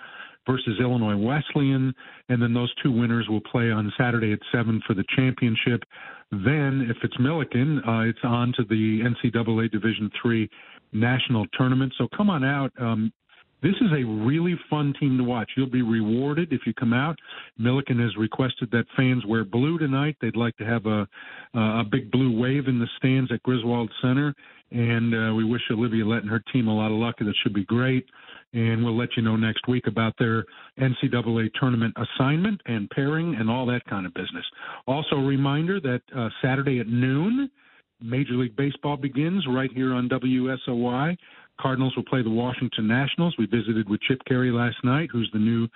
versus 0.45 0.79
Illinois 0.79 1.17
Wesleyan, 1.17 1.93
and 2.29 2.41
then 2.41 2.53
those 2.53 2.73
two 2.83 2.91
winners 2.91 3.27
will 3.29 3.41
play 3.41 3.71
on 3.71 3.91
Saturday 3.97 4.31
at 4.31 4.39
seven 4.51 4.79
for 4.85 4.93
the 4.93 5.03
championship. 5.15 5.83
Then, 6.31 6.87
if 6.89 6.97
it's 7.03 7.17
Millikin, 7.17 7.79
uh, 7.87 8.07
it's 8.07 8.19
on 8.23 8.53
to 8.57 8.63
the 8.63 9.01
NCAA 9.01 9.71
Division 9.71 10.11
Three 10.21 10.49
national 10.93 11.45
tournament. 11.57 11.93
So 11.97 12.07
come 12.15 12.29
on 12.29 12.43
out. 12.43 12.71
Um, 12.79 13.11
this 13.61 13.75
is 13.81 13.91
a 13.91 14.05
really 14.05 14.57
fun 14.69 14.93
team 14.99 15.17
to 15.17 15.23
watch. 15.23 15.51
You'll 15.57 15.69
be 15.69 15.81
rewarded 15.81 16.53
if 16.53 16.61
you 16.65 16.73
come 16.73 16.93
out. 16.93 17.17
Millikin 17.59 17.99
has 17.99 18.15
requested 18.15 18.71
that 18.71 18.85
fans 18.95 19.25
wear 19.25 19.43
blue 19.43 19.77
tonight. 19.77 20.15
They'd 20.21 20.37
like 20.37 20.55
to 20.57 20.65
have 20.65 20.85
a 20.85 21.07
a 21.53 21.83
big 21.83 22.11
blue 22.11 22.39
wave 22.39 22.67
in 22.67 22.79
the 22.79 22.87
stands 22.97 23.31
at 23.31 23.43
Griswold 23.43 23.91
Center, 24.01 24.33
and 24.71 25.13
uh, 25.13 25.33
we 25.33 25.43
wish 25.43 25.61
Olivia 25.71 26.05
Lett 26.05 26.21
and 26.21 26.29
her 26.29 26.43
team 26.53 26.67
a 26.67 26.75
lot 26.75 26.91
of 26.91 26.97
luck. 26.97 27.15
That 27.19 27.33
should 27.43 27.53
be 27.53 27.65
great. 27.65 28.05
And 28.53 28.83
we'll 28.83 28.97
let 28.97 29.09
you 29.15 29.21
know 29.21 29.35
next 29.35 29.67
week 29.67 29.85
about 29.85 30.13
their 30.17 30.43
NCAA 30.79 31.51
tournament 31.59 31.95
assignment 31.97 32.59
and 32.65 32.89
pairing 32.89 33.35
and 33.35 33.49
all 33.49 33.65
that 33.67 33.85
kind 33.85 34.07
of 34.07 34.13
business. 34.13 34.45
Also, 34.87 35.17
a 35.17 35.23
reminder 35.23 35.79
that 35.79 36.01
uh, 36.15 36.29
Saturday 36.41 36.79
at 36.79 36.87
noon, 36.87 37.49
Major 38.01 38.33
League 38.33 38.55
Baseball 38.55 38.97
begins 38.97 39.45
right 39.47 39.69
here 39.71 39.93
on 39.93 40.09
WSOY. 40.09 41.15
Cardinals 41.59 41.95
will 41.95 42.05
play 42.05 42.23
the 42.23 42.29
Washington 42.29 42.87
Nationals. 42.87 43.35
We 43.37 43.45
visited 43.45 43.89
with 43.89 44.01
Chip 44.01 44.21
Caray 44.27 44.51
last 44.51 44.77
night, 44.83 45.09
who's 45.11 45.29
the 45.33 45.39
new 45.39 45.67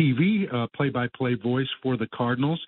TV 0.00 0.52
uh, 0.52 0.66
play-by-play 0.74 1.34
voice 1.34 1.68
for 1.82 1.96
the 1.96 2.08
Cardinals, 2.14 2.60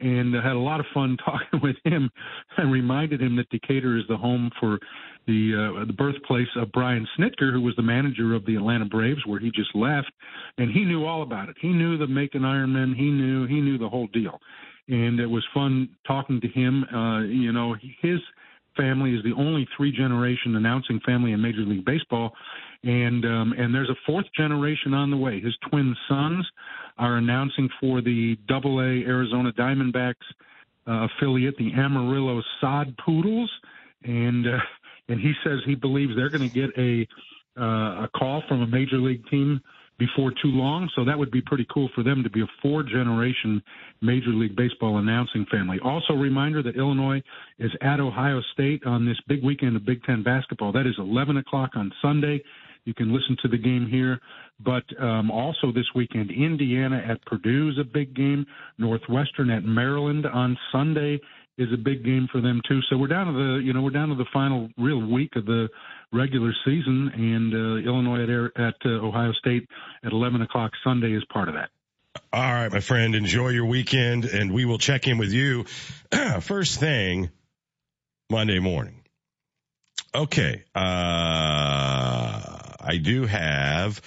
and 0.00 0.34
had 0.34 0.52
a 0.52 0.58
lot 0.58 0.80
of 0.80 0.86
fun 0.94 1.16
talking 1.24 1.60
with 1.62 1.76
him. 1.84 2.10
and 2.56 2.72
reminded 2.72 3.20
him 3.20 3.36
that 3.36 3.48
Decatur 3.50 3.96
is 3.96 4.04
the 4.08 4.16
home 4.16 4.50
for 4.60 4.78
the 5.26 5.80
uh, 5.80 5.84
the 5.84 5.92
birthplace 5.92 6.48
of 6.56 6.72
Brian 6.72 7.06
Snitker, 7.18 7.52
who 7.52 7.60
was 7.60 7.76
the 7.76 7.82
manager 7.82 8.34
of 8.34 8.44
the 8.46 8.56
Atlanta 8.56 8.86
Braves, 8.86 9.24
where 9.26 9.38
he 9.38 9.50
just 9.50 9.74
left, 9.74 10.10
and 10.56 10.70
he 10.70 10.84
knew 10.84 11.04
all 11.04 11.22
about 11.22 11.48
it. 11.48 11.56
He 11.60 11.68
knew 11.68 11.98
the 11.98 12.06
Macon 12.06 12.42
Ironman. 12.42 12.96
He 12.96 13.10
knew 13.10 13.46
he 13.46 13.60
knew 13.60 13.78
the 13.78 13.88
whole 13.88 14.06
deal, 14.08 14.40
and 14.88 15.20
it 15.20 15.26
was 15.26 15.44
fun 15.52 15.88
talking 16.06 16.40
to 16.40 16.48
him. 16.48 16.84
Uh, 16.84 17.20
you 17.20 17.52
know, 17.52 17.76
his 18.00 18.20
family 18.76 19.14
is 19.14 19.22
the 19.22 19.34
only 19.36 19.68
three 19.76 19.92
generation 19.92 20.56
announcing 20.56 21.00
family 21.04 21.32
in 21.32 21.42
Major 21.42 21.60
League 21.60 21.84
Baseball, 21.84 22.32
and 22.84 23.24
um, 23.24 23.52
and 23.58 23.74
there's 23.74 23.90
a 23.90 23.96
fourth 24.06 24.26
generation 24.36 24.94
on 24.94 25.10
the 25.10 25.16
way. 25.16 25.40
His 25.40 25.54
twin 25.68 25.94
sons 26.08 26.46
are 26.98 27.16
announcing 27.16 27.68
for 27.80 28.00
the 28.00 28.36
Double 28.48 28.80
A 28.80 29.06
Arizona 29.06 29.52
Diamondbacks 29.52 30.14
uh, 30.86 31.06
affiliate, 31.06 31.56
the 31.56 31.72
Amarillo 31.72 32.42
Sod 32.60 32.94
Poodles, 33.04 33.50
and 34.04 34.46
uh, 34.46 34.58
and 35.08 35.20
he 35.20 35.32
says 35.44 35.58
he 35.66 35.74
believes 35.74 36.12
they're 36.16 36.30
going 36.30 36.48
to 36.48 36.54
get 36.54 36.70
a 36.78 37.06
uh, 37.60 38.04
a 38.04 38.10
call 38.16 38.42
from 38.48 38.62
a 38.62 38.66
major 38.66 38.98
league 38.98 39.26
team 39.28 39.60
before 39.98 40.30
too 40.30 40.48
long. 40.48 40.88
So 40.94 41.04
that 41.04 41.18
would 41.18 41.30
be 41.30 41.42
pretty 41.42 41.66
cool 41.72 41.90
for 41.94 42.02
them 42.02 42.22
to 42.22 42.30
be 42.30 42.40
a 42.40 42.46
four 42.62 42.82
generation 42.82 43.62
Major 44.00 44.30
League 44.30 44.56
Baseball 44.56 44.98
announcing 44.98 45.44
family. 45.50 45.78
Also, 45.84 46.14
reminder 46.14 46.62
that 46.62 46.76
Illinois 46.76 47.20
is 47.58 47.72
at 47.80 48.00
Ohio 48.00 48.40
State 48.52 48.86
on 48.86 49.04
this 49.04 49.18
big 49.26 49.42
weekend 49.42 49.76
of 49.76 49.84
Big 49.84 50.02
Ten 50.04 50.22
basketball. 50.22 50.72
That 50.72 50.86
is 50.86 50.94
11 50.98 51.38
o'clock 51.38 51.70
on 51.74 51.92
Sunday. 52.00 52.42
You 52.84 52.94
can 52.94 53.12
listen 53.12 53.36
to 53.42 53.48
the 53.48 53.58
game 53.58 53.86
here. 53.90 54.18
But 54.60 54.84
um, 55.00 55.30
also 55.30 55.72
this 55.72 55.86
weekend, 55.94 56.30
Indiana 56.30 57.02
at 57.08 57.24
Purdue 57.24 57.70
is 57.70 57.78
a 57.78 57.84
big 57.84 58.14
game. 58.14 58.46
Northwestern 58.78 59.50
at 59.50 59.64
Maryland 59.64 60.26
on 60.26 60.56
Sunday 60.72 61.20
is 61.58 61.68
a 61.74 61.76
big 61.76 62.04
game 62.04 62.28
for 62.30 62.40
them 62.40 62.60
too. 62.68 62.80
So 62.88 62.96
we're 62.96 63.08
down 63.08 63.26
to 63.26 63.32
the 63.32 63.60
you 63.62 63.72
know 63.72 63.82
we're 63.82 63.90
down 63.90 64.08
to 64.08 64.14
the 64.14 64.26
final 64.32 64.68
real 64.78 65.04
week 65.04 65.36
of 65.36 65.44
the 65.44 65.68
regular 66.12 66.52
season, 66.64 67.10
and 67.14 67.54
uh, 67.54 67.88
Illinois 67.88 68.22
at, 68.22 68.60
at 68.60 68.74
uh, 68.84 69.06
Ohio 69.06 69.32
State 69.32 69.68
at 70.04 70.12
11 70.12 70.40
o'clock 70.42 70.72
Sunday 70.82 71.12
is 71.12 71.24
part 71.32 71.48
of 71.48 71.54
that. 71.54 71.68
All 72.32 72.40
right, 72.40 72.72
my 72.72 72.80
friend, 72.80 73.14
enjoy 73.14 73.50
your 73.50 73.66
weekend, 73.66 74.24
and 74.24 74.52
we 74.52 74.64
will 74.64 74.78
check 74.78 75.06
in 75.06 75.18
with 75.18 75.32
you 75.32 75.64
first 76.40 76.80
thing 76.80 77.30
Monday 78.30 78.58
morning. 78.58 79.02
Okay, 80.14 80.64
uh, 80.74 82.37
I 82.88 82.96
do 82.96 83.26
have. 83.26 84.00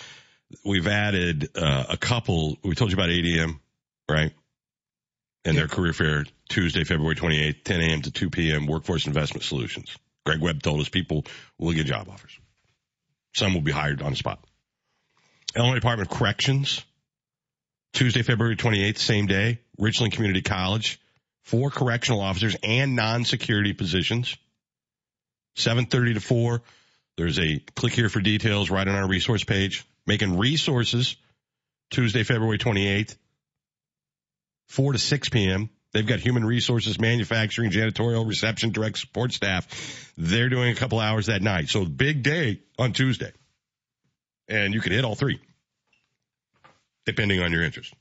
We've 0.65 0.87
added 0.87 1.49
uh, 1.55 1.85
a 1.89 1.97
couple. 1.97 2.57
We 2.63 2.73
told 2.73 2.89
you 2.89 2.97
about 2.97 3.09
ADM, 3.09 3.59
right? 4.09 4.33
And 5.45 5.55
their 5.55 5.67
career 5.67 5.93
fair 5.93 6.25
Tuesday, 6.49 6.83
February 6.83 7.15
28th, 7.15 7.63
10 7.63 7.81
a.m. 7.81 8.01
to 8.01 8.11
2 8.11 8.29
p.m. 8.31 8.65
Workforce 8.65 9.05
Investment 9.05 9.43
Solutions. 9.43 9.95
Greg 10.25 10.41
Webb 10.41 10.63
told 10.63 10.81
us 10.81 10.89
people 10.89 11.25
will 11.59 11.73
get 11.73 11.85
job 11.85 12.09
offers. 12.09 12.39
Some 13.35 13.53
will 13.53 13.61
be 13.61 13.71
hired 13.71 14.01
on 14.01 14.11
the 14.11 14.17
spot. 14.17 14.43
Illinois 15.55 15.75
Department 15.75 16.11
of 16.11 16.17
Corrections, 16.17 16.83
Tuesday, 17.93 18.23
February 18.23 18.55
28th, 18.55 18.97
same 18.97 19.27
day, 19.27 19.59
Richland 19.77 20.13
Community 20.13 20.41
College, 20.41 20.99
four 21.43 21.69
correctional 21.69 22.21
officers 22.21 22.55
and 22.63 22.95
non-security 22.95 23.73
positions. 23.73 24.35
7.30 25.57 26.15
to 26.15 26.19
4. 26.19 26.61
There's 27.17 27.39
a 27.39 27.59
click 27.75 27.93
here 27.93 28.09
for 28.09 28.21
details 28.21 28.69
right 28.69 28.87
on 28.87 28.95
our 28.95 29.07
resource 29.07 29.43
page. 29.43 29.85
Making 30.07 30.37
resources 30.37 31.15
Tuesday, 31.91 32.23
February 32.23 32.57
28th, 32.57 33.15
4 34.69 34.93
to 34.93 34.99
6 34.99 35.29
p.m. 35.29 35.69
They've 35.91 36.07
got 36.07 36.19
human 36.19 36.45
resources, 36.45 36.99
manufacturing, 36.99 37.69
janitorial, 37.69 38.27
reception, 38.27 38.71
direct 38.71 38.97
support 38.97 39.33
staff. 39.33 40.13
They're 40.17 40.49
doing 40.49 40.71
a 40.71 40.75
couple 40.75 40.99
hours 40.99 41.25
that 41.25 41.41
night. 41.41 41.67
So 41.67 41.83
big 41.85 42.23
day 42.23 42.61
on 42.79 42.93
Tuesday. 42.93 43.33
And 44.47 44.73
you 44.73 44.79
can 44.79 44.93
hit 44.93 45.03
all 45.03 45.15
three, 45.15 45.39
depending 47.05 47.41
on 47.41 47.51
your 47.51 47.63
interest. 47.63 47.93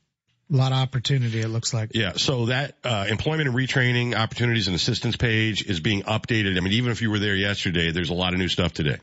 A 0.51 0.55
lot 0.55 0.73
of 0.73 0.79
opportunity, 0.79 1.39
it 1.39 1.47
looks 1.47 1.73
like. 1.73 1.91
Yeah. 1.93 2.13
So 2.17 2.47
that 2.47 2.75
uh, 2.83 3.05
employment 3.09 3.47
and 3.47 3.57
retraining 3.57 4.15
opportunities 4.15 4.67
and 4.67 4.75
assistance 4.75 5.15
page 5.15 5.65
is 5.65 5.79
being 5.79 6.03
updated. 6.03 6.57
I 6.57 6.59
mean, 6.59 6.73
even 6.73 6.91
if 6.91 7.01
you 7.01 7.09
were 7.09 7.19
there 7.19 7.35
yesterday, 7.35 7.91
there's 7.91 8.09
a 8.09 8.13
lot 8.13 8.33
of 8.33 8.39
new 8.39 8.49
stuff 8.49 8.73
today. 8.73 8.97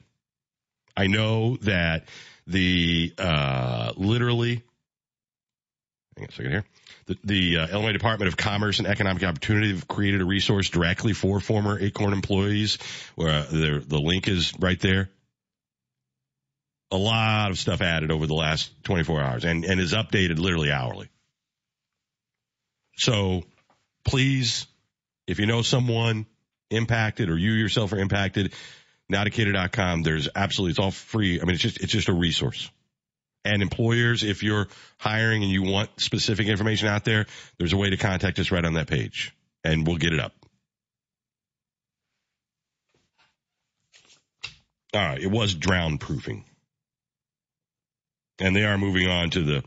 I 0.95 1.07
know 1.07 1.57
that 1.63 2.05
the 2.47 3.15
uh, 3.17 3.93
literally, 3.97 4.63
hang 6.17 6.25
on 6.25 6.29
a 6.29 6.33
second 6.33 6.51
here. 6.51 6.65
The, 7.07 7.19
the 7.25 7.59
uh, 7.59 7.69
Illinois 7.69 7.93
Department 7.93 8.29
of 8.29 8.37
Commerce 8.37 8.79
and 8.81 8.87
Economic 8.87 9.23
Opportunity 9.23 9.73
have 9.73 9.89
created 9.89 10.21
a 10.21 10.27
resource 10.27 10.69
directly 10.69 11.15
for 11.15 11.41
former 11.41 11.81
Akorn 11.81 12.13
employees 12.13 12.77
where 13.15 13.31
uh, 13.31 13.47
the 13.49 13.99
link 13.99 14.29
is 14.29 14.53
right 14.59 14.79
there. 14.81 15.09
A 16.91 16.99
lot 16.99 17.51
of 17.51 17.59
stuff 17.59 17.81
added 17.81 18.11
over 18.11 18.27
the 18.27 18.35
last 18.35 18.71
24 18.85 19.21
hours 19.23 19.45
and, 19.45 19.65
and 19.65 19.81
is 19.81 19.95
updated 19.95 20.39
literally 20.39 20.71
hourly. 20.71 21.09
So 22.99 23.45
please, 24.05 24.67
if 25.27 25.39
you 25.39 25.47
know 25.47 25.63
someone 25.63 26.27
impacted 26.71 27.31
or 27.31 27.39
you 27.39 27.53
yourself 27.53 27.93
are 27.93 27.99
impacted, 27.99 28.53
nowdecatur.com, 29.11 30.03
there's 30.03 30.29
absolutely, 30.35 30.73
it's 30.73 30.81
all 30.81 30.91
free. 30.91 31.41
I 31.41 31.45
mean, 31.45 31.55
it's 31.55 31.63
just, 31.63 31.81
it's 31.81 31.93
just 31.93 32.09
a 32.09 32.13
resource. 32.13 32.71
And 33.45 33.63
employers, 33.63 34.25
if 34.25 34.43
you're 34.43 34.67
hiring 34.99 35.45
and 35.45 35.53
you 35.53 35.63
want 35.63 35.89
specific 35.99 36.49
information 36.49 36.89
out 36.89 37.05
there, 37.05 37.27
there's 37.57 37.73
a 37.73 37.77
way 37.77 37.91
to 37.91 37.97
contact 37.97 38.39
us 38.41 38.51
right 38.51 38.65
on 38.65 38.75
that 38.75 38.89
page 38.89 39.33
and 39.63 39.87
we'll 39.87 39.97
get 39.97 40.13
it 40.13 40.19
up. 40.21 40.35
All 44.93 45.01
right. 45.01 45.21
It 45.21 45.31
was 45.31 45.55
drown 45.55 45.99
proofing. 45.99 46.45
And 48.41 48.57
they 48.57 48.65
are 48.65 48.77
moving 48.77 49.09
on 49.09 49.31
to 49.31 49.43
the, 49.43 49.65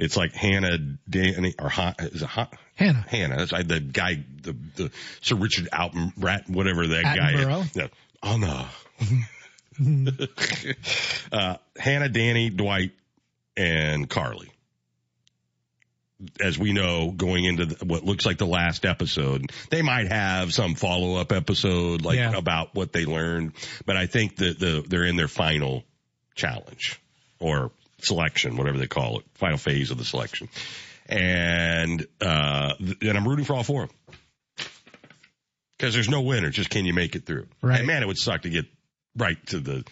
it's 0.00 0.16
like 0.16 0.32
Hannah 0.32 0.78
Danny 1.08 1.54
or 1.58 1.70
is 1.98 2.22
it 2.22 2.28
Hannah? 2.74 3.04
Hannah. 3.06 3.36
That's 3.36 3.52
like 3.52 3.68
the 3.68 3.80
guy, 3.80 4.24
the, 4.42 4.56
the 4.76 4.90
Sir 5.20 5.36
Richard 5.36 5.68
Alton 5.72 6.14
Rat, 6.16 6.48
whatever 6.48 6.86
that 6.86 7.02
guy 7.04 7.60
is. 7.60 7.76
Yeah. 7.76 7.88
Oh 8.22 8.36
no. 9.82 10.16
uh, 11.32 11.56
Hannah, 11.76 12.08
Danny, 12.08 12.48
Dwight, 12.48 12.92
and 13.56 14.08
Carly. 14.08 14.50
As 16.38 16.58
we 16.58 16.72
know, 16.72 17.10
going 17.10 17.44
into 17.44 17.66
the, 17.66 17.84
what 17.84 18.04
looks 18.04 18.24
like 18.24 18.38
the 18.38 18.46
last 18.46 18.86
episode, 18.86 19.52
they 19.70 19.82
might 19.82 20.08
have 20.08 20.52
some 20.52 20.74
follow 20.74 21.16
up 21.16 21.32
episode 21.32 22.02
like 22.02 22.16
yeah. 22.16 22.36
about 22.36 22.74
what 22.74 22.92
they 22.92 23.04
learned, 23.04 23.52
but 23.86 23.96
I 23.96 24.06
think 24.06 24.36
that 24.36 24.58
the 24.58 24.84
they're 24.86 25.04
in 25.04 25.16
their 25.16 25.28
final 25.28 25.84
challenge 26.34 27.00
or 27.38 27.70
selection, 28.04 28.56
whatever 28.56 28.78
they 28.78 28.86
call 28.86 29.18
it, 29.18 29.24
final 29.34 29.58
phase 29.58 29.90
of 29.90 29.98
the 29.98 30.04
selection. 30.04 30.48
And, 31.08 32.06
uh, 32.20 32.74
and 32.78 33.16
I'm 33.16 33.26
rooting 33.26 33.44
for 33.44 33.54
all 33.54 33.62
four 33.62 33.84
of 33.84 33.88
them. 33.88 34.16
Cause 35.78 35.94
there's 35.94 36.10
no 36.10 36.20
winner, 36.20 36.50
just 36.50 36.68
can 36.68 36.84
you 36.84 36.92
make 36.92 37.16
it 37.16 37.24
through? 37.24 37.48
Right. 37.62 37.78
And 37.78 37.86
man, 37.86 38.02
it 38.02 38.06
would 38.06 38.18
suck 38.18 38.42
to 38.42 38.50
get 38.50 38.66
right 39.16 39.38
to 39.46 39.60
the, 39.60 39.82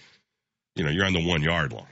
you 0.75 0.85
know, 0.85 0.91
you're 0.91 1.07
on 1.07 1.15
the 1.15 1.27
one 1.27 1.43
yard 1.43 1.73
line. 1.73 1.87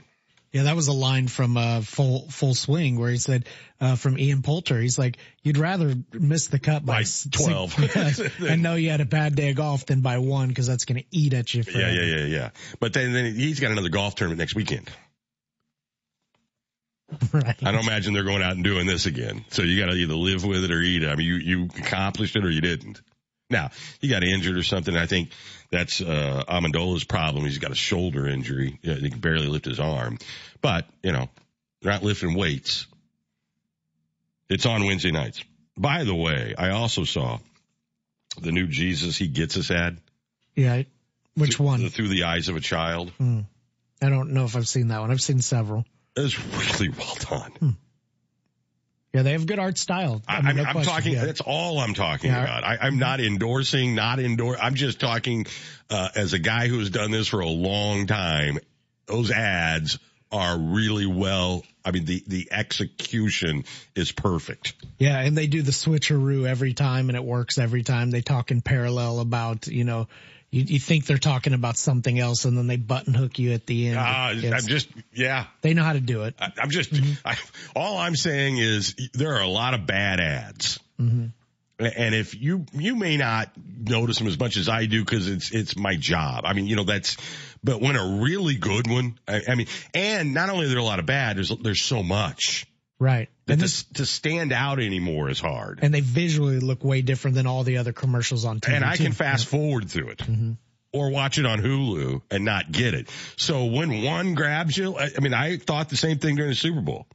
Yeah, 0.57 0.62
that 0.62 0.77
was 0.77 0.89
a 0.89 0.95
line 0.95 1.29
from 1.29 1.59
uh, 1.59 1.83
Full 1.83 2.31
Full 2.31 2.55
Swing 2.55 2.99
where 2.99 3.11
he 3.11 3.19
said 3.19 3.45
uh, 3.79 3.95
from 3.95 4.19
Ian 4.19 4.41
Poulter. 4.41 4.81
He's 4.81 4.99
like, 4.99 5.19
"You'd 5.43 5.59
rather 5.59 5.95
miss 6.14 6.47
the 6.47 6.59
cut 6.59 6.87
by, 6.87 7.03
by 7.03 7.05
twelve 7.31 7.73
six, 7.93 8.21
and 8.41 8.62
know 8.62 8.75
you 8.75 8.89
had 8.89 9.03
a 9.03 9.05
bad 9.05 9.35
day 9.35 9.51
of 9.51 9.57
golf 9.57 9.85
than 9.85 10.01
by 10.01 10.17
one 10.17 10.49
because 10.49 10.67
that's 10.67 10.87
going 10.87 10.99
to 10.99 11.07
eat 11.11 11.35
at 11.35 11.53
you." 11.53 11.62
Forever. 11.62 11.81
Yeah, 11.81 12.03
yeah, 12.03 12.17
yeah, 12.17 12.25
yeah. 12.25 12.51
But 12.81 12.95
then, 12.95 13.12
then 13.12 13.35
he's 13.35 13.61
got 13.61 13.71
another 13.71 13.91
golf 13.91 14.14
tournament 14.14 14.39
next 14.39 14.55
weekend. 14.55 14.89
Right. 17.33 17.57
I 17.65 17.73
don't 17.73 17.85
imagine 17.85 18.15
they're 18.15 18.25
going 18.25 18.43
out 18.43 18.53
and 18.53 18.65
doing 18.65 18.87
this 18.87 19.07
again. 19.07 19.45
So 19.51 19.63
you 19.63 19.79
got 19.79 19.93
to 19.93 19.97
either 19.97 20.15
live 20.15 20.45
with 20.45 20.65
it 20.65 20.71
or 20.71 20.81
eat 20.81 21.03
it. 21.03 21.09
I 21.09 21.15
mean, 21.15 21.27
you 21.27 21.35
you 21.37 21.65
accomplished 21.79 22.35
it 22.37 22.45
or 22.45 22.51
you 22.51 22.61
didn't. 22.61 23.01
Now 23.49 23.71
he 24.01 24.09
got 24.09 24.25
injured 24.25 24.57
or 24.57 24.63
something. 24.63 24.97
I 24.97 25.07
think 25.07 25.31
that's 25.71 26.01
uh 26.01 26.43
Amendola's 26.49 27.05
problem. 27.05 27.45
He's 27.45 27.59
got 27.59 27.71
a 27.71 27.77
shoulder 27.77 28.27
injury. 28.27 28.79
He 28.83 29.11
can 29.11 29.21
barely 29.21 29.47
lift 29.47 29.67
his 29.67 29.79
arm. 29.79 30.19
But 30.61 30.87
you 31.03 31.13
know, 31.13 31.29
they're 31.81 31.93
not 31.93 32.03
lifting 32.03 32.35
weights. 32.35 32.87
It's 34.49 34.67
on 34.67 34.85
Wednesday 34.85 35.13
nights. 35.13 35.43
By 35.77 36.05
the 36.05 36.15
way, 36.15 36.55
I 36.57 36.71
also 36.71 37.05
saw 37.05 37.39
the 38.41 38.53
new 38.53 38.67
Jesus 38.67 39.17
He 39.17 39.29
Gets 39.29 39.57
Us 39.57 39.71
ad. 39.71 39.99
Yeah, 40.55 40.83
which 41.35 41.57
through, 41.57 41.67
one? 41.67 41.89
Through 41.89 42.09
the 42.09 42.25
eyes 42.25 42.49
of 42.49 42.57
a 42.57 42.61
child. 42.61 43.11
Hmm. 43.19 43.41
I 44.01 44.09
don't 44.09 44.33
know 44.33 44.45
if 44.45 44.57
I've 44.57 44.69
seen 44.69 44.89
that 44.89 45.01
one. 45.01 45.11
I've 45.11 45.21
seen 45.21 45.41
several. 45.41 45.85
It's 46.17 46.39
really 46.39 46.89
well 46.91 47.17
done. 47.21 47.53
Hmm. 47.53 47.71
Yeah, 49.12 49.23
they 49.23 49.33
have 49.33 49.47
good 49.47 49.59
art 49.59 49.79
style. 49.79 50.21
I 50.29 50.51
am 50.51 50.57
no 50.57 50.83
talking. 50.83 51.14
Yeah. 51.14 51.25
That's 51.25 51.41
all 51.41 51.79
I'm 51.79 51.95
talking 51.95 52.31
yeah. 52.31 52.43
about. 52.43 52.64
I, 52.64 52.87
am 52.87 52.99
not 52.99 53.19
endorsing, 53.19 53.95
not 53.95 54.19
endorse. 54.19 54.59
I'm 54.61 54.75
just 54.75 55.01
talking 55.01 55.47
uh, 55.89 56.11
as 56.14 56.35
a 56.35 56.39
guy 56.39 56.69
who's 56.69 56.91
done 56.91 57.12
this 57.12 57.29
for 57.29 57.41
a 57.41 57.49
long 57.49 58.07
time. 58.07 58.59
those 59.07 59.31
ads 59.31 59.99
are 60.31 60.59
really 60.59 61.07
well. 61.07 61.62
I 61.83 61.93
mean, 61.93 62.05
the, 62.05 62.23
the 62.27 62.49
execution 62.51 63.64
is 63.95 64.12
perfect. 64.12 64.75
Yeah. 64.99 65.19
And 65.19 65.35
they 65.35 65.47
do 65.47 65.62
the 65.62 65.71
switcheroo 65.71 66.47
every 66.47 66.75
time 66.75 67.09
and 67.09 67.17
it 67.17 67.25
works 67.25 67.57
every 67.57 67.85
time. 67.85 68.11
They 68.11 68.21
talk 68.21 68.51
in 68.51 68.61
parallel 68.61 69.21
about, 69.21 69.67
you 69.67 69.85
know, 69.85 70.09
you, 70.57 70.65
you 70.67 70.79
think 70.79 71.05
they're 71.05 71.19
talking 71.19 71.53
about 71.53 71.77
something 71.77 72.19
else 72.19 72.47
and 72.47 72.57
then 72.57 72.67
they 72.67 72.77
button 72.77 73.13
hook 73.13 73.39
you 73.39 73.53
at 73.53 73.67
the 73.67 73.89
end. 73.89 73.99
Uh, 73.99 74.57
I'm 74.57 74.67
just, 74.67 74.89
yeah. 75.13 75.47
They 75.61 75.75
know 75.75 75.83
how 75.83 75.93
to 75.93 76.01
do 76.01 76.23
it. 76.23 76.35
I, 76.39 76.51
am 76.63 76.71
just, 76.71 76.93
mm-hmm. 76.93 77.13
I, 77.27 77.37
all 77.79 77.99
I'm 77.99 78.17
saying 78.17 78.57
is 78.57 78.95
there 79.13 79.35
are 79.35 79.43
a 79.43 79.49
lot 79.49 79.75
of 79.75 79.87
bad 79.87 80.19
ads. 80.19 80.81
Mm-hmm. 80.99 81.27
And 81.79 82.15
if 82.15 82.35
you, 82.35 82.65
you 82.73 82.97
may 82.97 83.19
not 83.19 83.51
notice 83.79 84.17
them 84.17 84.29
as 84.29 84.39
much 84.39 84.57
as 84.57 84.71
I 84.71 84.87
do 84.87 85.05
because 85.05 85.29
it's, 85.29 85.53
it's 85.53 85.77
my 85.77 85.95
job. 85.95 86.45
I 86.47 86.55
mean, 86.55 86.67
you 86.67 86.75
know, 86.75 86.85
that's, 86.85 87.19
but 87.63 87.83
when 87.83 87.97
a 87.97 88.23
really 88.23 88.55
good 88.55 88.89
one, 88.89 89.19
I, 89.29 89.43
I 89.49 89.55
mean, 89.57 89.67
and 89.93 90.33
not 90.33 90.49
only 90.49 90.65
are 90.65 90.69
there 90.71 90.79
a 90.79 90.83
lot 90.83 91.01
of 91.01 91.07
bad, 91.07 91.37
there's, 91.37 91.51
there's 91.61 91.83
so 91.83 92.03
much. 92.03 92.67
Right. 92.99 93.29
And 93.49 93.61
this, 93.61 93.84
to 93.94 94.05
stand 94.05 94.53
out 94.53 94.80
anymore 94.80 95.30
is 95.30 95.38
hard. 95.38 95.78
And 95.82 95.94
they 95.94 96.01
visually 96.01 96.59
look 96.59 96.82
way 96.82 97.03
different 97.03 97.36
than 97.36 97.47
all 97.47 97.62
the 97.62 97.78
other 97.78 97.92
commercials 97.92 98.44
on 98.44 98.59
TV. 98.59 98.74
And 98.74 98.84
I 98.84 98.97
too. 98.97 99.05
can 99.05 99.12
fast 99.12 99.44
yeah. 99.44 99.59
forward 99.59 99.88
through 99.88 100.09
it. 100.09 100.18
Mm-hmm. 100.18 100.53
Or 100.92 101.11
watch 101.11 101.38
it 101.38 101.47
on 101.47 101.61
Hulu 101.61 102.22
and 102.30 102.44
not 102.44 102.72
get 102.72 102.94
it. 102.94 103.09
So 103.36 103.66
when 103.66 104.03
one 104.03 104.34
grabs 104.34 104.76
you, 104.76 104.97
I, 104.97 105.11
I 105.16 105.20
mean, 105.20 105.34
I 105.34 105.59
thought 105.59 105.90
the 105.90 105.97
same 105.97 106.18
thing 106.18 106.36
during 106.36 106.51
the 106.51 106.57
Super 106.57 106.80
Bowl. 106.80 107.07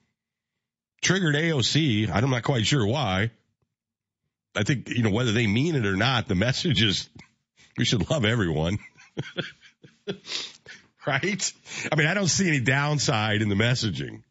Triggered 1.02 1.36
AOC. 1.36 2.10
I'm 2.10 2.30
not 2.30 2.44
quite 2.44 2.66
sure 2.66 2.86
why. 2.86 3.32
I 4.56 4.64
think, 4.64 4.90
you 4.90 5.04
know, 5.04 5.10
whether 5.10 5.32
they 5.32 5.48
mean 5.48 5.76
it 5.76 5.86
or 5.86 5.96
not, 5.96 6.28
the 6.28 6.36
message 6.36 6.82
is 6.82 7.10
we 7.78 7.86
should 7.86 8.10
love 8.10 8.24
everyone. 8.24 8.78
right? 11.08 11.54
I 11.92 11.96
mean, 11.96 12.08
I 12.08 12.14
don't 12.14 12.28
see 12.28 12.48
any 12.48 12.60
downside 12.60 13.42
in 13.42 13.50
the 13.50 13.56
messaging. 13.56 14.22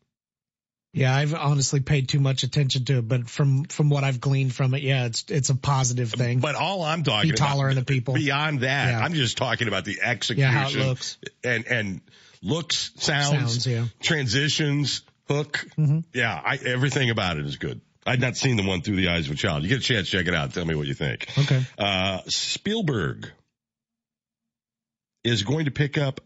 Yeah, 0.93 1.15
I've 1.15 1.35
honestly 1.35 1.79
paid 1.81 2.09
too 2.09 2.19
much 2.19 2.43
attention 2.43 2.85
to 2.87 2.99
it, 2.99 3.07
but 3.09 3.31
from 3.31 3.65
from 3.65 3.91
what 3.91 4.03
I've 4.03 4.21
gleaned 4.21 4.53
from 4.55 4.75
it, 4.75 4.83
yeah, 4.83 5.05
it's 5.07 5.25
it's 5.29 5.49
a 5.49 5.55
positive 5.55 6.11
thing. 6.11 6.41
But 6.41 6.57
all 6.57 6.83
I'm 6.83 7.05
talking 7.05 7.31
Be 7.31 7.37
tolerant 7.37 7.75
about, 7.79 7.83
of 7.83 7.87
people. 7.87 8.15
Beyond 8.15 8.61
that, 8.61 8.91
Yeah. 8.91 9.01
I'm 9.01 9.15
just 9.15 9.37
talking 9.39 9.69
about 9.69 9.85
the 9.85 10.01
execution. 10.03 10.53
Yeah, 10.53 10.59
how 10.59 10.69
it 10.69 10.75
looks. 10.77 11.19
And 11.45 11.67
and 11.69 12.01
looks, 12.43 12.91
sounds, 12.97 13.29
Sounds, 13.29 13.67
yeah. 13.67 13.85
transitions, 14.01 15.03
hook. 15.29 15.65
Mhm. 15.79 16.05
Yeah, 16.13 16.41
I, 16.45 16.57
everything 16.57 17.11
about 17.11 17.37
it 17.39 17.47
is 17.47 17.57
good. 17.57 17.81
I'd 18.05 18.21
not 18.21 18.37
seen 18.37 18.57
the 18.57 18.67
one 18.67 18.83
through 18.83 18.97
the 18.97 19.11
eyes 19.11 19.27
of 19.27 19.33
a 19.33 19.37
child. 19.37 19.63
You 19.63 19.69
get 19.69 19.79
a 19.79 19.83
chance, 19.83 20.09
check 20.09 20.27
it 20.27 20.35
out. 20.35 20.55
Tell 20.55 20.65
me 20.65 20.75
what 20.75 20.87
you 20.89 20.95
think. 20.95 21.29
Okay. 21.39 21.63
Uh, 21.79 22.21
Spielberg 22.27 23.31
is 25.23 25.43
going 25.43 25.67
to 25.67 25.71
pick 25.71 25.99
up 25.99 26.21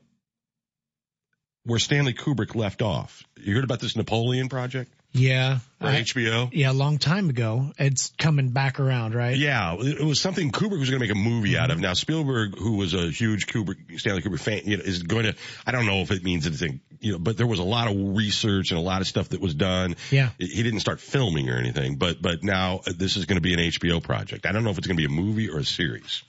where 1.65 1.79
Stanley 1.79 2.15
Kubrick 2.15 2.55
left 2.55 2.83
off. 2.83 3.23
You 3.37 3.55
heard 3.55 3.65
about 3.65 3.81
this 3.81 3.97
Napoleon 3.97 4.49
project 4.49 4.91
Yeah. 5.13 5.59
for 5.81 5.87
I- 5.89 6.01
HBO? 6.03 6.51
yeah, 6.53 6.71
a 6.71 6.73
long 6.73 6.99
time 6.99 7.31
ago. 7.31 7.73
It's 7.79 8.13
coming 8.19 8.51
back 8.51 8.81
around, 8.81 9.15
right? 9.15 9.37
Yeah, 9.37 9.75
it 9.79 10.01
it 10.01 10.05
was 10.05 10.21
something 10.21 10.51
Kubrick 10.51 10.79
was 10.81 10.91
going 10.91 11.01
to 11.01 11.07
make 11.07 11.11
a 11.15 11.19
movie 11.19 11.57
out 11.57 11.71
of. 11.71 11.79
Now 11.81 11.95
Spielberg, 11.95 12.59
who 12.59 12.77
was 12.77 12.95
a 12.95 13.11
huge 13.11 13.47
Kubrick, 13.47 13.99
Stanley 13.99 14.23
Kubrick 14.23 14.41
fan, 14.41 14.63
you 14.65 14.77
know, 14.77 14.83
is 14.85 15.03
going 15.03 15.25
to. 15.25 15.35
I 15.67 15.73
don't 15.73 15.87
know 15.87 15.99
if 16.01 16.11
it 16.11 16.23
means 16.25 16.47
anything, 16.47 16.81
you 17.01 17.13
know, 17.13 17.19
but 17.19 17.37
there 17.37 17.47
was 17.47 17.59
a 17.61 17.65
lot 17.65 17.89
of 17.89 17.97
research 18.17 18.71
and 18.71 18.79
a 18.79 18.83
lot 18.83 19.01
of 19.01 19.07
stuff 19.07 19.31
that 19.31 19.41
was 19.41 19.55
done. 19.55 19.97
Yeah. 20.11 20.31
He 20.39 20.63
didn't 20.63 20.81
start 20.81 21.01
filming 21.01 21.49
or 21.51 21.57
anything, 21.57 21.97
but 21.97 22.21
but 22.21 22.43
now 22.43 22.81
uh, 22.87 22.93
this 22.97 23.17
is 23.17 23.25
going 23.27 23.37
to 23.37 23.43
be 23.43 23.55
an 23.55 23.61
HBO 23.61 24.03
project. 24.03 24.47
I 24.47 24.53
don't 24.53 24.65
know 24.65 24.71
if 24.71 24.79
it's 24.79 24.87
going 24.87 24.97
to 24.99 25.01
be 25.09 25.13
a 25.13 25.17
movie 25.17 25.49
or 25.49 25.59
a 25.61 25.65
series. 25.65 26.23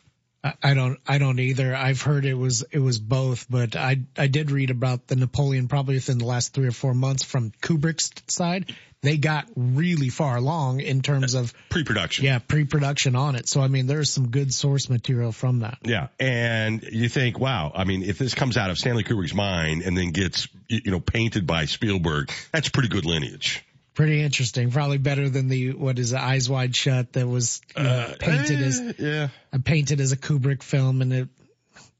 I- 0.61 0.73
don't, 0.73 0.99
I 1.07 1.17
don't 1.17 1.39
either. 1.39 1.75
I've 1.75 2.01
heard 2.01 2.25
it 2.25 2.33
was, 2.33 2.63
it 2.71 2.79
was 2.79 2.99
both, 2.99 3.47
but 3.49 3.75
I, 3.75 4.01
I 4.17 4.27
did 4.27 4.51
read 4.51 4.69
about 4.69 5.07
the 5.07 5.15
Napoleon 5.15 5.67
probably 5.67 5.95
within 5.95 6.17
the 6.17 6.25
last 6.25 6.53
three 6.53 6.67
or 6.67 6.71
four 6.71 6.93
months 6.93 7.23
from 7.23 7.51
Kubrick's 7.61 8.11
side. 8.27 8.73
They 9.01 9.17
got 9.17 9.45
really 9.55 10.09
far 10.09 10.35
along 10.35 10.79
in 10.79 11.01
terms 11.01 11.35
of 11.35 11.53
pre-production. 11.69 12.25
Yeah, 12.25 12.39
pre-production 12.39 13.15
on 13.15 13.35
it. 13.35 13.47
So 13.47 13.61
I 13.61 13.67
mean, 13.67 13.85
there's 13.85 14.09
some 14.09 14.29
good 14.29 14.51
source 14.51 14.89
material 14.89 15.31
from 15.31 15.59
that. 15.59 15.77
Yeah, 15.83 16.07
and 16.19 16.81
you 16.81 17.07
think, 17.07 17.39
wow, 17.39 17.71
I 17.75 17.83
mean, 17.83 18.01
if 18.01 18.17
this 18.17 18.33
comes 18.33 18.57
out 18.57 18.71
of 18.71 18.79
Stanley 18.79 19.03
Kubrick's 19.03 19.35
mind 19.35 19.83
and 19.83 19.95
then 19.95 20.09
gets 20.09 20.47
you 20.67 20.89
know 20.89 20.99
painted 20.99 21.45
by 21.45 21.65
Spielberg, 21.65 22.31
that's 22.51 22.69
pretty 22.69 22.89
good 22.89 23.05
lineage. 23.05 23.63
Pretty 23.95 24.21
interesting. 24.21 24.71
Probably 24.71 24.97
better 24.97 25.29
than 25.29 25.47
the, 25.47 25.71
what 25.71 25.97
is 25.97 26.11
it, 26.11 26.19
Eyes 26.19 26.49
Wide 26.49 26.75
Shut 26.75 27.13
that 27.13 27.27
was 27.27 27.61
you 27.77 27.83
know, 27.83 27.89
Uh, 27.89 28.15
painted 28.19 28.61
eh, 28.61 28.65
as, 28.65 28.93
yeah. 28.99 29.27
uh, 29.53 29.57
painted 29.63 30.01
as 30.01 30.11
a 30.11 30.17
Kubrick 30.17 30.61
film 30.61 31.01
and 31.01 31.13
it, 31.13 31.29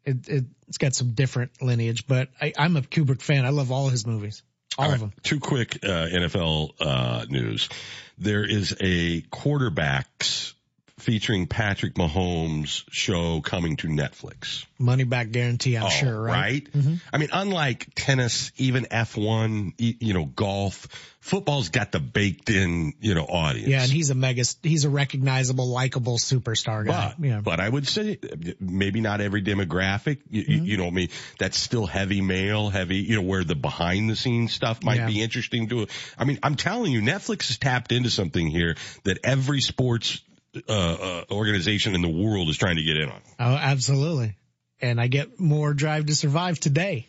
it, 0.04 0.30
it, 0.30 0.46
it's 0.68 0.78
got 0.78 0.94
some 0.94 1.12
different 1.12 1.62
lineage, 1.62 2.06
but 2.06 2.30
I, 2.40 2.54
I'm 2.58 2.76
a 2.76 2.82
Kubrick 2.82 3.22
fan. 3.22 3.46
I 3.46 3.50
love 3.50 3.72
all 3.72 3.88
his 3.90 4.06
movies. 4.06 4.44
All, 4.78 4.92
of 4.92 5.00
them. 5.00 5.14
Two 5.24 5.40
quick 5.40 5.80
uh, 5.84 5.88
NFL 5.88 6.72
uh, 6.82 7.26
news. 7.30 7.70
There 8.18 8.44
is 8.44 8.76
a 8.82 9.22
quarterbacks 9.22 10.54
featuring 10.98 11.46
Patrick 11.46 11.96
Mahomes 11.96 12.84
show 12.90 13.42
coming 13.42 13.76
to 13.78 13.88
Netflix. 13.88 14.66
Money 14.80 15.04
back 15.04 15.30
guarantee, 15.32 15.76
I'm 15.78 15.84
Oh, 15.86 15.90
sure, 15.90 16.22
right? 16.22 16.68
right? 16.74 16.86
I 17.12 17.18
mean, 17.18 17.30
unlike 17.34 17.90
tennis, 17.96 18.52
even 18.58 18.86
F1, 18.86 19.74
you 19.78 20.14
know, 20.14 20.24
golf, 20.26 20.88
football's 21.20 21.68
got 21.70 21.92
the 21.92 22.00
baked 22.00 22.50
in, 22.50 22.94
you 23.02 23.14
know, 23.14 23.26
audience. 23.26 23.68
Yeah, 23.68 23.84
and 23.84 23.92
he's 23.92 24.10
a 24.10 24.16
mega, 24.16 24.44
he's 24.64 24.86
a 24.86 24.90
recognizable, 24.90 25.68
likable 25.68 26.18
superstar 26.18 26.86
guy. 26.86 27.14
But, 27.18 27.26
yeah. 27.28 27.42
but 27.42 27.60
I 27.60 27.68
would 27.68 27.88
say 27.88 28.18
maybe 28.62 29.02
not 29.02 29.20
every 29.20 29.42
demographic. 29.44 30.20
You, 30.30 30.42
you- 30.42 30.56
Mm-hmm. 30.56 30.66
you 30.66 30.78
know, 30.78 30.88
I 30.88 30.92
mean, 30.92 31.10
that's 31.40 31.58
still 31.58 31.86
heavy 31.86 32.22
male, 32.22 32.70
heavy, 32.70 32.98
you 32.98 33.16
know, 33.18 33.22
where 33.24 33.44
the 33.44 33.56
behind 33.56 34.10
the 34.10 34.16
scenes 34.16 34.54
stuff 34.54 34.82
might 34.84 34.98
Yeah. 35.00 35.08
be 35.08 35.22
interesting 35.22 35.68
to, 35.70 35.88
I 36.18 36.24
mean, 36.24 36.40
I'm 36.42 36.56
telling 36.56 36.94
you, 36.94 37.02
Netflix 37.02 37.48
has 37.48 37.58
tapped 37.58 37.92
into 37.92 38.10
something 38.10 38.48
here 38.48 38.76
that 39.04 39.20
every 39.26 39.60
sports, 39.60 40.22
uh, 40.68 40.72
uh, 40.72 41.24
organization 41.32 41.96
in 41.96 42.02
the 42.02 42.10
world 42.10 42.50
is 42.50 42.58
trying 42.58 42.78
to 42.78 42.84
get 42.84 42.98
in 42.98 43.10
on. 43.10 43.22
Oh, 43.40 43.56
absolutely. 43.56 44.36
And 44.82 45.00
I 45.02 45.08
get 45.08 45.40
more 45.40 45.74
Drive 45.74 46.06
to 46.08 46.16
Survive 46.16 46.60
today. 46.60 47.08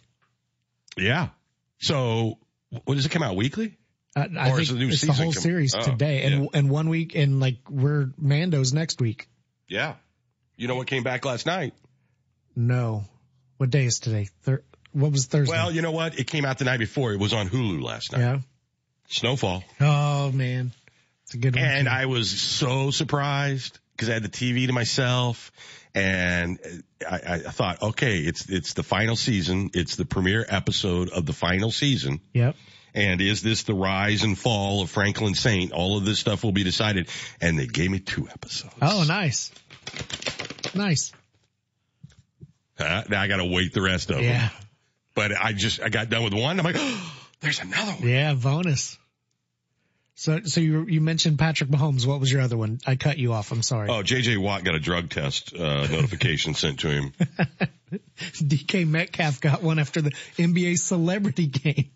Yeah. 0.97 1.29
So, 1.79 2.39
what 2.85 2.95
does 2.95 3.07
it 3.07 3.11
come 3.11 3.23
out 3.23 3.37
weekly? 3.37 3.77
Uh, 4.15 4.27
I 4.39 4.51
Or 4.51 4.61
is 4.61 4.69
think 4.69 4.79
the 4.81 4.85
new 4.87 4.91
it's 4.93 5.03
the 5.03 5.13
whole 5.13 5.33
com- 5.33 5.43
series 5.43 5.75
Oh, 5.77 5.83
today, 5.83 6.23
and 6.25 6.49
and 6.55 6.71
one 6.71 6.89
week, 6.89 7.15
and 7.15 7.39
like 7.41 7.59
we're 7.69 8.11
Mando's 8.19 8.73
next 8.73 9.01
week. 9.01 9.29
Yeah. 9.69 9.95
You 10.57 10.69
know 10.69 10.77
what 10.77 10.87
came 10.87 11.03
back 11.03 11.25
last 11.27 11.45
night? 11.45 11.75
No, 12.55 13.05
what 13.59 13.69
day 13.71 13.85
is 13.85 14.01
today? 14.01 14.29
Thir- 14.43 14.63
what 14.93 15.13
was 15.13 15.27
Thursday? 15.27 15.53
Well, 15.55 15.71
you 15.71 15.83
know 15.83 15.91
what? 15.93 16.19
It 16.19 16.27
came 16.27 16.47
out 16.47 16.57
the 16.59 16.65
night 16.65 16.79
before. 16.79 17.13
It 17.13 17.19
was 17.21 17.35
on 17.35 17.49
Hulu 17.51 17.83
last 17.83 18.13
night. 18.13 18.21
yeah. 18.21 18.39
Snowfall. 19.09 19.63
Oh 19.81 20.33
man, 20.33 20.73
it's 21.27 21.35
a 21.35 21.39
good 21.39 21.57
one. 21.57 21.65
And 21.65 21.87
too. 21.89 21.93
I 21.93 22.07
was 22.07 22.31
so 22.31 22.93
surprised 22.93 23.81
because 23.93 24.09
I 24.09 24.15
had 24.15 24.23
the 24.23 24.29
TV 24.29 24.69
to 24.69 24.73
myself 24.73 25.51
and 25.93 26.61
I, 27.09 27.21
I 27.25 27.39
thought, 27.39 27.83
okay, 27.83 28.19
it's, 28.19 28.49
it's 28.49 28.75
the 28.75 28.85
final 28.85 29.17
season. 29.17 29.71
It's 29.75 29.97
the 29.97 30.05
premiere 30.05 30.47
episode 30.49 31.11
of 31.11 31.27
the 31.27 31.33
final 31.33 31.73
season. 31.73 32.21
Yep. 32.33 32.55
And 32.95 33.21
is 33.21 33.43
this 33.43 33.65
the 33.65 33.75
rise 33.75 34.23
and 34.23 34.39
fall 34.39 34.83
of 34.83 34.91
Franklin 34.91 35.35
Saint? 35.35 35.73
All 35.73 35.99
of 35.99 36.05
this 36.05 36.21
stuff 36.21 36.45
will 36.45 36.53
be 36.53 36.63
decided. 36.63 37.09
And 37.41 37.59
they 37.59 37.67
gave 37.67 37.91
me 37.91 37.99
two 37.99 38.29
episodes. 38.29 38.75
Oh, 38.81 39.05
nice, 39.09 39.51
nice. 40.75 41.13
Uh, 42.79 43.03
now 43.09 43.21
I 43.21 43.27
got 43.27 43.39
to 43.39 43.47
wait 43.47 43.73
the 43.73 43.83
rest 43.83 44.11
of 44.11 44.17
them. 44.17 44.25
Yeah. 44.25 44.49
them. 44.49 44.51
But 45.15 45.33
I 45.33 45.55
just, 45.55 45.81
I 45.83 45.89
got 45.89 46.09
done 46.09 46.23
with 46.23 46.35
one. 46.35 46.61
I'm 46.61 46.65
like, 46.65 46.77
oh, 46.79 47.15
there's 47.41 47.61
another 47.61 47.93
one. 47.93 48.09
Yeah, 48.09 48.35
bonus. 48.35 48.97
So, 50.19 50.41
so 50.45 50.63
you 50.63 50.87
you 50.87 51.03
mentioned 51.03 51.39
Patrick 51.39 51.69
Mahomes. 51.69 52.07
What 52.07 52.21
was 52.21 52.33
your 52.33 52.41
other 52.41 52.57
one? 52.57 52.79
I 52.87 52.97
cut 52.97 53.19
you 53.19 53.35
off. 53.35 53.53
I'm 53.53 53.61
sorry. 53.61 53.91
Oh, 53.91 54.03
JJ 54.03 54.39
Watt 54.39 54.65
got 54.65 54.75
a 54.75 54.81
drug 54.81 55.11
test, 55.11 55.55
uh, 55.55 55.87
notification 55.91 56.55
sent 56.55 56.81
to 56.81 56.89
him. 56.89 57.13
DK 58.19 58.89
Metcalf 58.89 59.43
got 59.43 59.63
one 59.63 59.79
after 59.79 60.01
the 60.01 60.13
NBA 60.39 60.79
celebrity 60.79 61.47
game. 61.47 61.91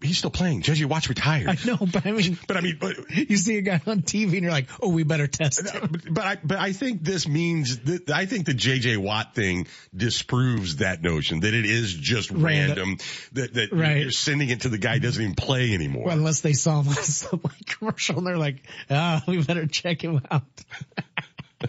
He's 0.00 0.18
still 0.18 0.30
playing. 0.30 0.62
JJ 0.62 0.84
Watt's 0.86 1.08
retired. 1.08 1.48
I 1.48 1.56
know, 1.66 1.76
but 1.78 2.06
I 2.06 2.12
mean, 2.12 2.38
But 2.46 2.56
I 2.56 2.60
mean, 2.60 2.76
but, 2.80 2.96
you 3.10 3.36
see 3.36 3.58
a 3.58 3.62
guy 3.62 3.80
on 3.86 4.02
TV 4.02 4.34
and 4.34 4.42
you're 4.42 4.52
like, 4.52 4.68
oh, 4.80 4.90
we 4.90 5.02
better 5.02 5.26
test 5.26 5.68
him. 5.68 5.90
but 6.10 6.24
I, 6.24 6.38
but 6.44 6.58
I 6.58 6.72
think 6.72 7.02
this 7.02 7.26
means 7.26 7.78
that 7.80 8.08
I 8.10 8.26
think 8.26 8.46
the 8.46 8.54
JJ 8.54 8.98
Watt 8.98 9.34
thing 9.34 9.66
disproves 9.96 10.76
that 10.76 11.02
notion 11.02 11.40
that 11.40 11.52
it 11.52 11.64
is 11.66 11.92
just 11.92 12.30
Random. 12.30 12.44
random, 12.46 12.96
that, 13.32 13.54
that 13.54 13.72
Right. 13.72 14.02
you're 14.02 14.10
sending 14.12 14.50
it 14.50 14.60
to 14.60 14.68
the 14.68 14.78
guy 14.78 14.94
who 14.94 15.00
doesn't 15.00 15.20
even 15.22 15.34
play 15.34 15.74
anymore. 15.74 16.04
Well, 16.06 16.16
unless 16.16 16.42
they 16.42 16.52
saw 16.52 16.80
him 16.82 16.88
on 16.88 16.94
some 16.94 17.40
like 17.42 17.66
commercial 17.66 18.18
and 18.18 18.26
they're 18.26 18.38
like, 18.38 18.62
ah, 18.90 19.22
we 19.26 19.42
better 19.42 19.66
check 19.66 20.00
him 20.02 20.20
out. 20.30 20.42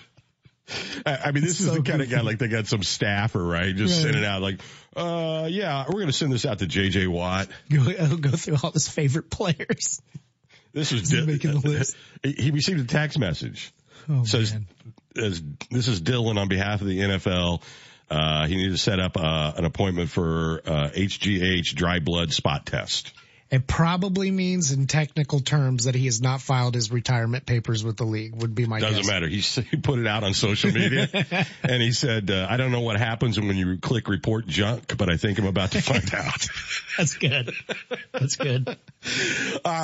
I, 1.05 1.31
mean, 1.31 1.41
this 1.43 1.53
It's 1.53 1.61
is 1.61 1.65
so 1.67 1.75
the 1.75 1.81
kind 1.81 2.01
of 2.03 2.09
guy 2.11 2.21
like 2.21 2.37
they 2.37 2.47
got 2.47 2.67
some 2.67 2.83
staffer, 2.83 3.43
right? 3.43 3.75
Just 3.75 3.95
Right. 4.03 4.11
sending 4.11 4.23
out 4.23 4.41
like, 4.43 4.61
uh, 4.95 5.47
yeah, 5.49 5.85
we're 5.87 5.93
going 5.93 6.07
to 6.07 6.13
send 6.13 6.31
this 6.31 6.45
out 6.45 6.59
to 6.59 6.65
JJ 6.65 7.07
Watt. 7.07 7.47
Go, 7.71 8.17
go 8.17 8.31
through 8.31 8.57
all 8.63 8.71
his 8.71 8.87
favorite 8.87 9.29
players. 9.29 10.01
This 10.73 10.91
Is 10.91 11.09
he 11.11 11.25
making 11.25 11.59
the 11.59 11.67
list? 11.67 11.95
He 12.23 12.51
received 12.51 12.79
a 12.81 12.83
text 12.83 13.17
message. 13.17 13.71
Oh, 14.09 14.23
says, 14.23 14.53
man. 14.53 14.67
as 15.15 15.41
this 15.71 15.87
is 15.87 16.01
Dylan 16.01 16.37
on 16.37 16.47
behalf 16.47 16.81
of 16.81 16.87
the 16.87 16.99
NFL. 16.99 17.61
Uh, 18.09 18.47
he 18.47 18.55
needed 18.55 18.71
to 18.71 18.77
set 18.77 18.99
up 18.99 19.15
uh, 19.17 19.53
an 19.55 19.65
appointment 19.65 20.09
for 20.09 20.61
uh, 20.65 20.89
HGH 20.89 21.75
dry 21.75 21.99
blood 21.99 22.33
spot 22.33 22.65
test. 22.65 23.13
It 23.51 23.65
probably 23.65 24.29
means 24.29 24.71
in 24.71 24.85
technical 24.85 25.39
terms 25.39 25.85
that 25.85 25.95
he 25.95 26.05
has 26.05 26.21
not 26.21 26.39
filed 26.39 26.75
his 26.75 26.91
retirement 26.91 27.47
papers 27.47 27.83
with 27.83 27.97
the 27.97 28.03
league 28.03 28.35
would 28.35 28.53
be 28.53 28.67
my 28.67 28.79
Doesn't 28.79 28.97
guess. 28.97 29.07
matter. 29.07 29.27
He, 29.27 29.39
he 29.71 29.77
put 29.77 29.97
it 29.97 30.05
out 30.05 30.23
on 30.23 30.35
social 30.35 30.71
media 30.71 31.09
and 31.63 31.81
he 31.81 31.91
said, 31.91 32.29
uh, 32.29 32.45
I 32.47 32.57
don't 32.57 32.71
know 32.71 32.81
what 32.81 32.97
happens 32.97 33.39
when 33.39 33.55
you 33.57 33.77
click 33.77 34.07
report 34.07 34.45
junk, 34.45 34.95
but 34.97 35.09
I 35.09 35.17
think 35.17 35.39
I'm 35.39 35.47
about 35.47 35.71
to 35.71 35.81
find 35.81 36.13
out. 36.13 36.47
That's 36.97 37.15
good. 37.17 37.51
That's 38.11 38.35
good. 38.35 38.67
All 38.67 38.75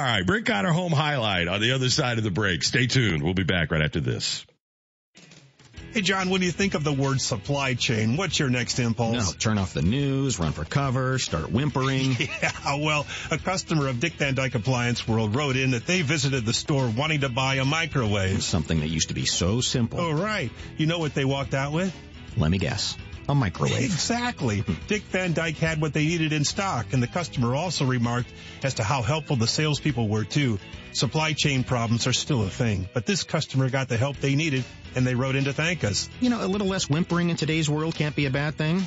right. 0.01 0.24
Brinkoetter 0.24 0.72
home 0.72 0.91
highlight 0.91 1.47
on 1.47 1.59
the 1.59 1.72
other 1.72 1.89
side 1.89 2.20
of 2.20 2.24
the 2.24 2.32
break. 2.32 2.63
Stay 2.63 2.86
tuned. 2.86 3.24
We'll 3.24 3.34
be 3.34 3.43
back 3.43 3.72
right 3.72 3.82
after 3.82 3.99
this. 3.99 4.45
Hey, 5.96 6.02
John, 6.02 6.30
when 6.30 6.41
do 6.41 6.46
you 6.46 6.52
think 6.52 6.74
of 6.74 6.84
the 6.84 6.91
word 6.91 7.22
supply 7.22 7.74
chain, 7.74 8.18
what's 8.18 8.38
your 8.38 8.50
next 8.50 8.80
impulse? 8.80 9.14
No, 9.14 9.32
turn 9.39 9.58
off 9.58 9.74
the 9.74 9.82
news, 9.82 10.38
run 10.38 10.52
for 10.52 10.66
cover, 10.66 11.18
start 11.20 11.50
whimpering. 11.50 12.18
Yeah, 12.41 12.76
well, 12.76 13.08
a 13.32 13.38
customer 13.38 13.88
of 13.88 14.02
Dick 14.02 14.16
Van 14.16 14.36
Dyke 14.36 14.56
Appliance 14.56 15.08
World 15.08 15.34
wrote 15.34 15.56
in 15.56 15.72
that 15.72 15.88
they 15.88 16.02
visited 16.02 16.46
the 16.46 16.52
store 16.52 16.89
wanting 16.89 17.22
to 17.22 17.30
buy 17.30 17.56
a 17.56 17.66
microwave. 17.66 18.43
Something 18.43 18.82
that 18.82 18.89
used 18.89 19.08
to 19.08 19.14
be 19.14 19.24
so 19.24 19.62
simple. 19.62 20.02
Oh, 20.02 20.12
right. 20.12 20.52
You 20.76 20.86
know 20.86 21.00
what 21.00 21.14
they 21.14 21.24
walked 21.24 21.54
out 21.54 21.72
with? 21.72 21.96
Let 22.36 22.52
me 22.52 22.58
guess. 22.58 22.98
A 23.28 23.34
microwave. 23.34 23.84
Exactly. 23.84 24.63
Dick 24.88 25.01
Van 25.03 25.34
Dyke 25.34 25.57
had 25.57 25.82
what 25.82 25.93
they 25.93 26.05
needed 26.05 26.32
in 26.32 26.43
stock, 26.43 26.93
and 26.93 27.01
the 27.01 27.07
customer 27.07 27.55
also 27.55 27.86
remarked 27.86 28.30
as 28.63 28.76
to 28.76 28.84
how 28.84 29.01
helpful 29.01 29.36
the 29.36 29.47
salespeople 29.47 30.07
were 30.07 30.23
too. 30.23 30.59
Supply 30.91 31.34
chain 31.34 31.63
problems 31.63 32.07
are 32.07 32.13
still 32.13 32.43
a 32.43 32.49
thing, 32.49 32.88
but 32.93 33.05
this 33.05 33.23
customer 33.23 33.69
got 33.69 33.89
the 33.89 33.97
help 33.97 34.17
they 34.17 34.36
needed, 34.36 34.63
and 34.95 35.07
they 35.07 35.15
wrote 35.15 35.36
in 35.36 35.45
to 35.45 35.53
thank 35.53 35.84
us. 35.84 36.07
You 36.21 36.30
know, 36.30 36.45
a 36.45 36.47
little 36.47 36.67
less 36.67 36.88
whimpering 36.88 37.30
in 37.30 37.36
today's 37.36 37.69
world 37.69 37.95
can't 37.95 38.15
be 38.15 38.28
a 38.28 38.32
bad 38.32 38.55
thing. 38.55 38.86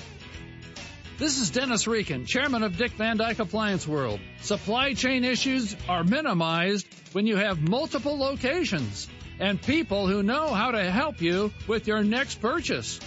This 1.18 1.41
is 1.41 1.51
Dennis 1.51 1.86
Reekin, 1.86 2.26
chairman 2.26 2.62
of 2.62 2.76
Dick 2.76 2.93
Van 2.93 3.16
Dyke 3.16 3.41
Appliance 3.41 3.89
World. 3.89 4.20
Supply 4.41 4.95
chain 4.95 5.24
issues 5.24 5.74
are 5.89 6.05
minimized 6.05 6.86
when 7.12 7.26
you 7.26 7.34
have 7.34 7.61
multiple 7.61 8.16
locations 8.16 9.09
and 9.41 9.61
people 9.61 10.07
who 10.07 10.22
know 10.22 10.55
how 10.55 10.70
to 10.70 10.91
help 10.91 11.20
you 11.20 11.53
with 11.66 11.89
your 11.89 12.05
next 12.05 12.41
purchase. 12.41 13.01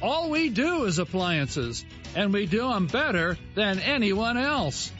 All 0.00 0.30
we 0.30 0.48
do 0.48 0.84
is 0.84 0.98
appliances, 0.98 1.84
and 2.14 2.32
we 2.32 2.46
do 2.46 2.68
them 2.68 2.86
better 2.86 3.36
than 3.54 3.80
anyone 3.80 4.36
else. 4.36 4.92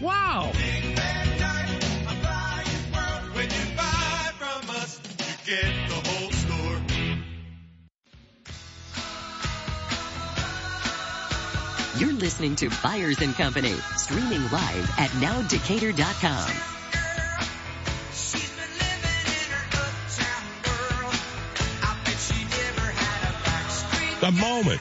Wow! 0.00 0.50
You're 11.98 12.12
listening 12.12 12.56
to 12.56 12.70
Byers 12.82 13.20
and 13.20 13.34
Company, 13.34 13.74
streaming 13.96 14.42
live 14.44 14.90
at 14.98 15.10
nowdecatur.com. 15.10 16.79
The 24.30 24.36
moment, 24.36 24.80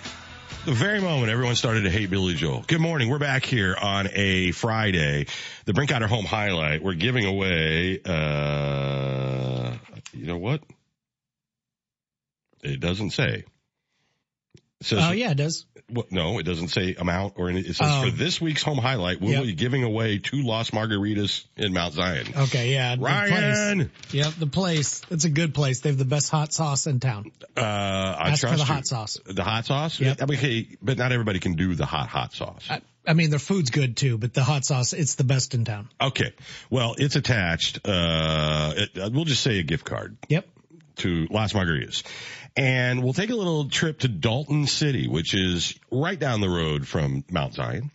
the 0.66 0.74
very 0.74 1.02
moment 1.02 1.32
everyone 1.32 1.56
started 1.56 1.82
to 1.82 1.90
hate 1.90 2.12
Billy 2.12 2.36
Joel. 2.36 2.64
Good 2.68 2.82
morning. 2.82 3.10
We're 3.10 3.18
back 3.18 3.44
here 3.44 3.76
on 3.76 4.08
a 4.14 4.52
Friday. 4.52 5.26
The 5.66 5.74
Brinkoetter 5.74 6.06
Home 6.06 6.26
highlight. 6.26 6.84
We're 6.84 6.94
giving 6.94 7.26
away, 7.26 8.00
uh, 8.06 9.74
you 10.14 10.28
know 10.28 10.38
what? 10.38 10.62
It 12.62 12.80
doesn't 12.80 13.10
say. 13.10 13.46
Says, 14.82 15.00
Oh 15.04 15.12
yeah, 15.12 15.32
it 15.32 15.36
does. 15.36 15.66
What, 15.90 16.10
no, 16.12 16.40
it 16.40 16.44
doesn't 16.44 16.70
say 16.70 16.96
amount 16.96 17.34
or 17.36 17.50
any. 17.50 17.60
It 17.62 17.76
says 17.76 17.88
Oh. 17.92 18.04
for 18.06 18.12
this 18.12 18.40
week's 18.40 18.64
home 18.64 18.78
highlight, 18.78 19.20
we'll 19.20 19.32
Yep. 19.32 19.44
be 19.44 19.54
giving 19.54 19.84
away 19.84 20.20
two 20.20 20.44
Las 20.44 20.70
Margaritas 20.70 21.44
in 21.58 21.74
Mount 21.74 21.96
Zion. 21.96 22.28
Okay, 22.38 22.72
yeah. 22.74 22.96
the 22.96 23.02
Ryan! 23.02 23.78
place. 23.90 24.14
Yep, 24.14 24.34
the 24.40 24.48
place. 24.48 25.02
It's 25.10 25.26
a 25.26 25.30
good 25.30 25.54
place. 25.54 25.82
They 25.82 25.90
have 25.90 25.98
the 25.98 26.06
best 26.06 26.30
hot 26.30 26.54
sauce 26.54 26.88
in 26.88 27.00
town. 27.02 27.32
Uh, 27.58 27.60
I 27.62 28.30
Ask 28.30 28.42
for 28.42 28.52
the 28.52 28.58
you. 28.58 28.64
hot 28.64 28.88
sauce. 28.88 29.18
The 29.26 29.44
hot 29.44 29.66
sauce? 29.66 30.00
Yep. 30.00 30.22
I 30.22 30.26
mean, 30.28 30.38
hey, 30.40 30.78
but 30.82 30.98
not 30.98 31.12
everybody 31.12 31.40
can 31.40 31.56
do 31.56 31.76
the 31.76 31.86
hot, 31.88 32.08
hot 32.08 32.32
sauce. 32.34 32.66
I, 32.70 32.82
I 33.06 33.14
mean, 33.14 33.32
their 33.32 33.40
food's 33.40 33.72
good 33.72 33.98
too, 33.98 34.18
but 34.18 34.34
the 34.34 34.44
hot 34.44 34.64
sauce, 34.64 34.94
it's 34.94 35.16
the 35.16 35.24
best 35.26 35.56
in 35.56 35.66
town. 35.66 35.90
Okay. 36.00 36.32
Well, 36.70 36.96
it's 36.98 37.16
attached. 37.18 37.80
Uh, 37.86 38.74
it, 38.78 38.98
uh, 38.98 39.10
we'll 39.12 39.26
just 39.26 39.42
say 39.44 39.60
a 39.60 39.64
gift 39.64 39.84
card. 39.84 40.16
Yep. 40.30 40.48
To 40.98 41.28
Las 41.32 41.54
Margaritas. 41.54 42.04
And 42.60 43.02
we'll 43.02 43.14
take 43.14 43.30
a 43.30 43.36
little 43.36 43.70
trip 43.70 44.00
to 44.00 44.10
Dalton 44.10 44.68
City, 44.68 45.08
which 45.08 45.34
is 45.34 45.80
right 45.90 46.20
down 46.20 46.42
the 46.42 46.50
road 46.50 46.86
from 46.86 47.24
Mount 47.32 47.54
Zion. 47.54 47.90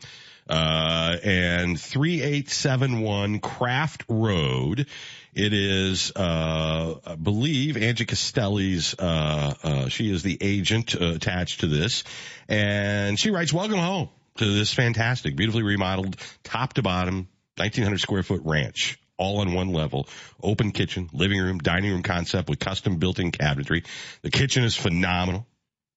Uh, 0.48 1.18
and 1.22 1.78
3871 1.78 3.40
Craft 3.40 4.04
Road. 4.08 4.86
It 5.34 5.52
is, 5.52 6.12
uh, 6.16 6.94
I 7.04 7.14
believe 7.14 7.76
Angie 7.76 8.06
Castelli's, 8.06 8.94
uh, 8.98 9.54
uh, 9.62 9.88
she 9.90 10.10
is 10.10 10.22
the 10.22 10.38
agent 10.40 10.98
uh, 10.98 11.12
attached 11.12 11.60
to 11.60 11.66
this. 11.66 12.02
And 12.48 13.20
she 13.20 13.32
writes, 13.32 13.52
welcome 13.52 13.78
home 13.78 14.08
to 14.38 14.46
this 14.46 14.72
fantastic, 14.72 15.36
beautifully 15.36 15.62
remodeled 15.62 16.16
top 16.42 16.72
to 16.74 16.82
bottom, 16.82 17.28
1900 17.58 17.98
square 17.98 18.22
foot 18.22 18.40
ranch. 18.44 18.98
All 19.16 19.38
on 19.38 19.54
one 19.54 19.68
level, 19.68 20.08
open 20.42 20.72
kitchen, 20.72 21.08
living 21.12 21.40
room, 21.40 21.58
dining 21.58 21.92
room 21.92 22.02
concept 22.02 22.48
with 22.48 22.58
custom 22.58 22.96
built-in 22.96 23.30
cabinetry. 23.30 23.86
The 24.22 24.30
kitchen 24.30 24.64
is 24.64 24.76
phenomenal. 24.76 25.46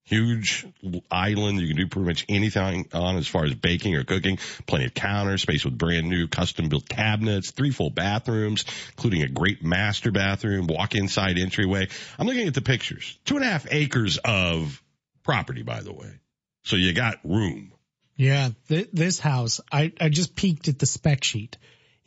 Huge 0.04 0.66
island. 1.12 1.60
You 1.60 1.68
can 1.68 1.76
do 1.76 1.88
pretty 1.88 2.08
much 2.08 2.26
anything 2.30 2.88
on 2.94 3.18
as 3.18 3.28
far 3.28 3.44
as 3.44 3.54
baking 3.56 3.96
or 3.96 4.06
cooking. 4.06 4.38
Plenty 4.66 4.86
of 4.86 4.94
counter 4.94 5.38
space 5.38 5.66
with 5.66 5.78
brand 5.78 6.08
new 6.08 6.28
custom 6.28 6.70
built 6.70 6.88
cabinets, 6.88 7.52
three 7.52 7.72
full 7.72 7.90
bathrooms, 7.90 8.64
including 8.92 9.24
a 9.24 9.28
great 9.28 9.64
master 9.64 10.12
bathroom, 10.12 10.68
walk 10.68 10.96
inside 10.96 11.38
entryway. 11.38 11.90
I'm 12.18 12.26
looking 12.26 12.48
at 12.48 12.54
the 12.54 12.62
pictures. 12.62 13.20
Two 13.26 13.36
and 13.36 13.44
a 13.44 13.50
half 13.50 13.68
acres 13.70 14.18
of 14.24 14.82
property, 15.24 15.64
by 15.64 15.82
the 15.82 15.92
way. 15.92 16.22
So 16.64 16.78
you 16.78 16.94
got 16.94 17.18
room. 17.26 17.74
Yeah, 18.16 18.50
th- 18.70 18.90
this 18.94 19.20
house, 19.20 19.60
I, 19.72 19.92
I 20.00 20.08
just 20.10 20.36
peeked 20.36 20.70
at 20.70 20.80
the 20.80 20.86
spec 20.86 21.24
sheet. 21.24 21.58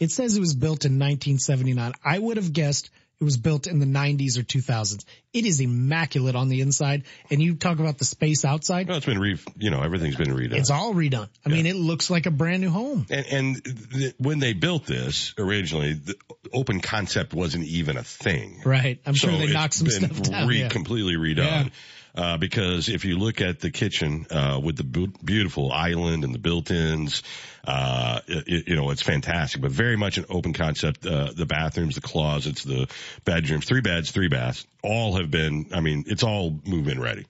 It 0.00 0.10
says 0.10 0.36
it 0.36 0.40
was 0.40 0.54
built 0.54 0.84
in 0.84 0.98
1979. 0.98 1.92
I 2.02 2.18
would 2.18 2.38
have 2.38 2.52
guessed 2.52 2.90
it 3.20 3.24
was 3.24 3.36
built 3.36 3.66
in 3.66 3.80
the 3.80 3.86
90s 3.86 4.38
or 4.38 4.42
2000s. 4.42 5.04
It 5.34 5.44
is 5.44 5.60
immaculate 5.60 6.34
on 6.34 6.48
the 6.48 6.62
inside, 6.62 7.04
and 7.30 7.42
you 7.42 7.54
talk 7.54 7.78
about 7.78 7.98
the 7.98 8.06
space 8.06 8.46
outside. 8.46 8.88
Well, 8.88 8.96
it's 8.96 9.04
been 9.04 9.18
re, 9.18 9.38
you 9.58 9.70
know, 9.70 9.82
everything's 9.82 10.16
been 10.16 10.30
redone. 10.30 10.54
It's 10.54 10.70
all 10.70 10.94
redone. 10.94 11.28
I 11.44 11.50
mean, 11.50 11.66
it 11.66 11.76
looks 11.76 12.08
like 12.08 12.24
a 12.24 12.30
brand 12.30 12.62
new 12.62 12.70
home. 12.70 13.06
And, 13.10 13.26
and 13.26 13.64
th- 13.92 14.14
when 14.16 14.38
they 14.38 14.54
built 14.54 14.86
this 14.86 15.34
originally, 15.36 15.92
the 15.92 16.16
open 16.50 16.80
concept 16.80 17.34
wasn't 17.34 17.66
even 17.66 17.98
a 17.98 18.02
thing. 18.02 18.62
Right. 18.64 19.00
I'm 19.04 19.14
sure 19.14 19.30
they 19.30 19.52
knocked 19.52 19.74
some 19.74 19.88
stuff 19.88 20.22
down. 20.22 20.48
Re- 20.48 20.60
yeah. 20.60 20.68
Completely 20.68 21.16
redone. 21.16 21.72
Uh, 22.14 22.36
because 22.36 22.88
if 22.88 23.04
you 23.04 23.18
look 23.18 23.40
at 23.40 23.60
the 23.60 23.70
kitchen, 23.70 24.26
uh, 24.30 24.60
with 24.62 24.76
the 24.76 24.84
bu- 24.84 25.12
beautiful 25.24 25.72
island 25.72 26.24
and 26.24 26.34
the 26.34 26.38
built-ins, 26.38 27.22
uh, 27.66 28.20
it, 28.26 28.68
you 28.68 28.76
know, 28.76 28.90
it's 28.90 29.02
fantastic, 29.02 29.60
but 29.60 29.70
very 29.70 29.96
much 29.96 30.18
an 30.18 30.24
open 30.28 30.52
concept. 30.52 31.06
Uh, 31.06 31.30
the 31.34 31.46
bathrooms, 31.46 31.94
the 31.94 32.00
closets, 32.00 32.64
the 32.64 32.88
bedrooms, 33.24 33.64
three 33.64 33.80
beds, 33.80 34.10
three 34.10 34.28
baths, 34.28 34.66
all 34.82 35.16
have 35.16 35.30
been, 35.30 35.66
I 35.72 35.80
mean, 35.80 36.04
it's 36.06 36.22
all 36.22 36.60
move-in 36.66 37.00
ready. 37.00 37.26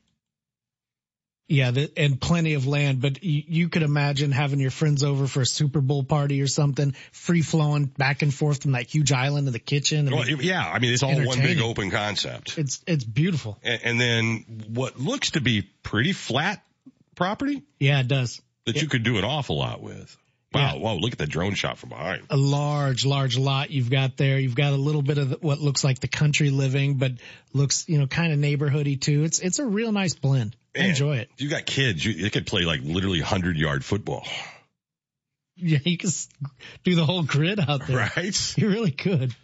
Yeah, 1.53 1.73
the, 1.73 1.91
and 1.97 2.21
plenty 2.21 2.55
of 2.55 2.69
land, 2.69 3.01
but 3.01 3.25
you, 3.25 3.43
you 3.49 3.69
could 3.69 3.83
imagine 3.83 4.31
having 4.31 4.61
your 4.61 4.71
friends 4.71 5.03
over 5.03 5.27
for 5.27 5.41
a 5.41 5.47
Super 5.47 5.81
Bowl 5.81 6.05
party 6.05 6.41
or 6.43 6.47
something, 6.47 6.95
free 7.11 7.43
flowing 7.43 7.87
back 7.87 8.23
and 8.23 8.33
forth 8.33 8.63
from 8.63 8.73
that 8.73 8.87
huge 8.87 9.11
island 9.11 9.49
to 9.49 9.51
the 9.51 9.59
kitchen. 9.59 10.07
I 10.09 10.13
Well, 10.15 10.25
mean, 10.25 10.39
yeah, 10.43 10.65
I 10.65 10.79
mean, 10.79 10.93
it's 10.93 11.03
all 11.03 11.13
one 11.13 11.41
big 11.41 11.59
open 11.61 11.91
concept. 11.91 12.57
It's, 12.57 12.81
it's 12.87 13.03
beautiful. 13.03 13.59
And, 13.65 13.81
and 13.83 14.01
then 14.01 14.45
what 14.69 15.01
looks 15.01 15.33
to 15.33 15.41
be 15.41 15.63
pretty 15.83 16.13
flat 16.13 16.63
property 17.17 17.65
Yeah, 17.81 17.99
it 17.99 18.07
does. 18.07 18.41
that 18.67 18.81
you 18.81 18.87
could 18.87 19.03
do 19.03 19.19
an 19.19 19.25
awful 19.25 19.59
lot 19.59 19.83
with. 19.83 20.17
Wow, 20.55 20.79
wow, 20.79 20.95
look 20.95 21.13
at 21.13 21.19
the 21.19 21.27
drone 21.27 21.55
shot 21.55 21.79
from 21.79 21.89
behind. 21.91 22.23
a 22.31 22.37
large, 22.37 23.05
large 23.05 23.37
lot 23.37 23.71
you've 23.71 23.91
got 23.91 24.17
there. 24.17 24.39
You've 24.39 24.55
got 24.57 24.73
a 24.73 24.77
little 24.77 25.03
bit 25.03 25.19
of 25.19 25.43
what 25.43 25.59
looks 25.59 25.83
like 25.83 25.99
the 25.99 26.09
country 26.09 26.51
living, 26.51 26.95
but 26.95 27.13
looks, 27.53 27.89
you 27.89 27.99
know, 27.99 28.07
kind 28.07 28.33
of 28.33 28.39
neighborhoody 28.39 29.01
too. 29.01 29.25
It's, 29.25 29.41
it's 29.41 29.59
a 29.59 29.67
real 29.67 29.91
nice 29.91 30.15
blend. 30.15 30.55
Man, 30.77 30.91
enjoy 30.91 31.17
it. 31.19 31.31
You 31.39 31.49
got 31.49 31.67
kids, 31.67 32.05
you, 32.05 32.15
they 32.23 32.31
could 32.31 32.47
play 32.47 32.63
like 32.63 32.81
literally 32.83 33.21
100 33.21 33.57
yard 33.57 33.85
football. 33.85 34.27
Yeah, 35.57 35.79
you 35.85 35.99
can 35.99 36.09
s- 36.09 36.29
do 36.85 36.95
the 36.95 37.05
whole 37.05 37.23
grid 37.23 37.61
out 37.61 37.87
there. 37.87 37.97
Right? 38.17 38.59
You 38.59 38.69
really 38.69 38.93
could. 38.93 39.35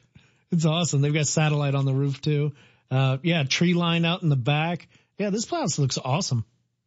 It's 0.51 0.65
awesome. 0.65 1.03
They've 1.03 1.13
got 1.13 1.27
satellite 1.27 1.75
on 1.75 1.85
the 1.85 1.93
roof 1.93 2.21
too. 2.21 2.53
Uh, 2.91 3.19
yeah, 3.23 3.43
tree 3.45 3.75
line 3.75 4.05
out 4.05 4.23
in 4.23 4.29
the 4.29 4.37
back. 4.37 4.89
Yeah, 5.19 5.31
this 5.31 5.45
place 5.45 5.79
looks 5.79 5.99
awesome. 6.03 6.45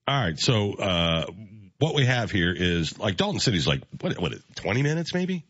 All 0.08 0.20
right. 0.20 0.40
So, 0.40 0.74
uh, 0.74 1.26
what 1.78 1.94
we 1.96 2.06
have 2.06 2.32
here 2.32 2.54
is 2.56 2.98
like 2.98 3.18
Dalton 3.18 3.40
City's 3.40 3.68
like, 3.68 3.84
what, 4.00 4.20
what, 4.20 4.34
20 4.56 4.82
minutes 4.82 5.14
maybe? 5.14 5.46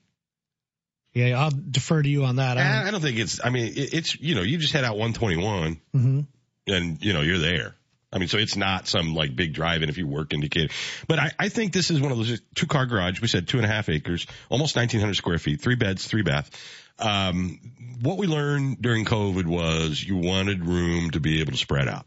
Yeah, 1.13 1.39
I'll 1.41 1.51
defer 1.51 2.01
to 2.01 2.09
you 2.09 2.23
on 2.25 2.37
that. 2.37 2.57
I, 2.57 2.87
I 2.87 2.91
don't 2.91 3.01
think 3.01 3.17
it's, 3.17 3.39
I 3.43 3.49
mean, 3.49 3.67
it, 3.67 3.93
it's, 3.93 4.19
you 4.19 4.35
know, 4.35 4.41
you 4.41 4.57
just 4.57 4.73
head 4.73 4.83
out 4.83 4.97
121 4.97 5.79
hmm 5.93 6.21
and, 6.67 7.03
you 7.03 7.13
know, 7.13 7.21
you're 7.21 7.39
there. 7.39 7.75
I 8.11 8.17
mean, 8.17 8.27
so 8.27 8.37
it's 8.37 8.55
not 8.55 8.87
some 8.87 9.13
like 9.13 9.35
big 9.35 9.53
drive-in 9.53 9.87
if 9.89 9.97
you 9.97 10.07
work 10.07 10.33
in 10.33 10.39
Decatur. 10.39 10.73
But 11.07 11.19
I, 11.19 11.31
I 11.37 11.49
think 11.49 11.73
this 11.73 11.91
is 11.91 12.01
one 12.01 12.11
of 12.11 12.17
those 12.17 12.41
two 12.55 12.65
car 12.65 12.85
garage. 12.87 13.21
We 13.21 13.27
said 13.27 13.47
two 13.47 13.57
and 13.57 13.65
a 13.65 13.69
half 13.69 13.87
acres, 13.87 14.25
almost 14.49 14.75
1900 14.75 15.13
square 15.13 15.37
feet, 15.37 15.61
three 15.61 15.75
beds, 15.75 16.07
three 16.07 16.23
bath. 16.23 16.49
Um, 16.97 17.59
what 18.01 18.17
we 18.17 18.27
learned 18.27 18.81
during 18.81 19.05
COVID 19.05 19.45
was 19.45 20.03
you 20.03 20.17
wanted 20.17 20.65
room 20.65 21.11
to 21.11 21.19
be 21.19 21.41
able 21.41 21.51
to 21.51 21.57
spread 21.57 21.87
out 21.87 22.05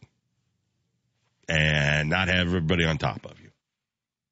and 1.48 2.10
not 2.10 2.28
have 2.28 2.46
everybody 2.48 2.84
on 2.84 2.98
top 2.98 3.24
of 3.24 3.40
you. 3.40 3.50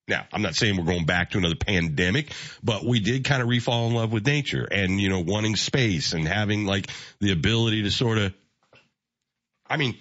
Now, 0.08 0.26
I'm 0.32 0.42
not 0.42 0.56
saying 0.56 0.76
we're 0.76 0.84
going 0.84 1.06
back 1.06 1.30
to 1.30 1.38
another 1.38 1.54
pandemic, 1.54 2.32
but 2.64 2.84
we 2.84 2.98
did 2.98 3.24
kind 3.24 3.42
of 3.42 3.48
refall 3.48 3.86
in 3.88 3.94
love 3.94 4.12
with 4.12 4.26
nature 4.26 4.64
and, 4.64 5.00
you 5.00 5.08
know, 5.08 5.20
wanting 5.20 5.54
space 5.54 6.14
and 6.14 6.26
having 6.26 6.66
like 6.66 6.88
the 7.20 7.30
ability 7.30 7.84
to 7.84 7.92
sort 7.92 8.18
of, 8.18 8.34
I 9.68 9.76
mean, 9.76 9.96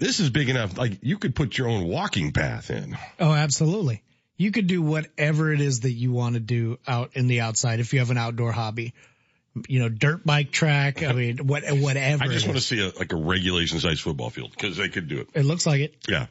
this 0.00 0.18
is 0.18 0.30
big 0.30 0.48
enough. 0.48 0.76
Like 0.76 0.98
you 1.02 1.18
could 1.18 1.36
put 1.36 1.56
your 1.56 1.68
own 1.68 1.86
walking 1.86 2.32
path 2.32 2.70
in. 2.70 2.98
Oh, 3.20 3.32
absolutely. 3.32 4.02
You 4.36 4.50
could 4.50 4.66
do 4.66 4.80
whatever 4.80 5.52
it 5.52 5.60
is 5.60 5.80
that 5.80 5.92
you 5.92 6.12
want 6.12 6.34
to 6.34 6.40
do 6.40 6.78
out 6.88 7.10
in 7.12 7.28
the 7.28 7.42
outside 7.42 7.78
if 7.78 7.92
you 7.92 7.98
have 7.98 8.10
an 8.10 8.18
outdoor 8.18 8.50
hobby. 8.50 8.94
You 9.68 9.80
know, 9.80 9.88
dirt 9.88 10.24
bike 10.24 10.50
track. 10.50 11.02
I 11.02 11.12
mean, 11.12 11.38
what, 11.46 11.64
whatever. 11.66 12.22
I 12.24 12.28
just 12.28 12.46
want 12.46 12.56
to 12.56 12.64
see 12.64 12.80
a, 12.80 12.98
like 12.98 13.12
a 13.12 13.16
regulation 13.16 13.80
size 13.80 14.00
football 14.00 14.30
field 14.30 14.52
because 14.52 14.76
they 14.76 14.88
could 14.88 15.08
do 15.08 15.20
it. 15.20 15.28
It 15.34 15.44
looks 15.44 15.66
like 15.66 15.80
it. 15.80 15.94
Yeah. 16.08 16.26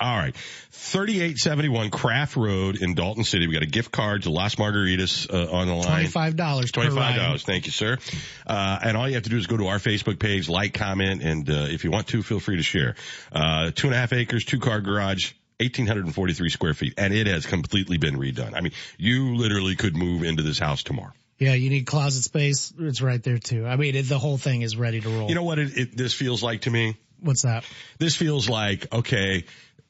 All 0.00 0.16
right. 0.16 0.34
3871 0.70 1.90
Craft 1.90 2.36
Road 2.36 2.76
in 2.80 2.94
Dalton 2.94 3.24
City. 3.24 3.46
We 3.46 3.54
got 3.54 3.62
a 3.62 3.66
gift 3.66 3.90
card 3.90 4.22
to 4.22 4.30
Las 4.30 4.54
Margaritas 4.54 5.28
uh, 5.32 5.52
on 5.52 5.66
the 5.66 5.74
line. 5.74 6.06
$25. 6.06 6.36
$25. 6.36 7.44
Thank 7.44 7.66
you, 7.66 7.72
sir. 7.72 7.98
Uh, 8.46 8.78
and 8.82 8.96
all 8.96 9.08
you 9.08 9.14
have 9.14 9.24
to 9.24 9.30
do 9.30 9.36
is 9.36 9.46
go 9.46 9.56
to 9.56 9.66
our 9.66 9.78
Facebook 9.78 10.18
page, 10.18 10.48
like, 10.48 10.74
comment, 10.74 11.22
and, 11.22 11.50
uh, 11.50 11.66
if 11.68 11.84
you 11.84 11.90
want 11.90 12.06
to, 12.08 12.22
feel 12.22 12.40
free 12.40 12.56
to 12.56 12.62
share. 12.62 12.94
Uh, 13.32 13.70
two 13.74 13.88
and 13.88 13.94
a 13.94 13.98
half 13.98 14.12
acres, 14.12 14.44
two 14.44 14.60
car 14.60 14.80
garage. 14.80 15.32
1,843 15.60 16.50
square 16.50 16.72
feet, 16.72 16.94
and 16.96 17.12
it 17.12 17.26
has 17.26 17.44
completely 17.44 17.98
been 17.98 18.16
redone. 18.16 18.54
I 18.54 18.60
mean, 18.60 18.70
you 18.96 19.34
literally 19.34 19.74
could 19.74 19.96
move 19.96 20.22
into 20.22 20.44
this 20.44 20.56
house 20.56 20.84
tomorrow. 20.84 21.12
Yeah, 21.38 21.54
you 21.54 21.70
need 21.70 21.86
closet 21.86 22.22
space. 22.22 22.72
It's 22.78 23.00
right 23.00 23.22
there 23.22 23.38
too. 23.38 23.66
I 23.66 23.76
mean, 23.76 23.94
it, 23.94 24.08
the 24.08 24.18
whole 24.18 24.38
thing 24.38 24.62
is 24.62 24.76
ready 24.76 25.00
to 25.00 25.08
roll. 25.08 25.28
You 25.28 25.34
know 25.34 25.44
what 25.44 25.58
it, 25.58 25.76
it, 25.76 25.96
this 25.96 26.12
feels 26.12 26.42
like 26.42 26.62
to 26.62 26.70
me? 26.70 26.96
What's 27.20 27.42
that? 27.42 27.64
This 27.98 28.16
feels 28.16 28.48
like, 28.48 28.92
okay, 28.92 29.44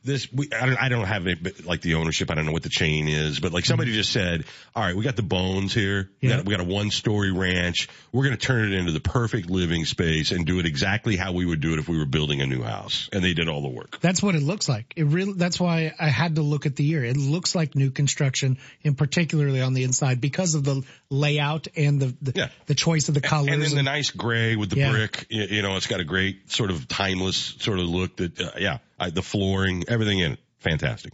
this 0.05 0.33
we 0.33 0.49
I 0.53 0.67
don't 0.67 0.83
I 0.83 0.89
don't 0.89 1.07
have 1.07 1.27
it 1.27 1.67
like 1.67 1.81
the 1.81 1.95
ownership. 1.95 2.31
I 2.31 2.35
don't 2.35 2.47
know 2.47 2.53
what 2.53 2.63
the 2.63 2.69
chain 2.69 3.09
is, 3.09 3.41
but 3.41 3.53
like 3.53 3.65
somebody 3.65 3.93
just 3.93 4.13
said, 4.13 4.45
all 4.75 4.83
right, 4.83 4.95
we 4.95 5.03
got 5.03 5.17
the 5.17 5.23
bones 5.23 5.75
here. 5.75 6.11
We, 6.23 6.29
got, 6.29 6.45
we 6.45 6.57
got 6.57 6.61
a 6.61 6.69
one 6.69 6.91
story 6.91 7.33
ranch. 7.33 7.89
We're 8.13 8.25
going 8.25 8.37
to 8.37 8.41
turn 8.41 8.73
it 8.73 8.77
into 8.77 8.93
the 8.93 9.01
perfect 9.01 9.51
living 9.51 9.85
space 9.85 10.31
and 10.31 10.47
do 10.47 10.61
it 10.61 10.67
exactly 10.67 11.17
how 11.17 11.33
we 11.33 11.45
would 11.45 11.61
do 11.61 11.73
it 11.73 11.79
if 11.79 11.89
we 11.89 11.99
were 11.99 12.07
building 12.07 12.41
a 12.41 12.47
new 12.47 12.63
house. 12.63 13.09
And 13.13 13.23
they 13.23 13.35
did 13.35 13.49
all 13.49 13.61
the 13.61 13.69
work. 13.69 14.01
That's 14.01 14.23
what 14.23 14.35
it 14.35 14.43
looks 14.43 14.69
like. 14.69 14.95
It 14.97 15.05
really, 15.05 15.35
that's 15.35 15.59
why 15.59 15.93
I 15.99 16.09
had 16.09 16.37
to 16.37 16.43
look 16.43 16.67
at 16.67 16.77
the 16.77 16.85
year. 16.85 17.05
It 17.05 17.17
looks 17.17 17.55
like 17.55 17.75
new 17.75 17.91
construction 17.91 18.59
and 18.85 18.97
particularly 18.97 19.61
on 19.61 19.75
the 19.75 19.85
inside 19.85 20.21
because 20.21 20.55
of 20.55 20.65
the 20.65 20.83
layout 21.11 21.69
and 21.77 22.01
the, 22.01 22.17
the, 22.23 22.51
the 22.67 22.75
choice 22.75 23.09
of 23.09 23.15
the 23.15 23.21
colors. 23.21 23.53
And 23.53 23.63
then 23.63 23.75
the 23.75 23.83
nice 23.83 24.11
gray 24.11 24.57
with 24.57 24.71
the 24.71 24.77
Yeah. 24.77 24.93
brick, 24.93 25.27
you, 25.29 25.43
you 25.45 25.63
know, 25.63 25.77
it's 25.77 25.87
got 25.87 26.01
a 26.01 26.05
great 26.05 26.51
sort 26.51 26.71
of 26.71 26.87
timeless 26.89 27.57
sort 27.59 27.79
of 27.79 27.87
look 27.87 28.17
that, 28.17 28.41
uh, 28.41 28.51
yeah, 28.59 28.79
I, 28.99 29.11
the 29.11 29.23
flooring, 29.23 29.85
everything 29.89 30.19
in 30.19 30.33
it. 30.33 30.39
Fantastic. 30.59 31.13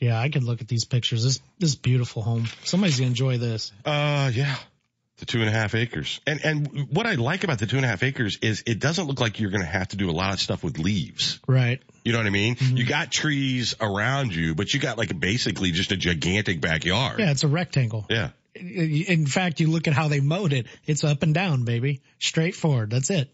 yeah, 0.00 0.18
I 0.20 0.28
could 0.28 0.42
look 0.44 0.60
at 0.60 0.68
these 0.68 0.84
pictures. 0.84 1.22
This, 1.24 1.40
this 1.58 1.74
beautiful 1.74 2.22
home. 2.22 2.46
Somebody's 2.64 2.98
gonna 2.98 3.08
enjoy 3.08 3.38
this. 3.38 3.72
Uh, 3.84 4.30
yeah. 4.34 4.56
The 5.18 5.24
two 5.24 5.40
and 5.40 5.48
a 5.48 5.52
half 5.52 5.74
acres. 5.74 6.20
And, 6.26 6.44
and 6.44 6.88
what 6.90 7.06
I 7.06 7.14
like 7.14 7.42
about 7.42 7.58
the 7.58 7.64
two 7.66 7.76
and 7.76 7.86
a 7.86 7.88
half 7.88 8.02
acres 8.02 8.38
is 8.42 8.62
it 8.66 8.78
doesn't 8.80 9.06
look 9.06 9.18
like 9.18 9.40
you're 9.40 9.48
going 9.50 9.62
to 9.62 9.66
have 9.66 9.88
to 9.88 9.96
do 9.96 10.10
a 10.10 10.12
lot 10.12 10.34
of 10.34 10.40
stuff 10.40 10.62
with 10.62 10.78
leaves. 10.78 11.40
Right. 11.48 11.82
You 12.04 12.12
know 12.12 12.18
what 12.18 12.26
I 12.26 12.30
mean? 12.30 12.56
Mm-hmm. 12.56 12.76
You 12.76 12.84
got 12.84 13.10
trees 13.10 13.74
around 13.80 14.34
you, 14.34 14.54
but 14.54 14.74
you 14.74 14.78
got 14.78 14.98
like 14.98 15.18
basically 15.18 15.70
just 15.70 15.90
a 15.90 15.96
gigantic 15.96 16.60
backyard. 16.60 17.18
Yeah, 17.18 17.30
it's 17.30 17.44
a 17.44 17.48
rectangle. 17.48 18.04
Yeah. 18.10 18.28
In 18.54 19.24
fact, 19.26 19.58
you 19.60 19.70
look 19.70 19.88
at 19.88 19.94
how 19.94 20.08
they 20.08 20.20
mowed 20.20 20.52
it. 20.52 20.66
It's 20.84 21.02
up 21.02 21.22
and 21.22 21.32
down, 21.32 21.64
baby. 21.64 22.02
Straightforward. 22.18 22.90
That's 22.90 23.08
it. 23.08 23.30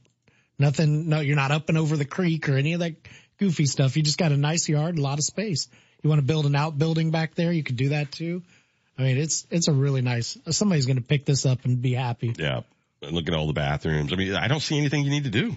Nothing, 0.62 1.08
no, 1.08 1.18
you're 1.18 1.34
not 1.34 1.50
up 1.50 1.68
and 1.70 1.76
over 1.76 1.96
the 1.96 2.04
creek 2.04 2.48
or 2.48 2.56
any 2.56 2.74
of 2.74 2.80
that 2.80 2.94
goofy 3.36 3.66
stuff. 3.66 3.96
You 3.96 4.04
just 4.04 4.16
got 4.16 4.30
a 4.30 4.36
nice 4.36 4.68
yard, 4.68 4.96
a 4.96 5.02
lot 5.02 5.18
of 5.18 5.24
space. 5.24 5.66
You 6.02 6.08
want 6.08 6.20
to 6.20 6.24
build 6.24 6.46
an 6.46 6.54
outbuilding 6.54 7.10
back 7.10 7.34
there? 7.34 7.50
You 7.50 7.64
could 7.64 7.76
do 7.76 7.88
that 7.88 8.12
too. 8.12 8.42
I 8.96 9.02
mean, 9.02 9.18
it's, 9.18 9.44
it's 9.50 9.66
a 9.66 9.72
really 9.72 10.02
nice, 10.02 10.38
somebody's 10.50 10.86
going 10.86 10.98
to 10.98 11.02
pick 11.02 11.24
this 11.24 11.46
up 11.46 11.64
and 11.64 11.82
be 11.82 11.94
happy. 11.94 12.32
Yeah. 12.38 12.60
And 13.02 13.10
look 13.10 13.26
at 13.26 13.34
all 13.34 13.48
the 13.48 13.52
bathrooms. 13.54 14.12
I 14.12 14.16
mean, 14.16 14.36
I 14.36 14.46
don't 14.46 14.60
see 14.60 14.78
anything 14.78 15.02
you 15.02 15.10
need 15.10 15.24
to 15.24 15.30
do. 15.30 15.56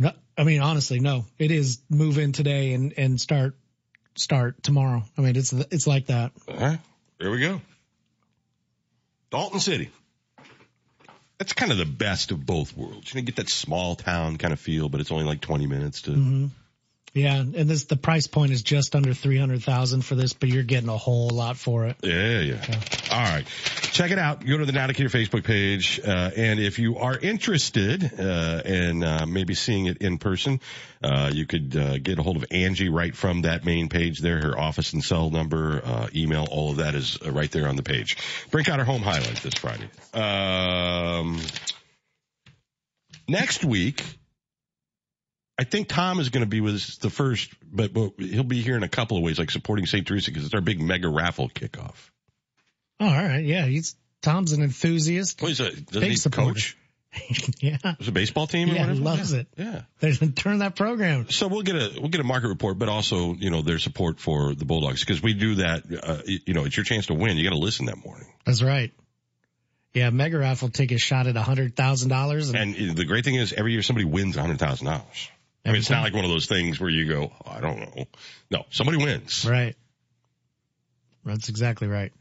No, 0.00 0.10
I 0.36 0.42
mean, 0.42 0.60
honestly, 0.60 0.98
no, 0.98 1.26
it 1.38 1.52
is 1.52 1.78
move 1.88 2.18
in 2.18 2.32
today 2.32 2.72
and, 2.72 2.92
and 2.96 3.20
start, 3.20 3.54
start 4.16 4.64
tomorrow. 4.64 5.04
I 5.16 5.20
mean, 5.20 5.36
it's, 5.36 5.52
it's 5.52 5.86
like 5.86 6.06
that. 6.06 6.32
All 6.48 6.56
right. 6.56 6.80
There 7.20 7.30
we 7.30 7.38
go. 7.38 7.60
Dalton 9.30 9.60
City. 9.60 9.90
That's 11.40 11.54
kind 11.54 11.72
of 11.72 11.78
the 11.78 11.86
best 11.86 12.32
of 12.32 12.44
both 12.44 12.76
worlds. 12.76 13.14
You 13.14 13.20
know, 13.20 13.24
get 13.24 13.36
that 13.36 13.48
small 13.48 13.96
town 13.96 14.36
kind 14.36 14.52
of 14.52 14.60
feel, 14.60 14.90
but 14.90 15.00
it's 15.00 15.10
only 15.10 15.24
like 15.24 15.40
20 15.40 15.66
minutes 15.66 16.02
to, 16.02 16.12
hmm 16.12 16.46
Yeah. 17.12 17.40
And 17.40 17.68
this, 17.68 17.84
the 17.84 17.96
price 17.96 18.28
point 18.28 18.52
is 18.52 18.62
just 18.62 18.94
under 18.94 19.12
300,000 19.14 20.02
for 20.02 20.14
this, 20.14 20.32
but 20.32 20.48
you're 20.48 20.62
getting 20.62 20.88
a 20.88 20.96
whole 20.96 21.30
lot 21.30 21.56
for 21.56 21.86
it. 21.86 21.96
Yeah, 22.02 22.40
yeah. 22.40 22.80
All 23.10 23.18
right. 23.18 23.44
Check 23.92 24.12
it 24.12 24.18
out. 24.18 24.46
Go 24.46 24.58
to 24.58 24.64
the 24.64 24.72
Decatur 24.72 25.08
Facebook 25.08 25.44
page. 25.44 26.00
Uh, 26.06 26.30
and 26.36 26.60
if 26.60 26.78
you 26.78 26.98
are 26.98 27.18
interested, 27.18 28.12
uh, 28.18 28.62
in, 28.64 29.02
uh, 29.02 29.26
maybe 29.26 29.54
seeing 29.54 29.86
it 29.86 29.98
in 29.98 30.18
person, 30.18 30.60
uh, 31.02 31.30
you 31.32 31.46
could, 31.46 31.76
uh, 31.76 31.98
get 31.98 32.18
a 32.18 32.22
hold 32.22 32.36
of 32.36 32.44
Angie 32.52 32.90
right 32.90 33.16
from 33.16 33.42
that 33.42 33.64
main 33.64 33.88
page 33.88 34.20
there. 34.20 34.40
Her 34.40 34.58
office 34.58 34.92
and 34.92 35.02
cell 35.02 35.30
number, 35.30 35.82
uh, 35.84 36.08
email, 36.14 36.46
all 36.48 36.70
of 36.70 36.76
that 36.76 36.94
is 36.94 37.18
right 37.26 37.50
there 37.50 37.66
on 37.66 37.74
the 37.74 37.82
page. 37.82 38.16
Brinkoetter 38.50 38.84
home 38.84 39.02
highlight 39.02 39.42
this 39.42 39.54
Friday. 39.54 39.88
Um, 40.14 41.40
next 43.26 43.64
week, 43.64 44.04
I 45.60 45.64
think 45.64 45.88
Tom 45.88 46.20
is 46.20 46.30
going 46.30 46.42
to 46.42 46.48
be 46.48 46.62
with 46.62 46.76
us 46.76 46.96
the 46.96 47.10
first, 47.10 47.52
but, 47.70 47.92
but 47.92 48.12
he'll 48.18 48.44
be 48.44 48.62
here 48.62 48.76
in 48.78 48.82
a 48.82 48.88
couple 48.88 49.18
of 49.18 49.22
ways, 49.22 49.38
like 49.38 49.50
supporting 49.50 49.84
St. 49.84 50.06
Teresa 50.06 50.30
because 50.30 50.46
it's 50.46 50.54
our 50.54 50.62
big 50.62 50.80
mega 50.80 51.06
raffle 51.06 51.50
kickoff. 51.50 51.96
Oh, 52.98 53.04
all 53.06 53.12
right. 53.12 53.44
Yeah. 53.44 53.66
He's, 53.66 53.94
Tom's 54.22 54.52
an 54.52 54.62
enthusiast. 54.62 55.42
Is 55.42 55.60
it? 55.60 55.84
Doesn't 55.86 56.00
Big 56.00 56.10
he 56.12 56.16
supporter. 56.16 56.54
coach? 56.54 56.78
yeah. 57.60 57.76
Was 57.84 58.06
it 58.06 58.08
a 58.08 58.12
baseball 58.12 58.46
team 58.46 58.68
Yeah, 58.68 58.74
whatever? 58.74 58.92
he 58.94 59.00
loves 59.00 59.32
it. 59.34 59.48
Yeah. 59.58 59.82
They 59.98 60.12
turn 60.12 60.60
that 60.60 60.76
program. 60.76 61.28
So 61.28 61.46
we'll 61.48 61.60
get 61.62 61.74
a 61.76 61.92
we'll 62.00 62.08
get 62.08 62.20
a 62.22 62.24
market 62.24 62.48
report, 62.48 62.78
but 62.78 62.88
also 62.88 63.34
you 63.34 63.50
know 63.50 63.60
their 63.62 63.78
support 63.78 64.18
for 64.18 64.54
the 64.54 64.64
Bulldogs 64.64 65.00
because 65.04 65.22
we 65.22 65.34
do 65.34 65.56
that. 65.56 65.82
Uh, 66.02 66.22
you 66.26 66.54
know, 66.54 66.64
it's 66.64 66.76
your 66.76 66.84
chance 66.84 67.06
to 67.08 67.14
win. 67.14 67.36
You 67.36 67.44
got 67.44 67.50
to 67.54 67.58
listen 67.60 67.86
that 67.86 68.02
morning. 68.02 68.28
That's 68.46 68.62
right. 68.62 68.92
Yeah. 69.92 70.10
Mega 70.10 70.38
raffle 70.38 70.68
take 70.70 70.92
a 70.92 70.98
shot 70.98 71.26
at 71.26 71.36
a 71.36 71.42
hundred 71.42 71.74
thousand 71.76 72.08
dollars. 72.08 72.50
And 72.54 72.74
the 72.96 73.04
great 73.04 73.24
thing 73.24 73.34
is 73.34 73.52
every 73.52 73.72
year 73.72 73.82
somebody 73.82 74.04
wins 74.04 74.36
a 74.36 74.40
hundred 74.40 74.58
thousand 74.60 74.86
dollars. 74.86 75.30
I 75.64 75.68
mean, 75.70 75.78
it's 75.78 75.90
not 75.90 76.02
like 76.02 76.14
one 76.14 76.24
of 76.24 76.30
those 76.30 76.46
things 76.46 76.80
where 76.80 76.90
you 76.90 77.06
go, 77.06 77.32
oh, 77.44 77.50
I 77.50 77.60
don't 77.60 77.78
know. 77.80 78.04
No, 78.50 78.64
somebody 78.70 78.98
wins. 78.98 79.44
Right. 79.48 79.76
That's 81.24 81.48
exactly 81.48 81.86
right. 81.86 82.12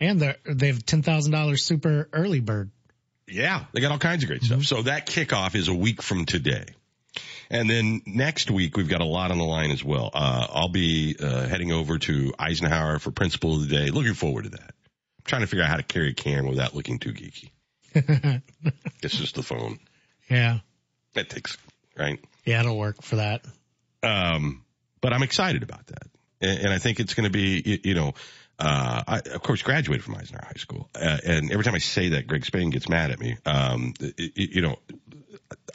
And 0.00 0.20
they 0.20 0.66
have 0.66 0.84
$10,000 0.84 1.58
super 1.58 2.08
early 2.12 2.40
bird. 2.40 2.70
Yeah, 3.26 3.64
they 3.72 3.80
got 3.80 3.92
all 3.92 3.98
kinds 3.98 4.22
of 4.22 4.28
great 4.28 4.42
stuff. 4.42 4.64
So 4.64 4.82
that 4.82 5.06
kickoff 5.06 5.54
is 5.54 5.68
a 5.68 5.74
week 5.74 6.02
from 6.02 6.24
today. 6.24 6.66
And 7.50 7.68
then 7.68 8.02
next 8.06 8.50
week 8.50 8.76
we've 8.76 8.88
got 8.88 9.00
a 9.00 9.06
lot 9.06 9.30
on 9.30 9.38
the 9.38 9.44
line 9.44 9.70
as 9.70 9.82
well. 9.84 10.10
Uh, 10.12 10.46
I'll 10.50 10.68
be 10.68 11.16
uh, 11.20 11.46
heading 11.46 11.72
over 11.72 11.98
to 11.98 12.32
Eisenhower 12.38 12.98
for 12.98 13.10
Principal 13.10 13.54
of 13.54 13.68
the 13.68 13.74
Day. 13.74 13.90
Looking 13.90 14.14
forward 14.14 14.44
to 14.44 14.50
that. 14.50 14.74
I'm 14.74 15.24
trying 15.24 15.40
to 15.42 15.46
figure 15.46 15.64
out 15.64 15.70
how 15.70 15.76
to 15.76 15.82
carry 15.82 16.10
a 16.10 16.14
camera 16.14 16.50
without 16.50 16.74
looking 16.74 16.98
too 16.98 17.12
geeky. 17.12 17.50
It's 19.00 19.16
just 19.16 19.36
the 19.36 19.42
phone. 19.42 19.78
Yeah. 20.28 20.58
That 21.14 21.30
takes 21.30 21.56
right. 21.96 22.18
Yeah, 22.48 22.60
it'll 22.60 22.78
work 22.78 23.02
for 23.02 23.16
that. 23.16 23.44
Um, 24.02 24.64
but 25.02 25.12
I'm 25.12 25.22
excited 25.22 25.62
about 25.62 25.86
that, 25.88 26.06
and, 26.40 26.60
and 26.60 26.72
I 26.72 26.78
think 26.78 26.98
it's 26.98 27.12
going 27.12 27.24
to 27.24 27.30
be, 27.30 27.62
you, 27.62 27.78
you 27.84 27.94
know, 27.94 28.14
uh, 28.58 29.02
I 29.06 29.18
of 29.34 29.42
course 29.42 29.60
graduated 29.60 30.02
from 30.02 30.14
Eisenhower 30.14 30.46
High 30.46 30.56
School, 30.58 30.88
uh, 30.94 31.18
and 31.26 31.52
every 31.52 31.62
time 31.62 31.74
I 31.74 31.78
say 31.78 32.08
that, 32.10 32.26
Greg 32.26 32.46
Spain 32.46 32.70
gets 32.70 32.88
mad 32.88 33.10
at 33.10 33.20
me. 33.20 33.36
Um, 33.44 33.92
it- 34.00 34.32
it- 34.34 34.50
you 34.50 34.62
know, 34.62 34.78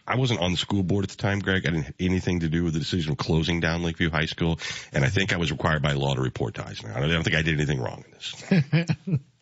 I 0.08 0.16
wasn't 0.16 0.40
on 0.40 0.50
the 0.52 0.58
school 0.58 0.82
board 0.82 1.04
at 1.04 1.12
the 1.12 1.16
time, 1.18 1.40
Greg. 1.42 1.68
I 1.68 1.70
didn't 1.70 1.84
have 1.84 1.96
anything 2.00 2.40
to 2.40 2.50
do 2.50 2.64
with 2.64 2.74
the 2.74 2.80
decision 2.80 3.12
of 3.12 3.20
closing 3.20 3.60
down 3.60 3.84
Lakeview 3.84 4.10
High 4.10 4.26
School, 4.26 4.60
and 4.94 5.06
I 5.06 5.10
think 5.10 5.32
I 5.32 5.38
was 5.38 5.52
required 5.52 5.84
by 5.84 5.94
law 5.94 6.16
to 6.16 6.22
report 6.22 6.56
to 6.56 6.66
Eisenhower. 6.66 7.04
I 7.04 7.08
don't 7.08 7.24
think 7.24 7.36
I 7.36 7.44
did 7.44 7.54
anything 7.54 7.80
wrong 7.80 8.04
in 8.08 8.12
this. 8.12 9.20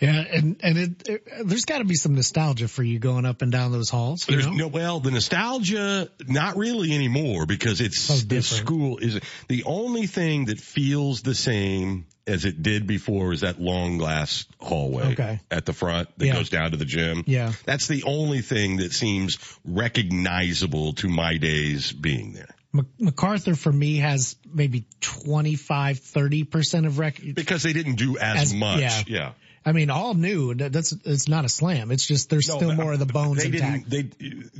Yeah. 0.00 0.24
And, 0.32 0.56
and 0.62 0.78
it, 0.78 1.08
it 1.08 1.28
there's 1.44 1.64
got 1.64 1.78
to 1.78 1.84
be 1.84 1.94
some 1.94 2.14
nostalgia 2.14 2.68
for 2.68 2.82
you 2.82 2.98
going 2.98 3.24
up 3.26 3.42
and 3.42 3.50
down 3.52 3.72
those 3.72 3.90
halls. 3.90 4.26
There's 4.26 4.46
know? 4.46 4.52
no 4.52 4.68
well, 4.68 5.00
the 5.00 5.10
nostalgia 5.10 6.10
not 6.26 6.56
really 6.56 6.94
anymore 6.94 7.46
because 7.46 7.80
it's 7.80 8.24
the 8.24 8.42
school 8.42 8.98
is 8.98 9.20
the 9.48 9.64
only 9.64 10.06
thing 10.06 10.46
that 10.46 10.60
feels 10.60 11.22
the 11.22 11.34
same 11.34 12.06
as 12.26 12.44
it 12.44 12.62
did 12.62 12.86
before 12.86 13.32
is 13.32 13.42
that 13.42 13.60
long 13.60 13.98
glass 13.98 14.46
hallway 14.58 15.12
Okay. 15.12 15.40
at 15.50 15.66
the 15.66 15.72
front 15.72 16.08
that 16.18 16.26
Yeah. 16.26 16.34
goes 16.34 16.48
down 16.48 16.70
to 16.70 16.76
the 16.76 16.84
gym. 16.86 17.22
Yeah. 17.26 17.52
That's 17.64 17.86
the 17.86 18.04
only 18.04 18.40
thing 18.40 18.78
that 18.78 18.92
seems 18.92 19.36
recognizable 19.64 20.94
to 20.94 21.08
my 21.08 21.36
days 21.36 21.92
being 21.92 22.32
there. 22.32 22.54
MacArthur 22.98 23.54
for 23.54 23.70
me 23.70 23.98
has 23.98 24.34
maybe 24.52 24.86
25, 25.00 26.00
30% 26.00 26.86
of 26.86 26.98
record. 26.98 27.34
Because 27.34 27.62
they 27.62 27.72
didn't 27.72 27.96
do 27.96 28.18
as, 28.18 28.42
as 28.42 28.54
much. 28.54 28.80
Yeah. 28.80 29.02
yeah. 29.06 29.32
I 29.64 29.72
mean, 29.72 29.90
all 29.90 30.14
new. 30.14 30.54
That's 30.54 30.92
it's 30.92 31.28
not 31.28 31.44
a 31.44 31.48
slam. 31.48 31.90
It's 31.90 32.06
just 32.06 32.30
there's 32.30 32.48
no, 32.48 32.56
still 32.56 32.74
more 32.74 32.92
of 32.92 32.98
the 32.98 33.06
bones 33.06 33.38
they 33.38 33.46
intact. 33.46 33.88
Didn't, 33.88 34.18
they 34.18 34.52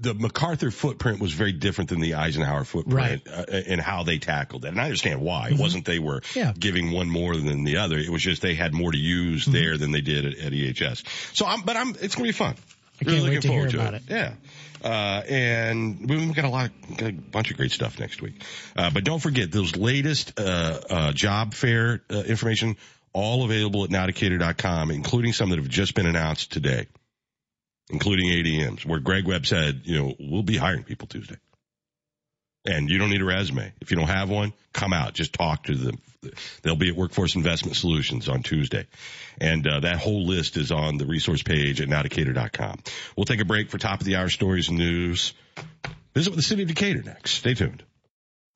the 0.00 0.14
MacArthur 0.14 0.70
footprint 0.70 1.20
was 1.20 1.32
very 1.32 1.52
different 1.52 1.90
than 1.90 2.00
the 2.00 2.14
Eisenhower 2.14 2.64
footprint 2.64 3.22
right. 3.26 3.48
uh, 3.48 3.56
in 3.66 3.78
how 3.78 4.02
they 4.02 4.18
tackled 4.18 4.64
it. 4.64 4.68
And 4.68 4.80
I 4.80 4.84
understand 4.84 5.20
why. 5.20 5.46
Mm-hmm. 5.46 5.54
It 5.54 5.60
wasn't 5.60 5.84
they 5.84 5.98
were 5.98 6.22
yeah. 6.34 6.52
giving 6.58 6.90
one 6.90 7.08
more 7.10 7.36
than 7.36 7.64
the 7.64 7.76
other. 7.76 7.98
It 7.98 8.08
was 8.08 8.22
just 8.22 8.40
they 8.40 8.54
had 8.54 8.72
more 8.72 8.90
to 8.90 8.98
use 8.98 9.42
mm-hmm. 9.42 9.52
there 9.52 9.76
than 9.76 9.92
they 9.92 10.00
did 10.00 10.24
at, 10.24 10.38
at, 10.38 10.52
EHS. 10.52 11.04
So 11.36 11.44
I'm, 11.44 11.62
but 11.62 11.76
I'm, 11.76 11.90
it's 12.00 12.14
going 12.14 12.24
to 12.26 12.28
be 12.28 12.32
fun. 12.32 12.54
I 13.00 13.04
can't 13.04 13.16
really 13.16 13.30
wait 13.30 13.42
to 13.42 13.48
hear 13.48 13.68
to 13.68 13.80
about 13.80 13.94
it. 13.94 14.02
it. 14.08 14.10
Yeah. 14.10 14.32
Uh, 14.82 15.22
and 15.28 16.08
we've 16.08 16.34
got 16.34 16.46
a 16.46 16.48
lot, 16.48 16.70
got 16.96 17.10
a 17.10 17.12
bunch 17.12 17.50
of 17.50 17.58
great 17.58 17.70
stuff 17.70 18.00
next 18.00 18.22
week. 18.22 18.42
Uh, 18.74 18.90
but 18.90 19.04
don't 19.04 19.20
forget 19.20 19.52
those 19.52 19.76
latest, 19.76 20.40
uh, 20.40 20.80
uh 20.88 21.12
job 21.12 21.52
fair 21.52 22.00
uh, 22.10 22.16
information, 22.20 22.78
all 23.12 23.44
available 23.44 23.84
at 23.84 23.90
nowdecatur.com, 23.90 24.90
including 24.90 25.32
some 25.32 25.50
that 25.50 25.58
have 25.58 25.68
just 25.68 25.94
been 25.94 26.06
announced 26.06 26.52
today 26.52 26.86
including 27.90 28.30
ADMs, 28.30 28.86
where 28.86 29.00
Greg 29.00 29.26
Webb 29.26 29.46
said, 29.46 29.82
you 29.84 29.98
know, 29.98 30.14
we'll 30.18 30.42
be 30.42 30.56
hiring 30.56 30.84
people 30.84 31.08
Tuesday. 31.08 31.36
And 32.64 32.88
you 32.90 32.98
don't 32.98 33.10
need 33.10 33.22
a 33.22 33.26
resume. 33.26 33.72
If 33.80 33.90
you 33.90 33.96
don't 33.96 34.08
have 34.08 34.28
one, 34.28 34.52
come 34.72 34.92
out. 34.92 35.14
Just 35.14 35.32
talk 35.32 35.64
to 35.64 35.74
them. 35.74 35.98
They'll 36.62 36.76
be 36.76 36.90
at 36.90 36.96
Workforce 36.96 37.34
Investment 37.34 37.76
Solutions 37.76 38.28
on 38.28 38.42
Tuesday. 38.42 38.86
And 39.40 39.66
uh, 39.66 39.80
that 39.80 39.96
whole 39.96 40.26
list 40.26 40.58
is 40.58 40.70
on 40.70 40.98
the 40.98 41.06
resource 41.06 41.42
page 41.42 41.80
at 41.80 41.88
nowdecatur.com. 41.88 42.80
We'll 43.16 43.24
take 43.24 43.40
a 43.40 43.46
break 43.46 43.70
for 43.70 43.78
top 43.78 44.00
of 44.00 44.06
the 44.06 44.16
hour 44.16 44.28
stories 44.28 44.68
and 44.68 44.76
news. 44.76 45.32
Visit 46.14 46.30
with 46.30 46.36
the 46.38 46.42
city 46.42 46.62
of 46.62 46.68
Decatur 46.68 47.02
next. 47.02 47.32
Stay 47.32 47.54
tuned. 47.54 47.82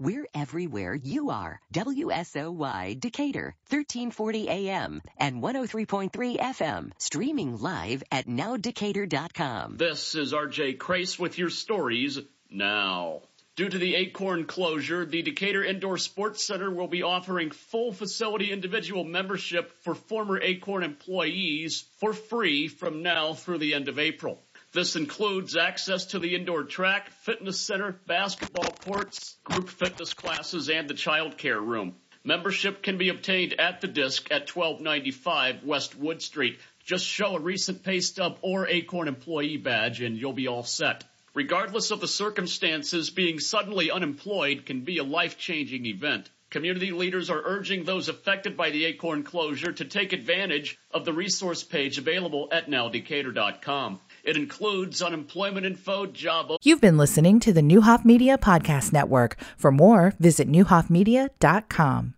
We're 0.01 0.27
everywhere 0.35 0.93
you 0.93 1.31
are. 1.31 1.61
WSOY 1.73 2.99
Decatur, 2.99 3.55
1340 3.71 4.49
AM 4.49 5.01
and 5.19 5.41
103.3 5.41 6.37
FM. 6.37 6.91
Streaming 6.99 7.61
live 7.61 8.03
at 8.11 8.27
nowdecatur.com. 8.27 9.77
This 9.77 10.17
is 10.17 10.33
RJ 10.33 10.79
Crace 10.79 11.17
with 11.17 11.39
your 11.39 11.51
stories 11.51 12.19
now. 12.51 13.23
Due 13.55 13.69
to 13.69 13.79
the 13.79 13.95
Akorn 13.95 14.49
closure, 14.49 15.07
the 15.07 15.23
Decatur 15.23 15.63
Indoor 15.63 15.97
Sports 15.97 16.45
Center 16.45 16.73
will 16.73 16.89
be 16.89 17.05
offering 17.05 17.53
full 17.53 17.93
facility 17.93 18.51
individual 18.51 19.05
membership 19.05 19.71
for 19.85 19.95
former 19.95 20.41
Akorn 20.41 20.83
employees 20.83 21.85
for 21.99 22.13
free 22.13 22.67
from 22.67 23.05
now 23.05 23.35
through 23.35 23.59
the 23.59 23.75
end 23.75 23.87
of 23.87 24.01
April. 24.01 24.43
This 24.75 24.97
includes 24.97 25.57
access 25.57 26.07
to 26.07 26.19
the 26.19 26.35
indoor 26.35 26.65
track, 26.65 27.09
fitness 27.23 27.61
center, 27.61 27.93
basketball 28.09 28.73
courts, 28.85 29.37
group 29.45 29.69
fitness 29.69 30.13
classes, 30.15 30.69
and 30.69 30.91
the 30.91 30.95
child 30.95 31.39
care 31.39 31.61
room. 31.61 31.95
Membership 32.25 32.83
can 32.83 32.99
be 32.99 33.09
obtained 33.09 33.55
at 33.61 33.81
the 33.81 33.87
disc 33.87 34.27
at 34.33 34.51
1295 34.51 35.63
West 35.63 35.95
Wood 35.97 36.21
Street. 36.23 36.59
Just 36.85 37.07
show 37.07 37.37
a 37.37 37.41
recent 37.41 37.85
pay 37.85 38.01
stub 38.01 38.39
or 38.43 38.67
Akorn 38.67 39.07
employee 39.07 39.59
badge 39.59 40.01
and 40.01 40.19
you'll 40.19 40.33
be 40.33 40.49
all 40.49 40.65
set. 40.65 41.05
Regardless 41.35 41.93
of 41.93 42.01
the 42.01 42.09
circumstances, 42.09 43.11
being 43.11 43.39
suddenly 43.39 43.93
unemployed 43.93 44.67
can 44.67 44.81
be 44.81 44.99
a 44.99 45.05
life-changing 45.05 45.87
event. 45.87 46.29
Community 46.51 46.91
leaders 46.91 47.31
are 47.31 47.43
urging 47.45 47.85
those 47.85 48.09
affected 48.09 48.57
by 48.57 48.71
the 48.71 48.93
Akorn 48.93 49.25
closure 49.25 49.73
to 49.73 49.85
take 49.85 50.13
advantage 50.13 50.77
of 50.91 51.05
the 51.05 51.13
resource 51.13 51.63
page 51.63 51.99
available 51.99 52.49
at 52.51 52.69
nowdecatur.com. 52.69 54.01
It 54.25 54.37
includes 54.37 55.03
unemployment 55.03 55.67
info, 55.67 56.07
job. 56.07 56.51
You've 56.63 56.81
been 56.81 56.97
listening 56.99 57.41
to 57.41 57.53
the 57.53 57.61
Neuhoff 57.61 58.05
Media 58.05 58.39
Podcast 58.39 58.93
Network. 58.93 59.37
For 59.57 59.71
more, 59.71 60.15
visit 60.19 60.49
neuhoffmedia.com. 60.49 62.13